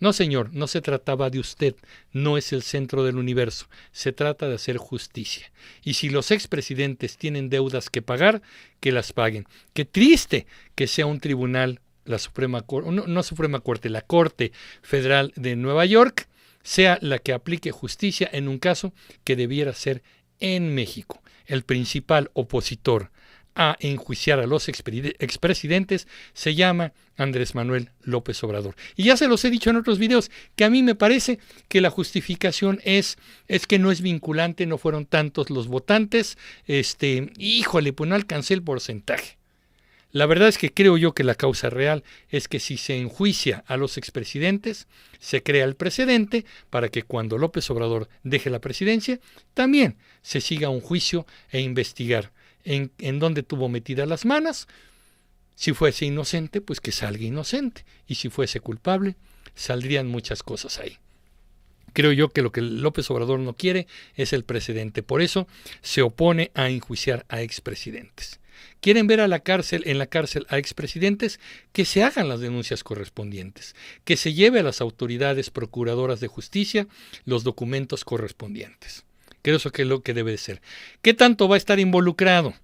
[0.05, 1.77] No, señor, no se trataba de usted,
[2.13, 5.51] no es el centro del universo, se trata de hacer justicia.
[5.83, 8.43] Y si los expresidentes tienen deudas que pagar,
[8.81, 9.47] que las paguen.
[9.73, 14.53] Qué triste que sea un tribunal, la Suprema Corte, no, no Suprema Corte, la Corte
[14.83, 16.29] Federal de Nueva York,
[16.63, 18.93] sea la que aplique justicia en un caso
[19.25, 20.03] que debiera ser
[20.39, 21.23] en México.
[21.47, 23.11] El principal opositor
[23.55, 28.75] a enjuiciar a los expresidentes se llama Andrés Manuel López Obrador.
[28.97, 31.81] Y ya se los he dicho en otros videos, que a mí me parece que
[31.81, 33.17] la justificación es,
[33.47, 36.37] es que no es vinculante, no fueron tantos los votantes,
[36.67, 39.39] este, híjole, pues no alcancé el porcentaje.
[40.15, 43.65] La verdad es que creo yo que la causa real es que si se enjuicia
[43.67, 44.87] a los expresidentes,
[45.19, 49.19] se crea el precedente para que cuando López Obrador deje la presidencia,
[49.55, 52.31] también se siga un juicio e investigar
[52.65, 54.69] en, en dónde tuvo metidas las manos.
[55.55, 57.85] Si fuese inocente, pues que salga inocente.
[58.07, 59.17] Y si fuese culpable,
[59.55, 60.99] saldrían muchas cosas ahí.
[61.93, 63.87] Creo yo que lo que López Obrador no quiere
[64.17, 65.03] es el precedente.
[65.03, 65.47] Por eso
[65.81, 68.41] se opone a enjuiciar a expresidentes.
[68.81, 71.39] Quieren ver a la cárcel, en la cárcel a expresidentes,
[71.73, 73.75] que se hagan las denuncias correspondientes,
[74.05, 76.89] que se lleve a las autoridades procuradoras de justicia
[77.25, 79.05] los documentos correspondientes.
[79.45, 80.63] Creo eso que es lo que debe de ser.
[81.03, 82.55] ¿Qué tanto va a estar involucrado?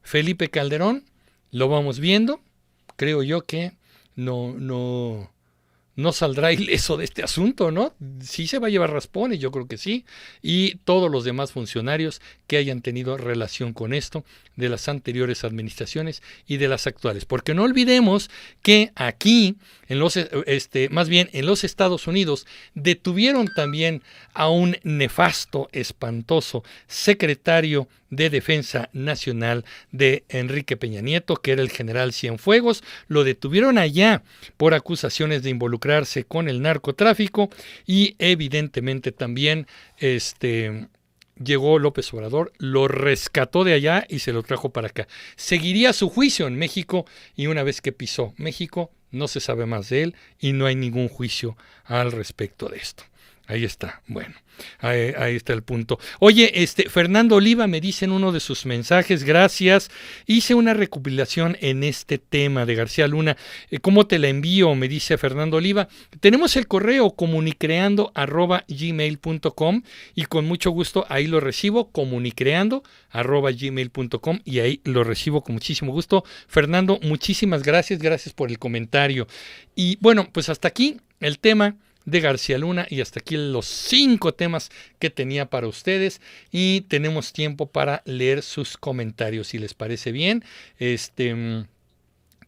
[0.00, 1.04] Felipe Calderón,
[1.50, 2.40] lo vamos viendo.
[2.96, 3.72] Creo yo que
[4.16, 5.30] no, no,
[5.96, 7.94] no saldrá ileso de este asunto, ¿no?
[8.20, 10.04] Sí se va a llevar raspones, yo creo que sí,
[10.42, 14.24] y todos los demás funcionarios que hayan tenido relación con esto
[14.56, 18.30] de las anteriores administraciones y de las actuales, porque no olvidemos
[18.62, 19.56] que aquí
[19.88, 24.02] en los este más bien en los Estados Unidos detuvieron también
[24.34, 31.70] a un nefasto, espantoso secretario de Defensa Nacional de Enrique Peña Nieto, que era el
[31.70, 34.22] general Cienfuegos, lo detuvieron allá
[34.58, 35.48] por acusaciones de
[36.26, 37.50] con el narcotráfico
[37.86, 39.66] y evidentemente también
[39.98, 40.88] este
[41.42, 45.08] llegó López Obrador, lo rescató de allá y se lo trajo para acá.
[45.36, 49.88] Seguiría su juicio en México y una vez que pisó México no se sabe más
[49.88, 53.04] de él y no hay ningún juicio al respecto de esto.
[53.48, 54.02] Ahí está.
[54.06, 54.36] Bueno,
[54.78, 55.98] ahí, está el punto.
[56.20, 59.90] Oye, este Fernando Oliva me dice en uno de sus mensajes, gracias.
[60.26, 63.36] Hice una recopilación en este tema de García Luna.
[63.70, 64.76] Eh, ¿Cómo te la envío?
[64.76, 65.88] Me dice Fernando Oliva.
[66.20, 69.82] Tenemos el correo comunicreando@gmail.com
[70.14, 76.22] y con mucho gusto ahí lo recibo comunicreando@gmail.com y ahí lo recibo con muchísimo gusto.
[76.46, 79.26] Fernando, muchísimas gracias, gracias por el comentario.
[79.74, 81.74] Y bueno, pues hasta aquí el tema
[82.04, 86.20] de García Luna y hasta aquí los cinco temas que tenía para ustedes
[86.50, 90.44] y tenemos tiempo para leer sus comentarios si les parece bien
[90.78, 91.64] este mm,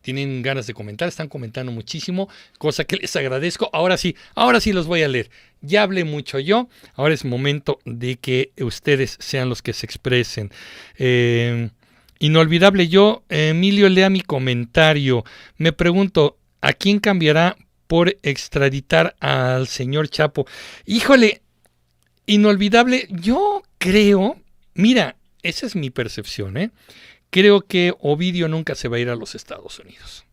[0.05, 2.29] tienen ganas de comentar, están comentando muchísimo,
[2.59, 3.71] cosa que les agradezco.
[3.73, 5.31] Ahora sí, ahora sí los voy a leer.
[5.63, 10.51] Ya hablé mucho yo, ahora es momento de que ustedes sean los que se expresen.
[10.99, 11.71] Eh,
[12.19, 15.25] inolvidable yo, Emilio, lea mi comentario.
[15.57, 17.57] Me pregunto, ¿a quién cambiará
[17.87, 20.47] por extraditar al señor Chapo.
[20.87, 21.43] Híjole,
[22.27, 23.07] inolvidable.
[23.11, 24.41] Yo creo,
[24.75, 26.71] mira, esa es mi percepción, ¿eh?
[27.31, 30.25] Creo que Ovidio nunca se va a ir a los Estados Unidos.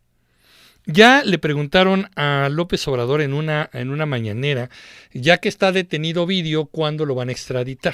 [0.85, 4.69] Ya le preguntaron a López Obrador en una, en una mañanera,
[5.13, 7.93] ya que está detenido Ovidio, ¿cuándo lo van a extraditar?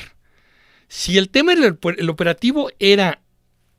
[0.88, 3.22] Si el tema del el operativo era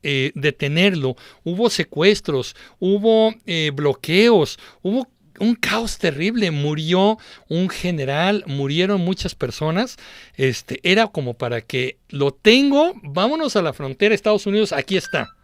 [0.03, 5.07] eh, detenerlo, hubo secuestros, hubo eh, bloqueos, hubo
[5.39, 7.17] un caos terrible, murió
[7.47, 9.97] un general, murieron muchas personas,
[10.35, 15.35] este, era como para que lo tengo, vámonos a la frontera Estados Unidos, aquí está.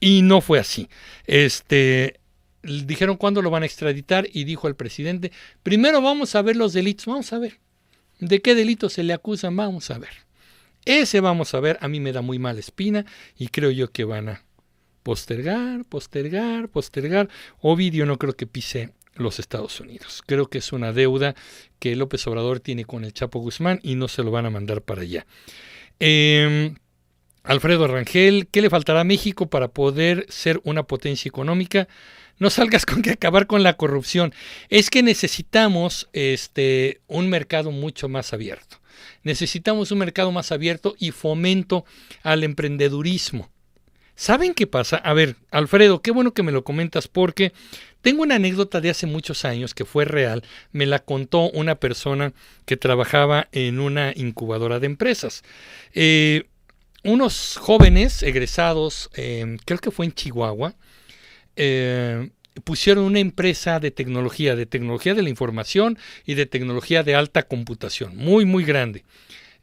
[0.00, 0.88] Y no fue así.
[1.26, 2.20] Este,
[2.62, 5.32] dijeron cuándo lo van a extraditar y dijo el presidente,
[5.62, 7.58] primero vamos a ver los delitos, vamos a ver.
[8.20, 9.56] ¿De qué delitos se le acusan?
[9.56, 10.24] Vamos a ver.
[10.84, 14.04] Ese vamos a ver, a mí me da muy mala espina y creo yo que
[14.04, 14.44] van a
[15.02, 17.28] postergar, postergar, postergar.
[17.60, 20.22] Ovidio no creo que pise los Estados Unidos.
[20.26, 21.34] Creo que es una deuda
[21.78, 24.82] que López Obrador tiene con el Chapo Guzmán y no se lo van a mandar
[24.82, 25.26] para allá.
[26.00, 26.76] Em,
[27.42, 31.88] Alfredo Rangel, ¿qué le faltará a México para poder ser una potencia económica?
[32.38, 34.34] No salgas con que acabar con la corrupción.
[34.68, 38.80] Es que necesitamos este, un mercado mucho más abierto.
[39.22, 41.84] Necesitamos un mercado más abierto y fomento
[42.22, 43.50] al emprendedurismo.
[44.16, 44.96] ¿Saben qué pasa?
[44.96, 47.52] A ver, Alfredo, qué bueno que me lo comentas porque
[48.04, 50.44] tengo una anécdota de hace muchos años que fue real.
[50.72, 52.34] Me la contó una persona
[52.66, 55.42] que trabajaba en una incubadora de empresas.
[55.94, 56.44] Eh,
[57.02, 60.74] unos jóvenes egresados, eh, creo que fue en Chihuahua,
[61.56, 62.28] eh,
[62.62, 67.44] pusieron una empresa de tecnología, de tecnología de la información y de tecnología de alta
[67.44, 69.02] computación, muy, muy grande.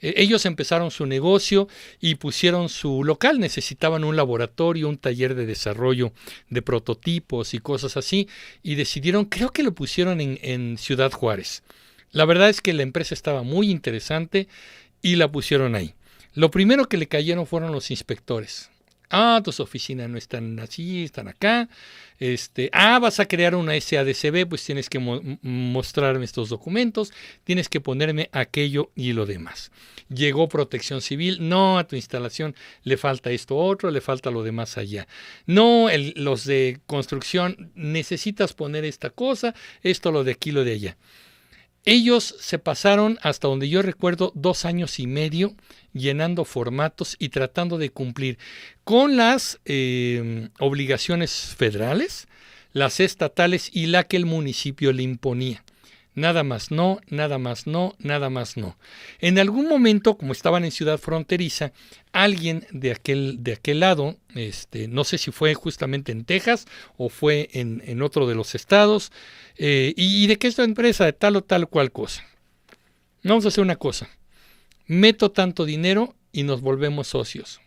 [0.01, 1.67] E, ellos empezaron su negocio
[1.99, 6.11] y pusieron su local, necesitaban un laboratorio, un taller de desarrollo
[6.49, 8.27] de prototipos y cosas así,
[8.63, 11.63] y decidieron, creo que lo pusieron en, en Ciudad Juárez.
[12.11, 14.47] La verdad es que la empresa estaba muy interesante
[15.01, 15.93] y la pusieron ahí.
[16.33, 18.69] Lo primero que le cayeron fueron los inspectores.
[19.11, 21.67] Ah, tus oficinas no están así, están acá.
[22.17, 27.11] Este, ah, vas a crear una SADCB, pues tienes que mostrarme estos documentos,
[27.43, 29.71] tienes que ponerme aquello y lo demás.
[30.07, 34.77] Llegó protección civil, no, a tu instalación le falta esto otro, le falta lo demás
[34.77, 35.07] allá.
[35.45, 40.97] No, los de construcción, necesitas poner esta cosa, esto, lo de aquí, lo de allá.
[41.83, 45.55] Ellos se pasaron, hasta donde yo recuerdo, dos años y medio
[45.93, 48.37] llenando formatos y tratando de cumplir
[48.83, 52.27] con las eh, obligaciones federales,
[52.71, 55.63] las estatales y la que el municipio le imponía.
[56.13, 58.77] Nada más no, nada más no, nada más no.
[59.19, 61.71] En algún momento, como estaban en ciudad fronteriza,
[62.11, 66.65] alguien de aquel, de aquel lado, este, no sé si fue justamente en Texas
[66.97, 69.11] o fue en, otro de los estados,
[69.55, 72.25] eh, y, y de que esta empresa de tal o tal cual cosa.
[73.23, 74.09] Vamos a hacer una cosa.
[74.87, 77.61] Meto tanto dinero y nos volvemos socios.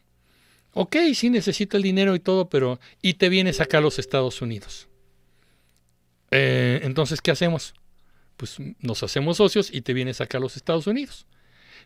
[0.75, 4.43] Ok, sí necesito el dinero y todo, pero y te vienes acá a los Estados
[4.43, 4.89] Unidos.
[6.31, 7.75] Eh, entonces, ¿qué hacemos?
[8.37, 11.27] Pues nos hacemos socios y te vienes acá a los Estados Unidos.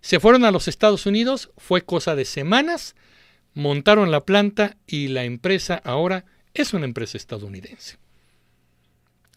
[0.00, 2.94] Se fueron a los Estados Unidos, fue cosa de semanas,
[3.54, 7.98] montaron la planta y la empresa ahora es una empresa estadounidense.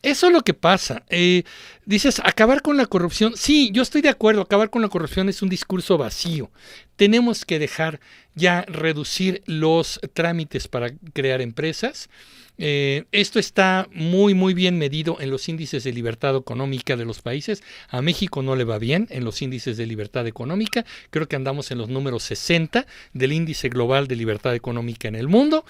[0.01, 1.03] Eso es lo que pasa.
[1.09, 1.43] Eh,
[1.85, 3.33] dices, acabar con la corrupción.
[3.35, 6.49] Sí, yo estoy de acuerdo, acabar con la corrupción es un discurso vacío.
[6.95, 7.99] Tenemos que dejar
[8.33, 12.09] ya reducir los trámites para crear empresas.
[12.57, 17.21] Eh, esto está muy, muy bien medido en los índices de libertad económica de los
[17.21, 17.63] países.
[17.89, 20.85] A México no le va bien en los índices de libertad económica.
[21.09, 25.27] Creo que andamos en los números 60 del índice global de libertad económica en el
[25.27, 25.65] mundo.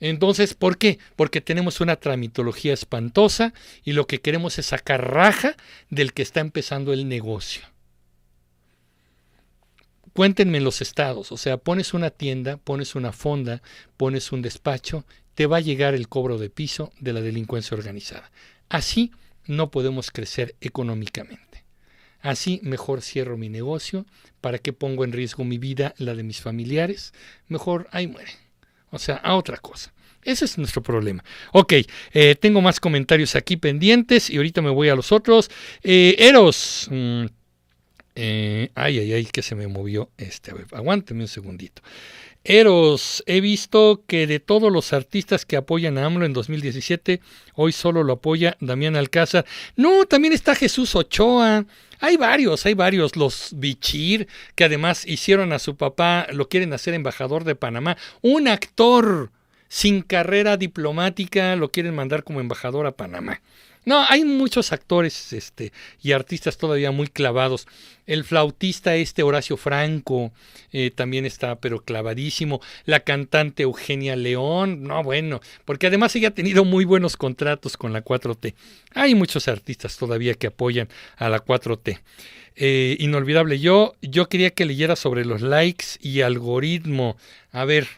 [0.00, 0.98] Entonces, ¿por qué?
[1.16, 3.52] Porque tenemos una tramitología espantosa
[3.84, 5.56] y lo que queremos es sacar raja
[5.90, 7.62] del que está empezando el negocio.
[10.14, 13.62] Cuéntenme en los estados, o sea, pones una tienda, pones una fonda,
[13.96, 15.04] pones un despacho
[15.38, 18.28] te va a llegar el cobro de piso de la delincuencia organizada.
[18.68, 19.12] Así
[19.46, 21.62] no podemos crecer económicamente.
[22.20, 24.04] Así mejor cierro mi negocio,
[24.40, 27.12] ¿para qué pongo en riesgo mi vida, la de mis familiares?
[27.46, 28.32] Mejor ahí muere.
[28.90, 29.92] O sea, a otra cosa.
[30.22, 31.24] Ese es nuestro problema.
[31.52, 31.74] Ok,
[32.12, 35.50] eh, tengo más comentarios aquí pendientes y ahorita me voy a los otros.
[35.82, 36.88] Eh, Eros.
[36.90, 37.26] Mm,
[38.14, 40.50] eh, ay, ay, ay, que se me movió este.
[40.50, 41.82] A ver, aguánteme un segundito.
[42.50, 47.20] Eros, he visto que de todos los artistas que apoyan a AMLO en 2017,
[47.52, 49.44] hoy solo lo apoya Damián Alcázar.
[49.76, 51.66] No, también está Jesús Ochoa.
[52.00, 53.16] Hay varios, hay varios.
[53.16, 57.98] Los Bichir, que además hicieron a su papá, lo quieren hacer embajador de Panamá.
[58.22, 59.30] Un actor
[59.68, 63.42] sin carrera diplomática lo quieren mandar como embajador a Panamá.
[63.88, 67.66] No, hay muchos actores este, y artistas todavía muy clavados.
[68.04, 70.30] El flautista este Horacio Franco
[70.72, 72.60] eh, también está pero clavadísimo.
[72.84, 77.94] La cantante Eugenia León, no bueno, porque además ella ha tenido muy buenos contratos con
[77.94, 78.54] la 4T.
[78.92, 81.98] Hay muchos artistas todavía que apoyan a la 4T.
[82.56, 87.16] Eh, inolvidable, yo, yo quería que leyera sobre los likes y algoritmo.
[87.52, 87.88] A ver,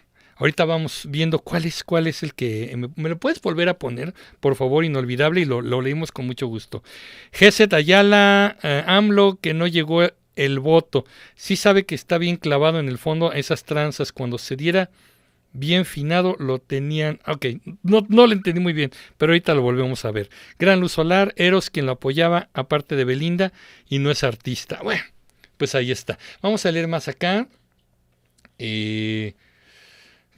[0.41, 2.75] Ahorita vamos viendo cuál es, cuál es el que...
[2.97, 5.43] ¿Me, lo puedes volver a poner, por favor, inolvidable?
[5.43, 6.83] Y lo, leímos con mucho gusto.
[7.31, 10.03] Geset Ayala, eh, AMLO, que no llegó
[10.37, 11.05] el voto.
[11.35, 14.13] Sí sabe que está bien clavado en el fondo esas tranzas.
[14.13, 14.89] Cuando se diera
[15.53, 17.21] bien finado, lo tenían...
[17.27, 17.45] Ok,
[17.83, 20.31] no, no lo entendí muy bien, pero ahorita lo volvemos a ver.
[20.59, 23.53] Gran Luz Solar, Eros, quien lo apoyaba, aparte de Belinda,
[23.91, 24.81] y no es artista.
[24.83, 25.03] Bueno,
[25.59, 26.19] pues ahí está.
[26.41, 27.47] Vamos a leer más acá.
[28.59, 29.35] Eh,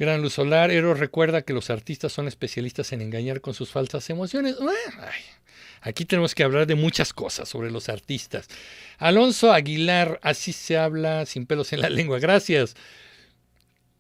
[0.03, 4.11] Gran Luz Solar, Eros recuerda que los artistas son especialistas en engañar con sus falsas
[4.11, 4.57] emociones.
[5.81, 8.49] aquí tenemos que hablar de muchas cosas sobre los artistas.
[8.99, 12.19] Alonso Aguilar, así se habla sin pelos en la lengua.
[12.19, 12.75] Gracias.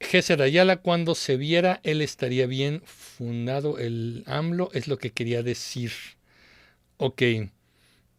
[0.00, 5.44] Géser Ayala, cuando se viera, él estaría bien fundado el AMLO, es lo que quería
[5.44, 5.92] decir.
[6.96, 7.22] Ok.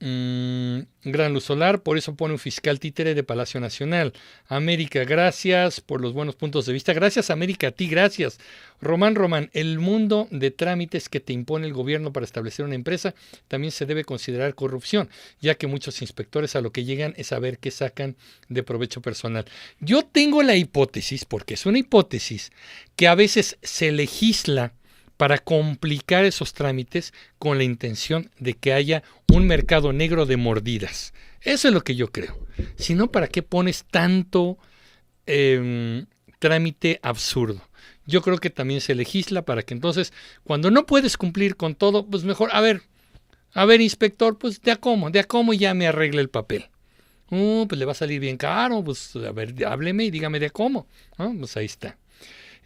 [0.05, 4.11] Mm, gran luz solar, por eso pone un fiscal títere de Palacio Nacional.
[4.47, 6.91] América, gracias por los buenos puntos de vista.
[6.91, 8.37] Gracias, América, a ti, gracias.
[8.81, 13.15] Román Román, el mundo de trámites que te impone el gobierno para establecer una empresa
[13.47, 15.09] también se debe considerar corrupción,
[15.39, 18.17] ya que muchos inspectores a lo que llegan es saber qué sacan
[18.49, 19.45] de provecho personal.
[19.79, 22.51] Yo tengo la hipótesis, porque es una hipótesis,
[22.97, 24.73] que a veces se legisla
[25.23, 31.13] para complicar esos trámites con la intención de que haya un mercado negro de mordidas.
[31.39, 32.37] Eso es lo que yo creo.
[32.75, 34.57] Si no, ¿para qué pones tanto
[35.25, 36.07] em,
[36.39, 37.61] trámite absurdo?
[38.05, 40.11] Yo creo que también se legisla para que entonces,
[40.43, 42.81] cuando no puedes cumplir con todo, pues mejor, a ver,
[43.53, 46.65] a ver, inspector, pues de a cómo, de a cómo ya me arregle el papel.
[47.29, 50.49] Uh, pues le va a salir bien caro, pues a ver, hábleme y dígame de
[50.49, 50.85] cómo.
[51.15, 51.97] Pues ahí está.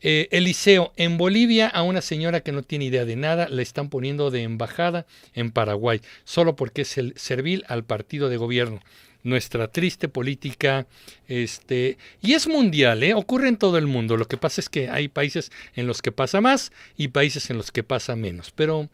[0.01, 3.89] Eh, Eliseo, en Bolivia a una señora que no tiene idea de nada le están
[3.89, 8.79] poniendo de embajada en Paraguay, solo porque es el servil al partido de gobierno.
[9.23, 10.87] Nuestra triste política,
[11.27, 13.13] este, y es mundial, ¿eh?
[13.13, 14.15] ocurre en todo el mundo.
[14.15, 17.57] Lo que pasa es que hay países en los que pasa más y países en
[17.57, 18.51] los que pasa menos.
[18.55, 18.89] Pero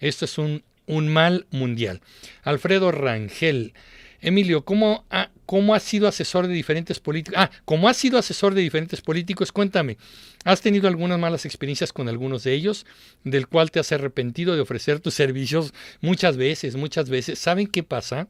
[0.00, 2.00] esto es un, un mal mundial.
[2.42, 3.74] Alfredo Rangel,
[4.20, 7.38] Emilio, ¿cómo ha, ¿cómo has sido asesor de diferentes políticos?
[7.38, 9.52] Ah, ¿cómo has sido asesor de diferentes políticos?
[9.52, 9.96] Cuéntame,
[10.44, 12.86] ¿has tenido algunas malas experiencias con algunos de ellos,
[13.24, 17.38] del cual te has arrepentido de ofrecer tus servicios muchas veces, muchas veces?
[17.38, 18.28] ¿Saben qué pasa?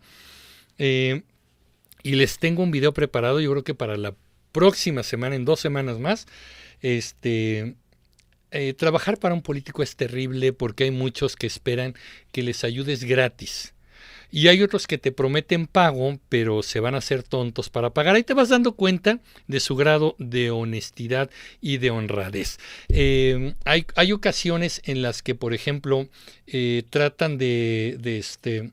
[0.79, 1.23] Eh,
[2.03, 4.15] y les tengo un video preparado, yo creo que para la
[4.53, 6.27] próxima semana, en dos semanas más,
[6.81, 7.77] este...
[8.53, 11.95] Eh, trabajar para un político es terrible porque hay muchos que esperan
[12.31, 13.75] que les ayudes gratis.
[14.31, 18.17] Y hay otros que te prometen pago, pero se van a hacer tontos para pagar.
[18.17, 21.31] Ahí te vas dando cuenta de su grado de honestidad
[21.61, 22.59] y de honradez.
[22.89, 26.09] Em, hay, hay, ocasiones en las que, por ejemplo,
[26.47, 28.71] eh, tratan de, este,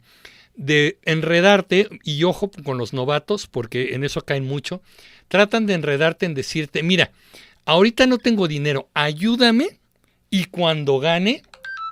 [0.56, 4.82] de enredarte, y ojo con los novatos, porque en eso caen mucho,
[5.28, 7.12] tratan de enredarte en decirte, mira,
[7.66, 9.80] ahorita no tengo dinero, ayúdame
[10.30, 11.44] y cuando gane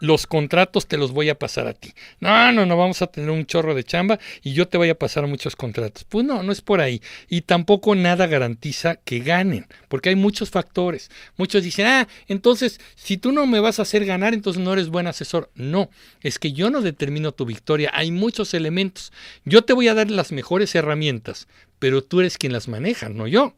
[0.01, 1.93] los contratos te los voy a pasar a ti.
[2.19, 4.97] No, no, no, vamos a tener un chorro de chamba y yo te voy a
[4.97, 6.03] pasar muchos contratos.
[6.03, 7.01] Pues no, no es por ahí.
[7.29, 11.11] Y tampoco nada garantiza que ganen, porque hay muchos factores.
[11.37, 14.89] Muchos dicen, ah, entonces, si tú no me vas a hacer ganar, entonces no eres
[14.89, 15.51] buen asesor.
[15.53, 15.91] No,
[16.21, 17.91] es que yo no determino tu victoria.
[17.93, 19.13] Hay muchos elementos.
[19.45, 21.47] Yo te voy a dar las mejores herramientas,
[21.77, 23.53] pero tú eres quien las maneja, no yo.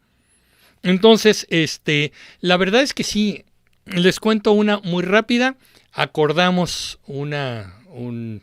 [0.81, 2.11] Entonces, este,
[2.41, 3.45] la verdad es que sí,
[3.85, 5.55] les cuento una muy rápida
[5.93, 8.41] acordamos una, un,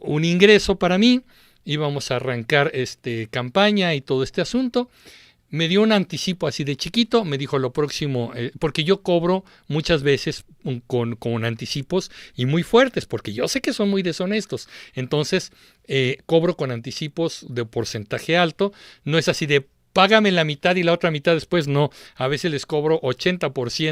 [0.00, 1.22] un ingreso para mí,
[1.64, 4.90] íbamos a arrancar este, campaña y todo este asunto.
[5.50, 9.44] Me dio un anticipo así de chiquito, me dijo lo próximo, eh, porque yo cobro
[9.68, 10.44] muchas veces
[10.88, 14.68] con, con, anticipos y muy fuertes, porque yo sé que son muy deshonestos.
[14.94, 15.52] Entonces,
[15.86, 18.72] eh, cobro con anticipos de porcentaje alto,
[19.04, 21.66] no es así de págame la mitad y la otra mitad después.
[21.66, 23.50] No, a veces les cobro 80%,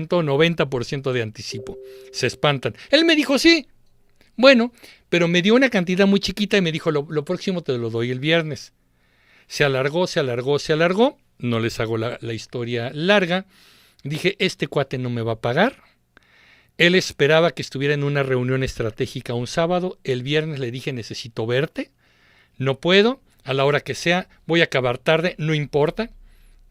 [0.09, 1.79] 90% de anticipo.
[2.13, 2.75] Se espantan.
[2.91, 3.67] Él me dijo, sí.
[4.37, 4.73] Bueno,
[5.09, 8.11] pero me dio una cantidad muy chiquita y me dijo, lo, próximo te lo doy
[8.11, 8.75] el viernes.
[9.47, 11.19] Se alargó, se alargó, se alargó.
[11.39, 13.47] No les hago la, la historia larga.
[14.03, 15.83] Dije, este cuate no me va a pagar.
[16.79, 19.99] Él esperaba que estuviera en una reunión estratégica un sábado.
[20.03, 21.93] El viernes le dije, necesito verte.
[22.59, 26.11] No puedo a la hora que sea, voy a acabar tarde, no importa.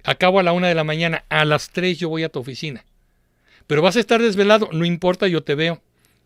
[0.03, 2.85] Acabo a la una de la mañana, a las tres yo voy a tu oficina.
[3.67, 5.81] Pero vas a estar desvelado, no importa, yo te veo.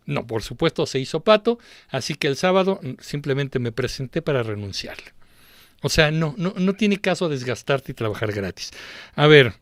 [0.06, 1.58] No, por supuesto se hizo pato,
[1.88, 5.12] así que el sábado simplemente me presenté para renunciarle.
[5.82, 8.70] O sea, no, no, no tiene caso desgastarte y trabajar gratis.
[9.14, 9.54] A ver,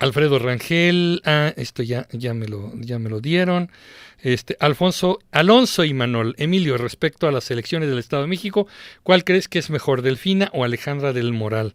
[0.00, 3.70] Alfredo Rangel, ah, esto ya, ya, me lo, ya me lo dieron.
[4.18, 8.66] Este, Alfonso, Alonso y Manuel, Emilio, respecto a las elecciones del Estado de México,
[9.02, 11.74] ¿cuál crees que es mejor, Delfina o Alejandra del Moral?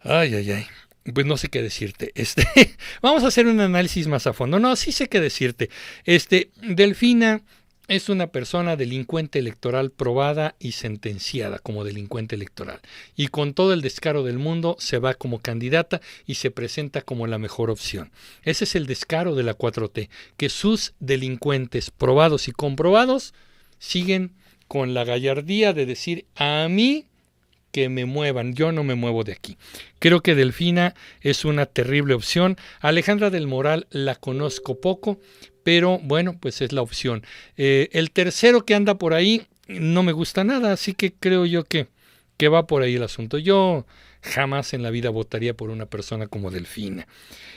[0.00, 0.66] Ay, ay, ay.
[1.14, 2.12] Pues no sé qué decirte.
[2.14, 2.46] Este,
[3.00, 4.58] vamos a hacer un análisis más a fondo.
[4.58, 5.70] No, sí sé qué decirte.
[6.04, 7.42] Este, Delfina
[7.88, 12.80] es una persona delincuente electoral probada y sentenciada como delincuente electoral.
[13.14, 17.26] Y con todo el descaro del mundo se va como candidata y se presenta como
[17.26, 18.10] la mejor opción.
[18.42, 23.34] Ese es el descaro de la 4T, que sus delincuentes probados y comprobados
[23.78, 24.32] siguen
[24.68, 27.06] con la gallardía de decir a mí
[27.70, 29.58] que me muevan, yo no me muevo de aquí.
[29.98, 32.56] Creo que Delfina es una terrible opción.
[32.80, 35.20] Alejandra del Moral la conozco poco,
[35.66, 37.24] pero bueno, pues es la opción.
[37.56, 41.64] Eh, el tercero que anda por ahí no me gusta nada, así que creo yo
[41.64, 41.88] que,
[42.36, 43.36] que va por ahí el asunto.
[43.36, 43.84] Yo
[44.22, 47.08] jamás en la vida votaría por una persona como Delfina.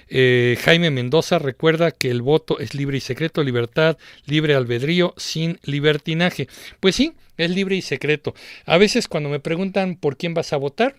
[0.07, 3.95] Eh, Jaime Mendoza recuerda que el voto es libre y secreto, libertad,
[4.25, 6.47] libre albedrío, sin libertinaje.
[6.79, 8.33] Pues sí, es libre y secreto.
[8.65, 10.95] A veces cuando me preguntan por quién vas a votar,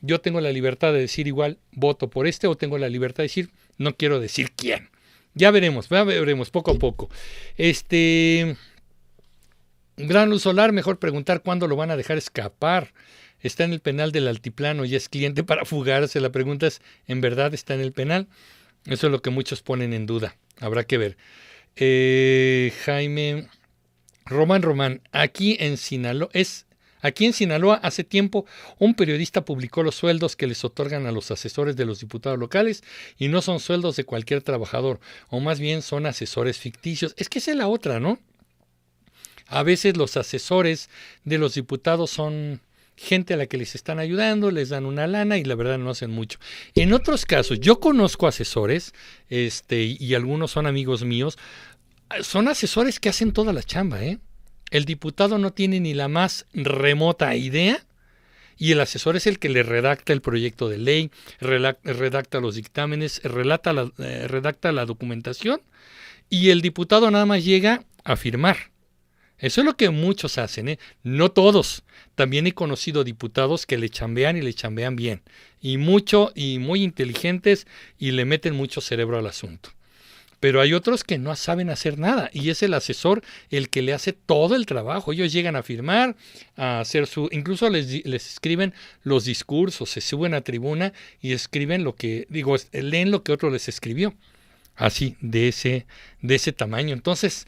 [0.00, 3.24] yo tengo la libertad de decir igual voto por este o tengo la libertad de
[3.24, 4.88] decir no quiero decir quién.
[5.34, 7.08] Ya veremos, ya veremos poco a poco.
[7.56, 8.56] Este
[9.96, 12.92] Gran Luz Solar, mejor preguntar cuándo lo van a dejar escapar.
[13.40, 16.20] Está en el penal del altiplano y es cliente para fugarse.
[16.20, 18.28] La pregunta es, ¿en verdad está en el penal?
[18.86, 20.36] Eso es lo que muchos ponen en duda.
[20.60, 21.16] Habrá que ver.
[21.76, 23.48] Eh, Jaime
[24.26, 26.66] Román Román, aquí en Sinaloa, es
[27.02, 28.46] Aquí en Sinaloa, hace tiempo,
[28.78, 32.82] un periodista publicó los sueldos que les otorgan a los asesores de los diputados locales
[33.18, 37.14] y no son sueldos de cualquier trabajador, o más bien son asesores ficticios.
[37.16, 38.18] Es que esa es la otra, ¿no?
[39.46, 40.90] A veces los asesores
[41.24, 42.60] de los diputados son
[42.96, 45.90] gente a la que les están ayudando, les dan una lana y la verdad no
[45.90, 46.38] hacen mucho.
[46.74, 48.92] En otros casos, yo conozco asesores,
[49.28, 51.38] este, y algunos son amigos míos,
[52.22, 54.18] son asesores que hacen toda la chamba, ¿eh?
[54.70, 57.84] El diputado no tiene ni la más remota idea
[58.56, 61.10] y el asesor es el que le redacta el proyecto de ley,
[61.40, 65.60] redacta los dictámenes, relata la, eh, redacta la documentación
[66.28, 68.70] y el diputado nada más llega a firmar.
[69.38, 70.78] Eso es lo que muchos hacen, ¿eh?
[71.02, 71.82] no todos.
[72.14, 75.22] También he conocido diputados que le chambean y le chambean bien.
[75.62, 77.66] Y mucho y muy inteligentes
[77.98, 79.70] y le meten mucho cerebro al asunto
[80.40, 83.92] pero hay otros que no saben hacer nada y es el asesor el que le
[83.92, 85.12] hace todo el trabajo.
[85.12, 86.16] Ellos llegan a firmar,
[86.56, 91.84] a hacer su, incluso les, les escriben los discursos, se suben a tribuna y escriben
[91.84, 94.14] lo que, digo, leen lo que otro les escribió.
[94.76, 95.86] Así, de ese,
[96.22, 96.94] de ese tamaño.
[96.94, 97.46] Entonces,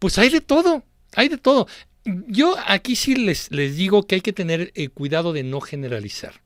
[0.00, 0.82] pues hay de todo,
[1.14, 1.68] hay de todo.
[2.04, 6.42] Yo aquí sí les, les digo que hay que tener eh, cuidado de no generalizar.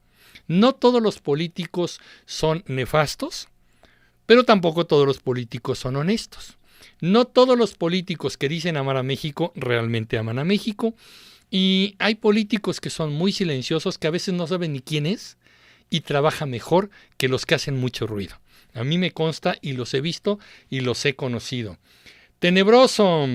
[0.47, 3.49] No todos los políticos son nefastos,
[4.27, 6.59] pero tampoco todos los políticos son honestos.
[7.01, 10.95] No todos los políticos que dicen amar a México realmente aman a México.
[11.51, 15.37] Y hay políticos que son muy silenciosos, que a veces no saben ni quién es
[15.91, 18.41] y trabaja mejor que los que hacen mucho ruido.
[18.75, 20.39] A mí me consta y los he visto
[20.69, 21.79] y los he conocido.
[22.41, 23.29] Tenebroso,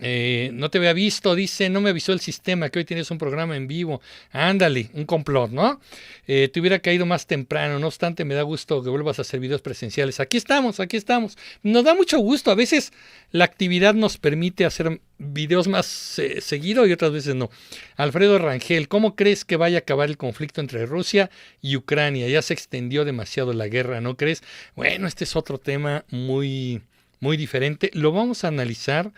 [0.00, 3.18] eh, no te había visto, dice, no me avisó el sistema que hoy tienes un
[3.18, 4.00] programa en vivo.
[4.30, 5.80] Ándale, un complot, ¿no?
[6.26, 9.40] Eh, te hubiera caído más temprano, no obstante, me da gusto que vuelvas a hacer
[9.40, 10.20] videos presenciales.
[10.20, 11.36] Aquí estamos, aquí estamos.
[11.62, 12.50] Nos da mucho gusto.
[12.50, 12.92] A veces
[13.32, 17.50] la actividad nos permite hacer videos más eh, seguido y otras veces no.
[17.96, 21.28] Alfredo Rangel, ¿cómo crees que vaya a acabar el conflicto entre Rusia
[21.60, 22.28] y Ucrania?
[22.28, 24.44] Ya se extendió demasiado la guerra, ¿no crees?
[24.76, 26.82] Bueno, este es otro tema muy,
[27.18, 27.90] muy diferente.
[27.94, 29.12] Lo vamos a analizar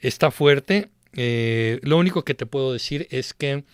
[0.00, 0.88] está fuerte.
[1.14, 3.64] Eh, lo único que te puedo decir es que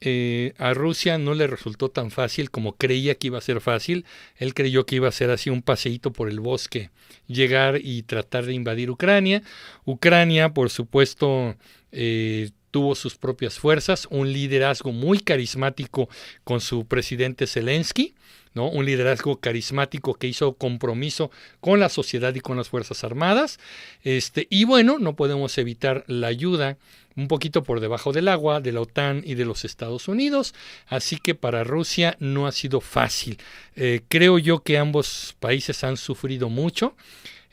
[0.00, 4.04] eh, a Rusia no le resultó tan fácil como creía que iba a ser fácil.
[4.36, 6.90] Él creyó que iba a ser así un paseíto por el bosque,
[7.26, 9.42] llegar y tratar de invadir Ucrania.
[9.84, 11.56] Ucrania, por supuesto,
[11.90, 16.08] eh, tuvo sus propias fuerzas, un liderazgo muy carismático
[16.42, 18.14] con su presidente Zelensky.
[18.54, 18.68] ¿No?
[18.68, 23.58] Un liderazgo carismático que hizo compromiso con la sociedad y con las Fuerzas Armadas.
[24.02, 26.78] Este, y bueno, no podemos evitar la ayuda
[27.16, 30.54] un poquito por debajo del agua de la OTAN y de los Estados Unidos.
[30.86, 33.38] Así que para Rusia no ha sido fácil.
[33.76, 36.96] Eh, creo yo que ambos países han sufrido mucho.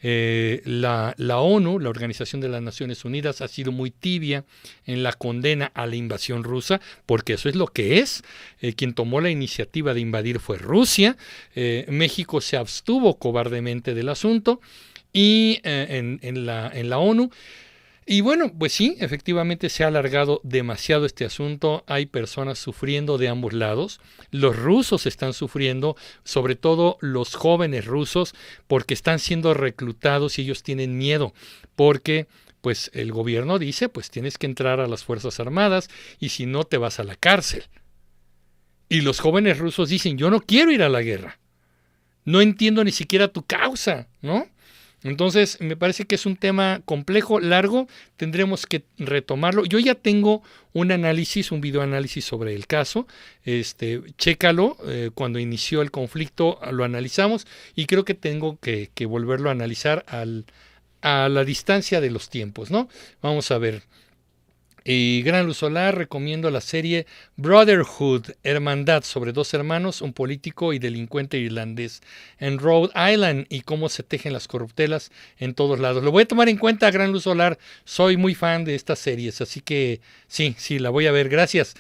[0.04, 4.46] Eh, la, ONU, la Organización de las Naciones Unidas, ha sido muy tibia
[4.86, 8.24] en la condena a la invasión rusa, porque eso es lo que es.
[8.62, 11.18] Eh, quien tomó la iniciativa de invadir fue Rusia.
[11.56, 14.62] Eh, México se abstuvo cobardemente del asunto
[15.14, 17.32] y en, la, en la ONU
[18.06, 21.84] y bueno, pues sí, efectivamente se ha alargado demasiado este asunto.
[21.88, 24.02] Hay personas sufriendo de ambos lados.
[24.32, 28.34] Los rusos están sufriendo, sobre todo los jóvenes rusos,
[28.68, 31.34] porque están siendo reclutados y ellos tienen miedo,
[31.76, 32.28] porque
[32.62, 36.64] pues el gobierno dice, pues tienes que entrar a las Fuerzas Armadas y si no
[36.64, 37.64] te vas a la cárcel.
[38.90, 41.40] Y los jóvenes rusos dicen, yo no quiero ir a la guerra.
[42.26, 44.48] No entiendo ni siquiera tu causa, ¿no?
[45.04, 47.88] Entonces, me parece que es un tema complejo, largo,
[48.18, 49.66] tendremos que retomarlo.
[49.66, 53.08] Yo ya tengo un análisis, un videoanálisis sobre el caso,
[53.44, 59.06] este, chécalo, eh, cuando inició el conflicto lo analizamos y creo que tengo que, que
[59.08, 60.46] volverlo a analizar al,
[61.02, 62.88] a la distancia de los tiempos, ¿no?
[63.22, 63.84] Vamos a ver.
[64.84, 67.06] Y Gran Luz Solar recomiendo la serie
[67.36, 72.02] Brotherhood, Hermandad, sobre dos hermanos, un político y delincuente irlandés
[72.40, 76.04] en Rhode Island y cómo se tejen las corruptelas en todos lados.
[76.04, 77.60] Lo voy a tomar en cuenta, Gran Luz Solar.
[77.86, 81.30] Soy muy fan de estas series, así que sí, sí, la voy a ver.
[81.30, 81.76] Gracias.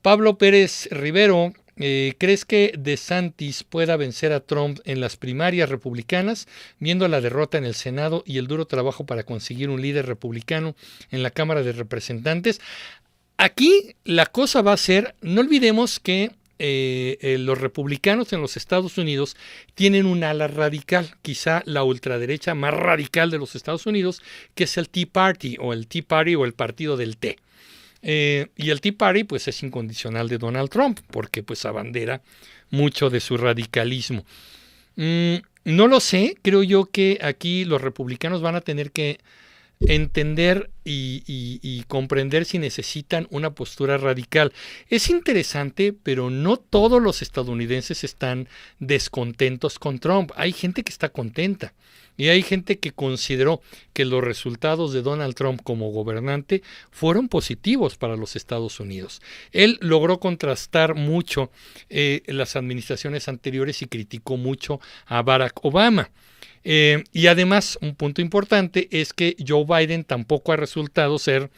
[0.00, 6.48] Pablo Pérez Rivero eh, ¿Crees que DeSantis pueda vencer a Trump en las primarias republicanas,
[6.80, 10.74] viendo la derrota en el Senado y el duro trabajo para conseguir un líder republicano
[11.10, 12.60] en la Cámara de Representantes?
[13.36, 18.56] Aquí la cosa va a ser, no olvidemos que eh, eh, los republicanos en los
[18.56, 19.36] Estados Unidos
[19.74, 24.22] tienen un ala radical, quizá la ultraderecha más radical de los Estados Unidos,
[24.56, 27.38] que es el Tea Party o el Tea Party o el partido del té.
[28.02, 32.22] Eh, y el Tea Party pues es incondicional de Donald Trump porque pues abandera
[32.70, 34.24] mucho de su radicalismo.
[34.96, 39.18] Mm, no lo sé, creo yo que aquí los republicanos van a tener que
[39.80, 44.52] entender y, comprender si necesitan una postura radical.
[44.88, 48.48] Es interesante, pero no todos los estadounidenses están
[48.78, 50.32] descontentos con Trump.
[50.36, 51.74] Hay gente que está contenta.
[52.18, 53.62] Y hay gente que consideró
[53.94, 59.22] que los resultados de Donald Trump como gobernante fueron positivos para los Estados Unidos.
[59.52, 61.50] Él logró contrastar mucho
[61.88, 66.10] eh, las administraciones anteriores y criticó mucho a Barack Obama.
[66.64, 71.50] Eh, y además, un punto importante es que Joe Biden tampoco ha resultado ser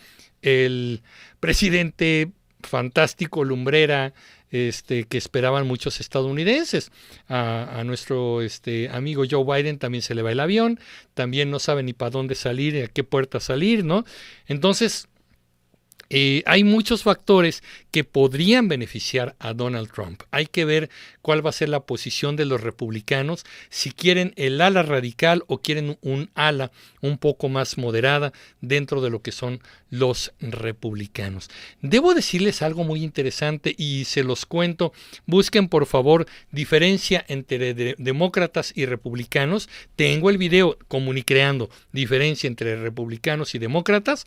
[0.43, 1.03] el
[1.41, 2.31] presidente
[2.62, 4.12] fantástico, lumbrera,
[4.51, 6.90] este, que esperaban muchos estadounidenses.
[7.28, 10.81] A, nuestro este, amigo Joe Biden también se le va el avión,
[11.14, 14.05] también no sabe ni para dónde salir, a qué puerta salir, ¿no?
[14.47, 15.09] Entonces,
[16.12, 17.62] eh, hay muchos factores
[17.93, 20.23] que podrían beneficiar a Donald Trump.
[20.32, 20.91] Hay que ver
[21.23, 25.59] cuál va a ser la posición de los republicanos, si quieren el ala radical o
[25.59, 31.49] quieren un ala un poco más moderada dentro de lo que son los republicanos.
[31.81, 34.93] Debo decirles algo muy interesante y se los cuento.
[35.27, 39.69] Busquen por favor diferencia entre demócratas y republicanos.
[39.95, 44.27] Tengo el video comunicreando diferencia entre republicanos y demócratas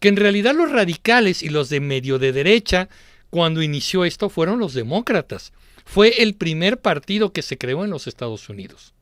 [0.00, 2.88] que en realidad los radicales y los de medio de derecha,
[3.28, 5.52] cuando inició esto, fueron los demócratas.
[5.84, 8.94] Fue el primer partido que se creó en los Estados Unidos.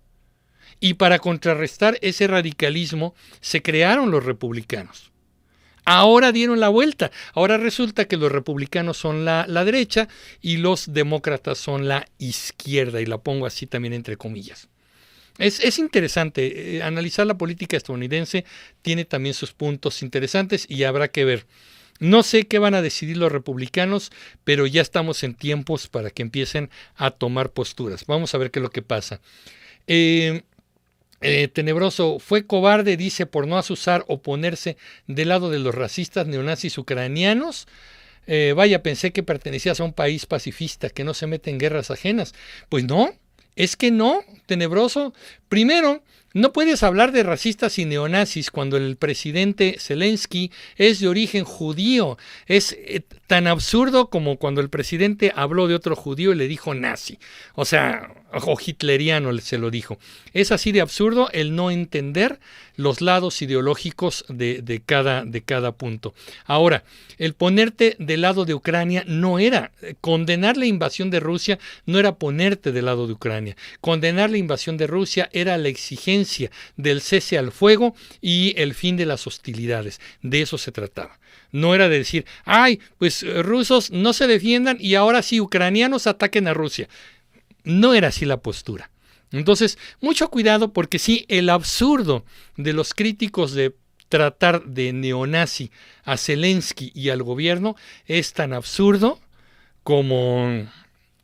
[0.80, 5.10] Y para contrarrestar ese radicalismo se crearon los republicanos.
[5.84, 7.10] Ahora dieron la vuelta.
[7.32, 10.08] Ahora resulta que los republicanos son la, la, derecha
[10.42, 13.00] y los demócratas son la izquierda.
[13.00, 14.68] Y la pongo así también entre comillas.
[15.38, 18.44] Es, interesante, eh, analizar la política estadounidense
[18.82, 21.46] tiene también sus puntos interesantes y habrá que ver.
[22.00, 24.10] No sé qué van a decidir los republicanos,
[24.44, 28.04] pero ya estamos en tiempos para que empiecen a tomar posturas.
[28.06, 29.20] Vamos a ver qué es lo que pasa.
[29.86, 30.42] Eh,
[31.20, 36.26] eh, tenebroso, fue cobarde, dice, por no asusar o ponerse del lado de los racistas
[36.26, 37.68] neonazis ucranianos.
[38.56, 42.34] vaya, pensé que pertenecías a un país pacifista que no se mete en guerras ajenas.
[42.68, 43.12] Pues no,
[43.58, 45.12] es que no, tenebroso.
[45.48, 46.00] Primero,
[46.34, 52.18] no puedes hablar de racistas y neonazis cuando el presidente Zelensky es de origen judío.
[52.46, 56.74] Es eh, tan absurdo como cuando el presidente habló de otro judío y le dijo
[56.74, 57.18] nazi.
[57.54, 59.98] O sea, o hitleriano se lo dijo.
[60.34, 62.38] Es así de absurdo el no entender
[62.76, 66.14] los lados ideológicos de, cada, de cada punto.
[66.44, 66.84] Ahora,
[67.16, 72.16] el ponerte del lado de Ucrania no era condenar la invasión de Rusia, no era
[72.16, 73.56] ponerte del lado de Ucrania.
[73.80, 76.17] Condenar la invasión de Rusia era la exigencia
[76.76, 80.00] del cese al fuego y el fin de las hostilidades.
[80.22, 81.18] De eso se trataba.
[81.50, 86.48] No era de decir, ay, pues rusos no se defiendan y ahora sí ucranianos ataquen
[86.48, 86.88] a Rusia.
[87.64, 88.90] No era así la postura.
[89.30, 92.24] Entonces, mucho cuidado porque sí, el absurdo
[92.56, 93.74] de los críticos de
[94.08, 95.70] tratar de neonazi
[96.04, 97.76] a Zelensky y al gobierno
[98.06, 99.20] es tan absurdo
[99.82, 100.66] como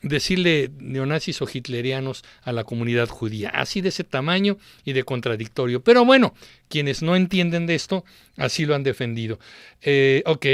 [0.04, 5.82] decirle neonazis o hitlerianos a la comunidad judía, así de ese tamaño y de contradictorio.
[5.82, 6.34] Pero bueno,
[6.68, 8.04] quienes no entienden de esto,
[8.36, 9.38] así lo han defendido.
[9.82, 10.46] Eh, ok,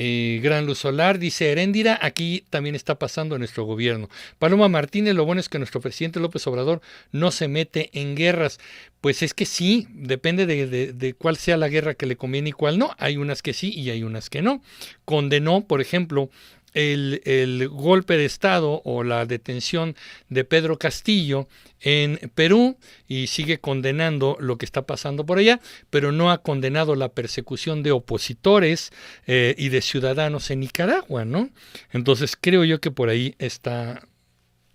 [0.00, 4.08] eh, Gran Luz Solar dice Heréndira, aquí también está pasando nuestro gobierno.
[4.38, 6.80] Paloma Martínez, lo bueno es que nuestro presidente López Obrador
[7.10, 8.60] no se mete en guerras.
[9.00, 12.52] Pues es que sí, depende de, de, cuál sea la guerra que le conviene y
[12.52, 12.94] cuál no.
[12.98, 14.62] Hay unas que sí y hay unas que no.
[15.04, 16.30] Condenó, por ejemplo,
[16.78, 19.96] el, golpe de Estado o la detención
[20.28, 21.48] de Pedro Castillo
[21.80, 22.76] en Perú
[23.06, 25.60] y sigue condenando lo que está pasando por allá,
[25.90, 28.92] pero no ha condenado la persecución de opositores
[29.26, 31.50] eh, y de ciudadanos en Nicaragua, ¿no?
[31.92, 34.02] Entonces creo yo que por ahí está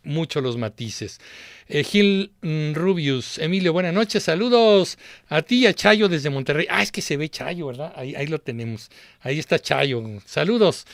[0.03, 1.19] mucho los matices.
[1.67, 4.97] Eh, Gil mm, Rubius, Emilio, buenas noches, saludos
[5.29, 6.67] a ti y a Chayo desde Monterrey.
[6.69, 7.93] Ah, es que se ve Chayo, ¿verdad?
[7.95, 8.89] Ahí, ahí lo tenemos.
[9.21, 10.03] Ahí está Chayo.
[10.25, 10.85] Saludos.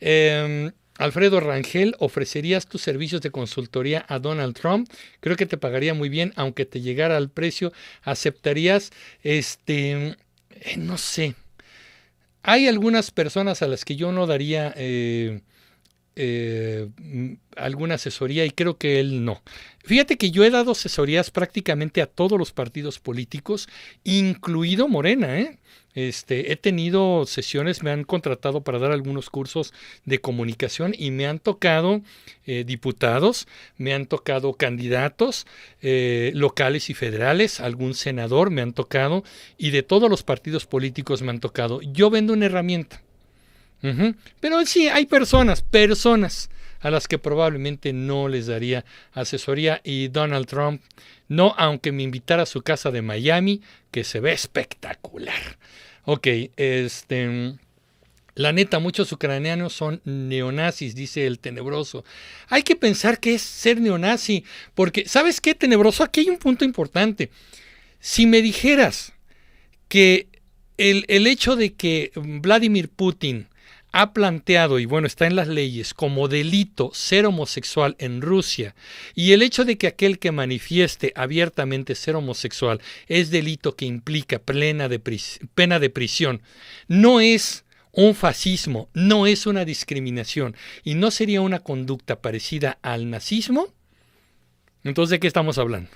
[0.00, 4.90] Em, Alfredo Rangel, ¿ofrecerías tus servicios de consultoría a Donald Trump?
[5.20, 8.92] Creo que te pagaría muy bien, aunque te llegara al precio, ¿aceptarías?
[9.22, 10.16] Este,
[10.50, 11.34] eh, no sé.
[12.42, 15.40] Hay algunas personas a las que yo no daría eh,
[16.18, 16.88] eh,
[17.56, 19.42] alguna asesoría y creo que él no.
[19.84, 23.68] Fíjate que yo he dado asesorías prácticamente a todos los partidos políticos,
[24.02, 25.38] incluido Morena.
[25.38, 25.58] ¿eh?
[25.96, 29.72] Este, he tenido sesiones, me han contratado para dar algunos cursos
[30.04, 32.02] de comunicación y me han tocado
[32.44, 33.48] eh, diputados,
[33.78, 35.46] me han tocado candidatos
[35.80, 39.24] eh, locales y federales, algún senador me han tocado
[39.56, 41.80] y de todos los partidos políticos me han tocado.
[41.80, 43.02] Yo vendo una herramienta.
[44.40, 46.50] Pero sí, hay personas, personas
[46.80, 50.82] a las que probablemente no les daría asesoría y Donald Trump
[51.28, 55.58] no, aunque me invitara a su casa de Miami, que se ve espectacular.
[56.06, 57.56] Ok, este...
[58.36, 62.04] La neta, muchos ucranianos son neonazis, dice el tenebroso.
[62.48, 66.04] Hay que pensar qué es ser neonazi, porque, ¿sabes qué, tenebroso?
[66.04, 67.30] Aquí hay un punto importante.
[67.98, 69.14] Si me dijeras
[69.88, 70.28] que
[70.76, 73.48] el, el hecho de que Vladimir Putin
[73.96, 78.74] ha planteado, y bueno, está en las leyes, como delito ser homosexual en Rusia,
[79.14, 84.38] y el hecho de que aquel que manifieste abiertamente ser homosexual es delito que implica
[84.38, 84.90] plena
[85.54, 86.42] pena de prisión,
[86.88, 93.08] no es un fascismo, no es una discriminación, y no sería una conducta parecida al
[93.08, 93.72] nazismo,
[94.84, 95.90] entonces ¿de qué estamos hablando?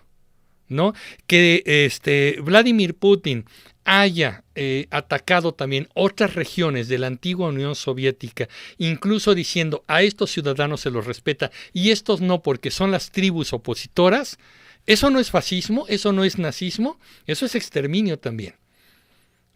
[0.68, 0.94] ¿No?
[1.27, 3.44] Que este Vladimir Putin
[3.85, 8.48] haya eh, atacado también otras regiones de la antigua Unión Soviética,
[8.78, 13.52] incluso diciendo a estos ciudadanos se los respeta y estos no porque son las tribus
[13.52, 14.39] opositoras,
[14.86, 18.55] eso no es fascismo, eso no es nazismo, eso es exterminio también.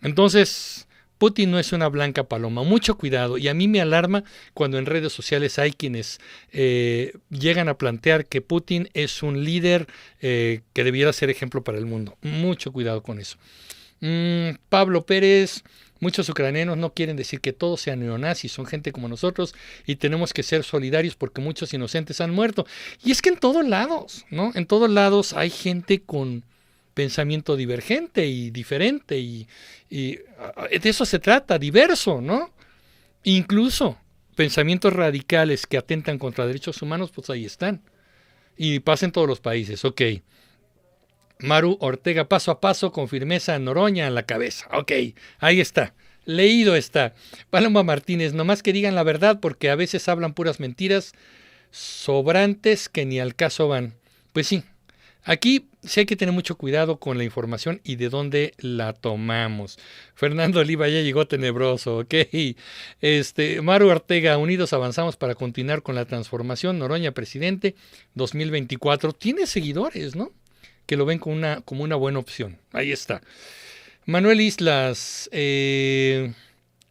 [0.03, 0.87] Entonces,
[1.19, 3.39] Putin no es una blanca paloma, mucho cuidado.
[3.39, 6.19] Y a mí me alarma cuando en redes sociales hay quienes
[6.53, 9.87] eh, llegan a plantear que Putin es un líder
[10.21, 12.17] eh, que debiera ser ejemplo para el mundo.
[12.21, 13.39] Mucho cuidado con eso.
[14.07, 15.65] Mm, Pablo Pérez,
[15.99, 19.55] muchos ucranianos no quieren decir que todos sean neonazis, son gente como nosotros
[19.87, 22.67] y tenemos que ser solidarios porque muchos inocentes han muerto.
[23.03, 24.53] Y es que en todos lados, ¿no?
[24.55, 26.45] En todos lados hay gente con
[26.93, 29.49] pensamiento divergente y diferente y,
[29.89, 32.53] y ah, de eso se trata, diverso, ¿no?
[33.23, 33.97] Incluso
[34.35, 37.81] pensamientos radicales que atentan contra derechos humanos, pues ahí están.
[38.55, 40.03] Y pasa en todos los países, ok.
[41.39, 44.69] Maru Ortega paso a paso con firmeza Noroña en la cabeza.
[44.73, 44.93] Ok,
[45.39, 45.95] ahí está.
[46.25, 47.15] Leído está.
[47.51, 51.13] Paloma Martínez, nomás que digan la verdad porque a veces hablan puras mentiras
[51.71, 53.95] sobrantes que ni al caso van.
[54.33, 54.63] Pues sí,
[55.23, 59.79] aquí sí hay que tener mucho cuidado con la información y de dónde la tomamos.
[60.15, 62.15] Fernando Oliva ya llegó tenebroso, ok.
[63.01, 66.79] Este, Maru Ortega, unidos avanzamos para continuar con la transformación.
[66.79, 67.75] Noroña, presidente,
[68.15, 69.13] 2024.
[69.13, 70.33] Tiene seguidores, ¿no?
[70.87, 72.59] Que lo ven como una, como una buena opción.
[72.73, 73.23] Ahí está.
[74.07, 76.35] Manuel Islas, eh,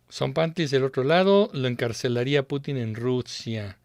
[0.10, 3.78] son panties del otro lado, lo encarcelaría Putin en Rusia.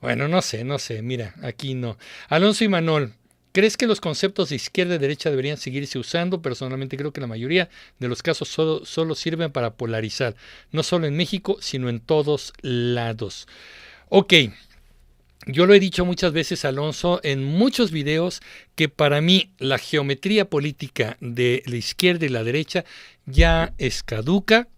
[0.00, 1.96] Bueno, no sé, no sé, mira, aquí no.
[2.28, 3.12] Alonso y Manuel,
[3.52, 6.42] ¿crees que los conceptos de izquierda y derecha deberían seguirse usando?
[6.42, 7.70] Personalmente creo que la mayoría
[8.00, 10.34] de los casos solo, solo sirven para polarizar,
[10.72, 13.46] no solo en México, sino en todos lados.
[14.08, 14.34] Ok,
[15.46, 18.40] yo lo he dicho muchas veces, Alonso, en muchos videos,
[18.74, 22.84] que para mí la geometría política de la izquierda y la derecha
[23.26, 24.68] ya es caduca,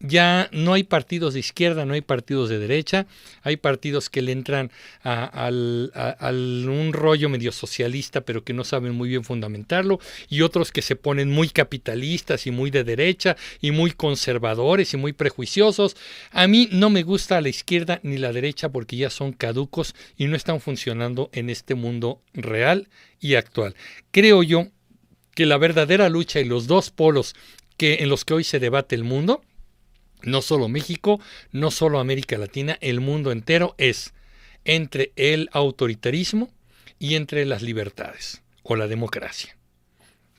[0.00, 3.06] ya no hay partidos de izquierda, no hay partidos de derecha,
[3.42, 4.70] hay partidos que le entran
[5.04, 10.80] a, un rollo medio socialista, pero que no saben muy bien fundamentarlo, y otros que
[10.82, 15.96] se ponen muy capitalistas y muy de derecha, y muy conservadores y muy prejuiciosos.
[16.30, 20.26] A mí no me gusta la izquierda ni la derecha porque ya son caducos y
[20.26, 22.88] no están funcionando en este mundo real
[23.20, 23.74] y actual.
[24.10, 24.68] Creo yo
[25.34, 27.34] que la verdadera lucha y los dos polos
[27.76, 29.42] que en los que hoy se debate el mundo
[30.24, 31.20] no solo México,
[31.52, 34.12] no solo América Latina, el mundo entero es
[34.64, 36.50] entre el autoritarismo
[36.98, 39.56] y entre las libertades o la democracia.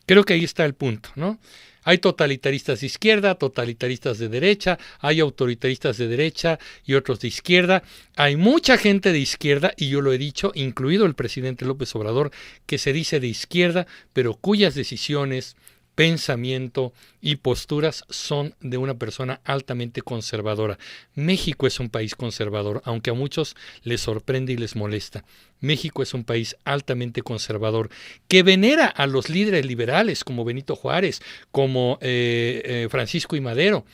[0.05, 1.39] Creo que ahí está el punto, ¿no?
[1.83, 7.81] Hay totalitaristas de izquierda, totalitaristas de derecha, hay autoritaristas de derecha y otros de izquierda.
[8.15, 12.31] Hay mucha gente de izquierda, y yo lo he dicho, incluido el presidente López Obrador,
[12.67, 15.55] que se dice de izquierda, pero cuyas decisiones,
[15.95, 20.77] pensamiento y posturas son de una persona altamente conservadora.
[21.15, 25.23] México es un país conservador, aunque a muchos les sorprende y les molesta.
[25.59, 27.89] México es un país altamente conservador
[28.27, 33.85] que venera a los líderes liberales como Benito Juárez, como eh, eh, Francisco y Madero.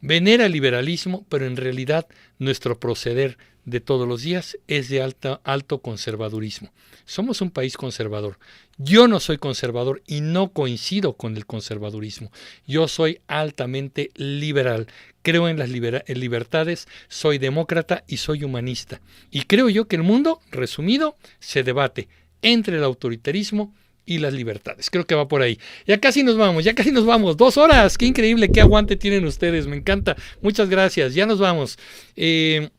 [0.00, 2.08] Venera el liberalismo, pero en realidad
[2.38, 6.72] nuestro proceder de todos los días es de alto conservadurismo.
[7.04, 8.38] Somos un país conservador.
[8.78, 12.32] Yo no soy conservador y no coincido con el conservadurismo.
[12.66, 14.86] Yo soy altamente liberal.
[15.22, 19.00] Creo en las libertades, soy demócrata y soy humanista.
[19.30, 22.08] Y creo yo que el mundo, resumido, se debate
[22.40, 23.74] entre el autoritarismo
[24.04, 24.90] y las libertades.
[24.90, 25.58] Creo que va por ahí.
[25.86, 27.36] Ya casi nos vamos, ya casi nos vamos.
[27.36, 27.96] Dos horas.
[27.96, 29.66] Qué increíble, qué aguante tienen ustedes.
[29.66, 30.16] Me encanta.
[30.40, 31.14] Muchas gracias.
[31.14, 31.78] Ya nos vamos.
[32.16, 32.70] Eh,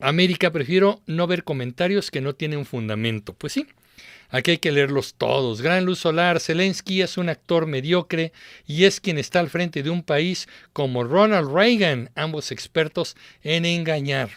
[0.00, 3.32] América, prefiero no ver comentarios que no tienen fundamento.
[3.32, 3.66] Pues sí,
[4.28, 5.62] aquí hay que leerlos todos.
[5.62, 8.32] Gran luz solar, Zelensky es un actor mediocre
[8.66, 13.64] y es quien está al frente de un país como Ronald Reagan, ambos expertos en
[13.64, 14.30] engañar.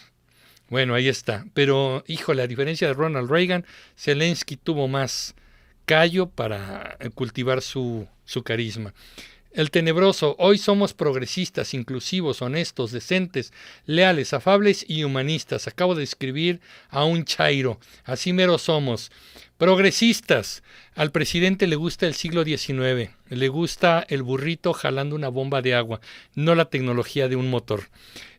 [0.68, 1.44] Bueno, ahí está.
[1.52, 3.66] Pero, híjole, a diferencia de Ronald Reagan,
[3.96, 5.34] Zelensky tuvo más
[5.84, 8.94] callo para cultivar su, su carisma.
[9.52, 13.52] El tenebroso, hoy somos progresistas, inclusivos, honestos, decentes,
[13.84, 15.66] leales, afables y humanistas.
[15.66, 17.80] Acabo de escribir a un chairo.
[18.04, 19.10] Así mero somos.
[19.60, 20.62] Progresistas.
[20.94, 25.74] Al presidente le gusta el siglo XIX, le gusta el burrito jalando una bomba de
[25.74, 26.00] agua,
[26.34, 27.90] no la tecnología de un motor.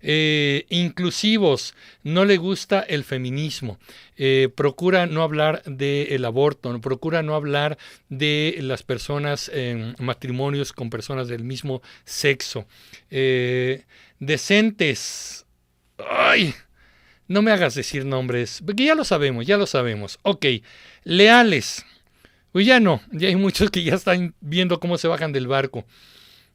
[0.01, 3.77] Eh, inclusivos, no le gusta el feminismo,
[4.17, 7.77] eh, procura no hablar del aborto, procura no hablar
[8.09, 12.65] de las personas en matrimonios con personas del mismo sexo.
[13.11, 13.83] Eh,
[14.17, 15.45] decentes.
[15.99, 16.55] ¡Ay!
[17.31, 20.19] No me hagas decir nombres, porque ya lo sabemos, ya lo sabemos.
[20.23, 20.47] Ok,
[21.05, 21.85] leales.
[22.51, 25.85] Pues ya no, ya hay muchos que ya están viendo cómo se bajan del barco.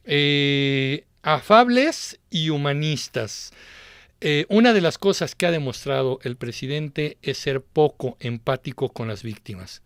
[0.04, 3.54] Eh, afables y humanistas.
[4.20, 9.08] Eh, una de las cosas que ha demostrado el presidente es ser poco empático con
[9.08, 9.80] las víctimas.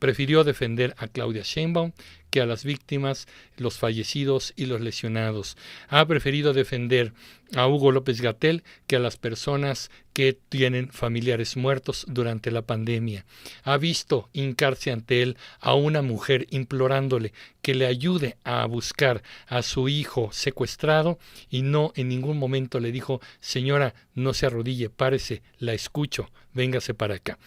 [0.00, 1.92] Prefirió defender a Claudia Sheinbaum
[2.30, 5.56] que a las víctimas, los fallecidos y los lesionados.
[5.88, 7.12] Ha preferido defender
[7.54, 13.26] a Hugo López Gatel que a las personas que tienen familiares muertos durante la pandemia.
[13.62, 17.32] Ha visto hincarse ante él a una mujer implorándole
[17.62, 21.18] que le ayude a buscar a su hijo secuestrado
[21.50, 26.94] y no en ningún momento le dijo, señora, no se arrodille, párese, la escucho, véngase
[26.94, 27.38] para acá.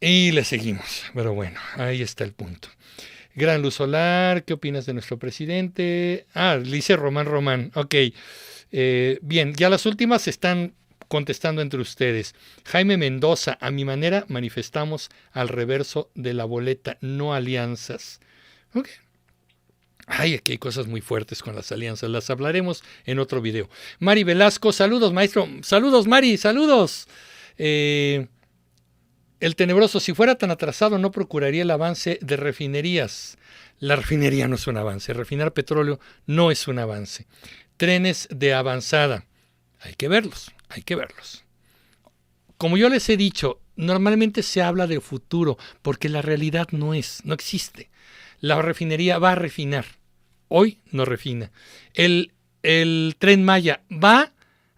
[0.00, 1.04] Y le seguimos.
[1.14, 2.68] Pero bueno, ahí está el punto.
[3.34, 6.26] Gran Luz Solar, ¿qué opinas de nuestro presidente?
[6.34, 7.70] Ah, dice Román Román.
[7.74, 7.94] Ok.
[8.70, 10.74] Eh, bien, ya las últimas están
[11.08, 12.34] contestando entre ustedes.
[12.64, 18.20] Jaime Mendoza, a mi manera manifestamos al reverso de la boleta, no alianzas.
[18.74, 18.88] Ok.
[20.06, 23.68] Ay, aquí hay cosas muy fuertes con las alianzas, las hablaremos en otro video.
[23.98, 25.48] Mari Velasco, saludos, maestro.
[25.62, 27.08] Saludos, Mari, saludos.
[27.58, 28.26] Eh,
[29.40, 33.38] el tenebroso, si fuera tan atrasado, no procuraría el avance de refinerías.
[33.78, 37.26] La refinería no es un avance, refinar petróleo no es un avance.
[37.76, 39.26] Trenes de avanzada,
[39.80, 41.44] hay que verlos, hay que verlos.
[42.56, 47.24] Como yo les he dicho, normalmente se habla de futuro, porque la realidad no es,
[47.24, 47.88] no existe.
[48.40, 49.84] La refinería va a refinar,
[50.48, 51.52] hoy no refina.
[51.94, 52.32] El,
[52.64, 54.32] el tren Maya va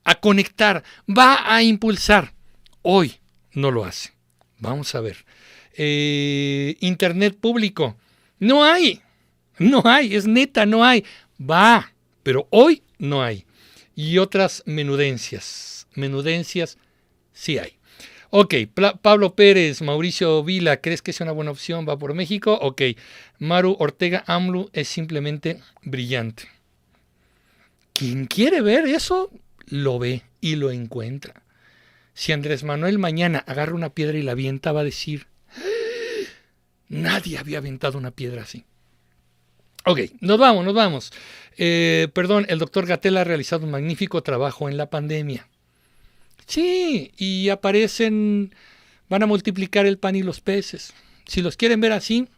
[0.05, 2.35] a conectar, va a impulsar,
[2.83, 3.17] hoy
[3.55, 4.20] no lo hace.
[4.61, 5.25] Vamos a ver.
[5.75, 7.97] Eh, Internet público.
[8.39, 9.01] No hay.
[9.59, 10.15] No hay.
[10.15, 11.05] Es neta, no hay.
[11.41, 11.93] Va.
[12.23, 13.45] Pero hoy no hay.
[13.95, 15.87] Y otras menudencias.
[15.95, 16.79] Menudencias
[17.33, 17.81] sí hay.
[18.33, 18.55] Ok,
[19.03, 21.85] Pablo Pérez, Mauricio Vila, ¿crees que es una buena opción?
[21.89, 22.57] ¿Va por México?
[22.63, 22.83] Ok,
[23.41, 26.45] Maru Ortega AMLU es simplemente brillante.
[27.93, 29.33] Quien quiere ver eso,
[29.67, 31.43] lo ve y lo encuentra.
[32.15, 35.27] Si Andrés Manuel mañana agarra una piedra y la avienta, va a decir,
[36.89, 38.65] nadie había aventado una piedra así.
[39.87, 41.13] Ok, nos vamos, nos vamos.
[41.57, 45.49] Eh, perdón, el doctor Gatel ha realizado un magnífico trabajo en la pandemia.
[46.47, 48.55] Sí, y aparecen,
[49.09, 50.93] van a multiplicar el pan y los peces.
[51.27, 52.29] Si los quieren ver así,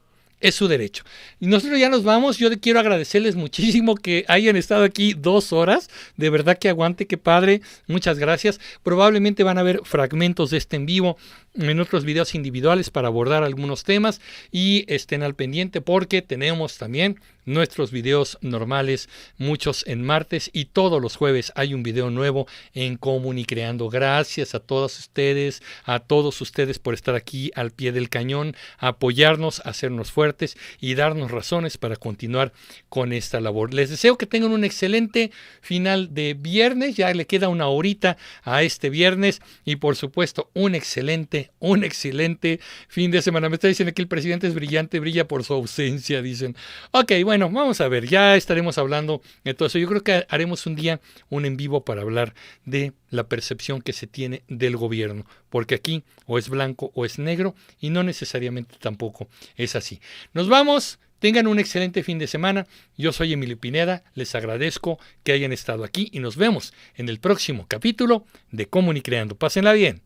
[0.43, 1.05] es su derecho.
[1.40, 2.39] Y nosotros ya nos vamos.
[2.39, 5.89] Yo quiero agradecerles muchísimo que hayan estado aquí dos horas.
[6.16, 7.62] De verdad que aguante, qué padre.
[7.86, 8.60] Muchas gracias.
[8.82, 11.16] Probablemente van a ver fragmentos de este en vivo
[11.55, 14.20] en otros videos individuales para abordar algunos temas
[14.51, 21.01] y estén al pendiente porque tenemos también nuestros videos normales, muchos en martes y todos
[21.03, 23.89] los jueves hay un video nuevo en Comunicreando.
[23.89, 29.61] Gracias a todos ustedes, a todos ustedes por estar aquí al pie del cañón, apoyarnos,
[29.65, 32.53] hacernos fuertes y darnos razones para continuar
[32.89, 33.74] con esta labor.
[33.74, 38.62] Les deseo que tengan un excelente final de viernes, ya le queda una horita a
[38.62, 43.48] este viernes y por supuesto un excelente, un excelente fin de semana.
[43.48, 46.56] Me está diciendo que el presidente es brillante, brilla por su ausencia, dicen.
[46.90, 49.78] Ok, bueno, vamos a ver, ya estaremos hablando de todo eso.
[49.78, 53.93] Yo creo que haremos un día un en vivo para hablar de la percepción que
[53.93, 58.77] se tiene del gobierno, porque aquí o es blanco o es negro y no necesariamente
[58.81, 60.01] tampoco es así.
[60.32, 60.98] Nos vamos.
[61.23, 62.66] Tengan un excelente fin de semana.
[62.98, 64.02] Yo soy Emilio Pineda.
[64.14, 69.36] Les agradezco que hayan estado aquí y nos vemos en el próximo capítulo de Comunicreando.
[69.36, 70.02] Pásenla bien.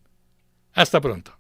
[0.77, 1.33] Hasta pronto.